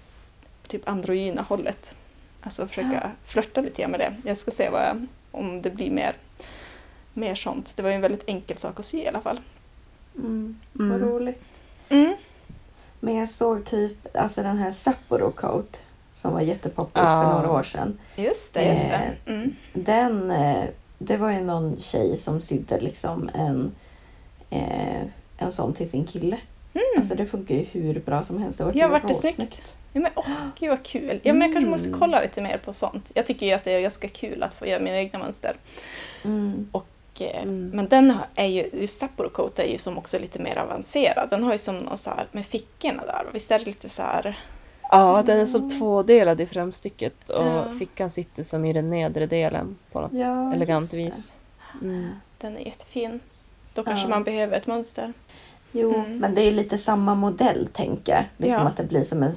[0.68, 1.96] typ androgyna hållet.
[2.42, 4.16] Alltså försöka flörta lite med det.
[4.26, 6.16] Jag ska se vad jag, om det blir mer,
[7.14, 7.74] mer sånt.
[7.76, 9.40] Det var ju en väldigt enkel sak att sy i alla fall.
[10.18, 10.60] Mm.
[10.74, 11.02] Vad Mm.
[11.10, 11.44] roligt.
[11.90, 12.16] Mm.
[13.00, 15.82] Men jag såg typ alltså den här Sapporo Coat
[16.14, 17.22] som var jättepoppis Ja.
[17.24, 18.00] för några år sedan.
[18.16, 19.16] Just det, just det.
[19.26, 19.56] Eh, Mm.
[19.74, 20.64] Den, eh,
[20.98, 23.72] det var ju någon tjej som sydde liksom en,
[24.52, 25.02] eh,
[25.38, 26.38] en sån till sin kille.
[26.98, 28.58] Alltså det funkar ju hur bra som helst.
[28.58, 28.80] Det var Mm.
[28.82, 29.76] Ja, vart det snyggt?
[29.94, 30.30] Ja, men åh,
[30.60, 31.20] gud vad kul.
[31.24, 32.00] Ja, men jag kanske måste Mm.
[32.00, 33.12] kolla lite mer på sånt.
[33.14, 35.56] Jag tycker ju att det är ganska kul att få göra mina egna mönster.
[36.24, 36.68] Mm.
[36.72, 36.86] Och,
[37.20, 37.70] eh, Mm.
[37.74, 41.30] Men den är ju, just Sapporo Coat är ju som också lite mer avancerad.
[41.30, 43.26] Den har ju som någon så här med fickorna där.
[43.34, 44.40] Visst är det lite så här...
[44.92, 47.66] ja, den är som tvådelad i framstycket och Ja.
[47.80, 51.34] fickan sitter som i den nedre delen på något Ja, elegant vis.
[51.82, 52.10] Mm.
[52.38, 53.20] Den är jättefin.
[53.74, 54.10] Då kanske Ja.
[54.10, 55.14] man behöver ett mönster.
[55.72, 56.18] Jo, Mm.
[56.18, 58.24] men det är lite samma modell tänker jag.
[58.38, 58.68] Liksom Ja.
[58.70, 59.34] att det blir som en...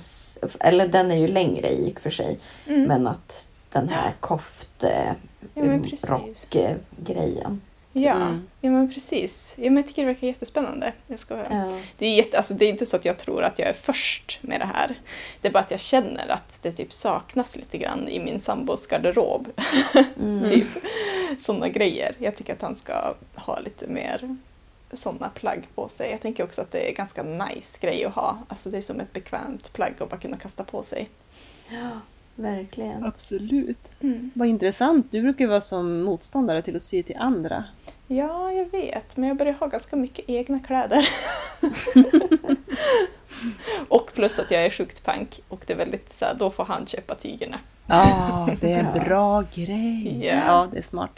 [0.60, 2.38] Eller den är ju längre i och för sig.
[2.66, 2.82] Mm.
[2.82, 5.12] Men att den här koft eh,
[5.54, 5.62] Ja,
[6.08, 7.60] rock eh, grejen.
[7.96, 8.46] Ja, Mm.
[8.60, 9.54] ja men precis.
[9.58, 10.92] Ja, men jag tycker det verkar jättespännande.
[11.06, 11.48] Jag ska höra.
[11.50, 11.78] Ja.
[11.98, 14.38] Det, är jätte, alltså, det är inte så att jag tror att jag är först
[14.42, 14.94] med det här.
[15.40, 18.86] Det är bara att jag känner att det typ saknas lite grann i min sambos
[18.86, 19.48] garderob.
[20.20, 20.50] Mm.
[20.50, 20.66] typ
[21.40, 22.14] sådana grejer.
[22.18, 24.36] Jag tycker att han ska ha lite mer
[24.92, 26.10] sådana plagg på sig.
[26.10, 28.38] Jag tänker också att det är ganska nice grej att ha.
[28.48, 31.08] Alltså det är som ett bekvämt plagg att bara kunna kasta på sig.
[31.68, 32.00] ja,
[32.36, 33.04] verkligen.
[33.04, 33.78] Absolut.
[34.00, 34.30] Mm.
[34.34, 35.06] Vad intressant.
[35.10, 37.64] Du brukar ju vara som motståndare till att sy till andra.
[38.06, 39.16] Ja, jag vet.
[39.16, 41.08] Men jag börjar ha ganska mycket egna kläder.
[43.88, 46.64] och plus att jag är sjukt pank och det är väldigt så här, då får
[46.64, 47.58] han köpa tygerna.
[47.86, 50.26] Ja, det är en bra grej.
[50.26, 50.40] Ja.
[50.46, 51.10] Ja, det är smart.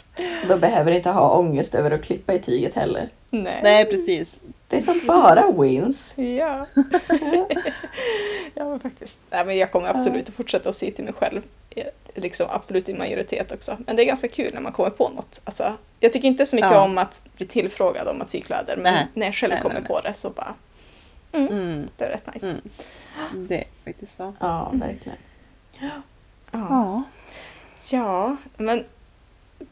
[0.47, 3.09] Då behöver inte ha ångest över att klippa i tyget heller.
[3.29, 3.59] Nej.
[3.63, 4.39] Nej, precis.
[4.67, 6.13] Det är som bara wins.
[6.17, 6.65] Ja.
[8.53, 9.19] ja, men faktiskt.
[9.29, 11.41] Nej, men jag kommer absolut att fortsätta att sy till mig själv.
[11.69, 11.85] Eh,
[12.19, 13.77] Liksom absolut i majoritet också.
[13.87, 15.41] Men det är ganska kul när man kommer på något.
[15.43, 16.81] Alltså, jag tycker inte så mycket Ja.
[16.81, 19.07] om att bli tillfrågad om att sy kläder, men Nej.
[19.13, 19.87] när jag själv Nej, kommer nej, nej.
[19.89, 20.53] på det så bara,
[21.31, 21.87] mm, Mm.
[21.97, 22.47] det är rätt nice.
[22.49, 23.47] Mm.
[23.47, 24.33] Det är faktiskt så.
[24.39, 25.17] Ja, verkligen.
[25.79, 26.01] Ja.
[26.51, 27.03] Ja.
[27.91, 28.83] ja, men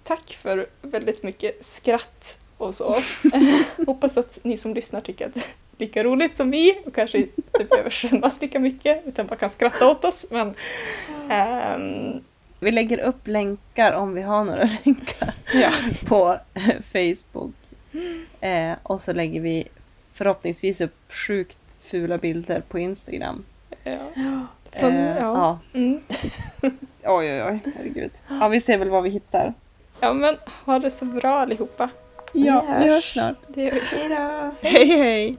[0.03, 2.95] tack för väldigt mycket skratt och så.
[3.85, 5.45] Hoppas att ni som lyssnar tycker att det är
[5.77, 9.87] lika roligt som vi och kanske inte behöver skämmas lika mycket utan bara kan skratta
[9.91, 10.25] åt oss.
[10.31, 10.53] Men,
[11.29, 12.23] ehm,
[12.59, 15.71] Vi lägger upp länkar om vi har några länkar ja.
[16.05, 17.53] på eh, Facebook.
[18.41, 19.67] Eh, och så lägger vi
[20.13, 23.45] förhoppningsvis upp sjukt fula bilder på Instagram.
[23.83, 23.97] Ja.
[24.71, 25.59] Från, Eh, ja.
[25.73, 25.79] ja.
[25.79, 26.01] Mm.
[27.03, 27.59] Oj, oj, oj.
[27.77, 28.11] Herregud.
[28.27, 29.53] Ja, vi ser väl vad vi hittar.
[29.99, 31.89] ja, men ha det så bra allihopa.
[32.35, 33.35] Ja, Vi hörs snart.
[33.47, 33.79] Det gör vi.
[33.79, 34.51] Hej då!
[34.61, 35.37] Hej, hej!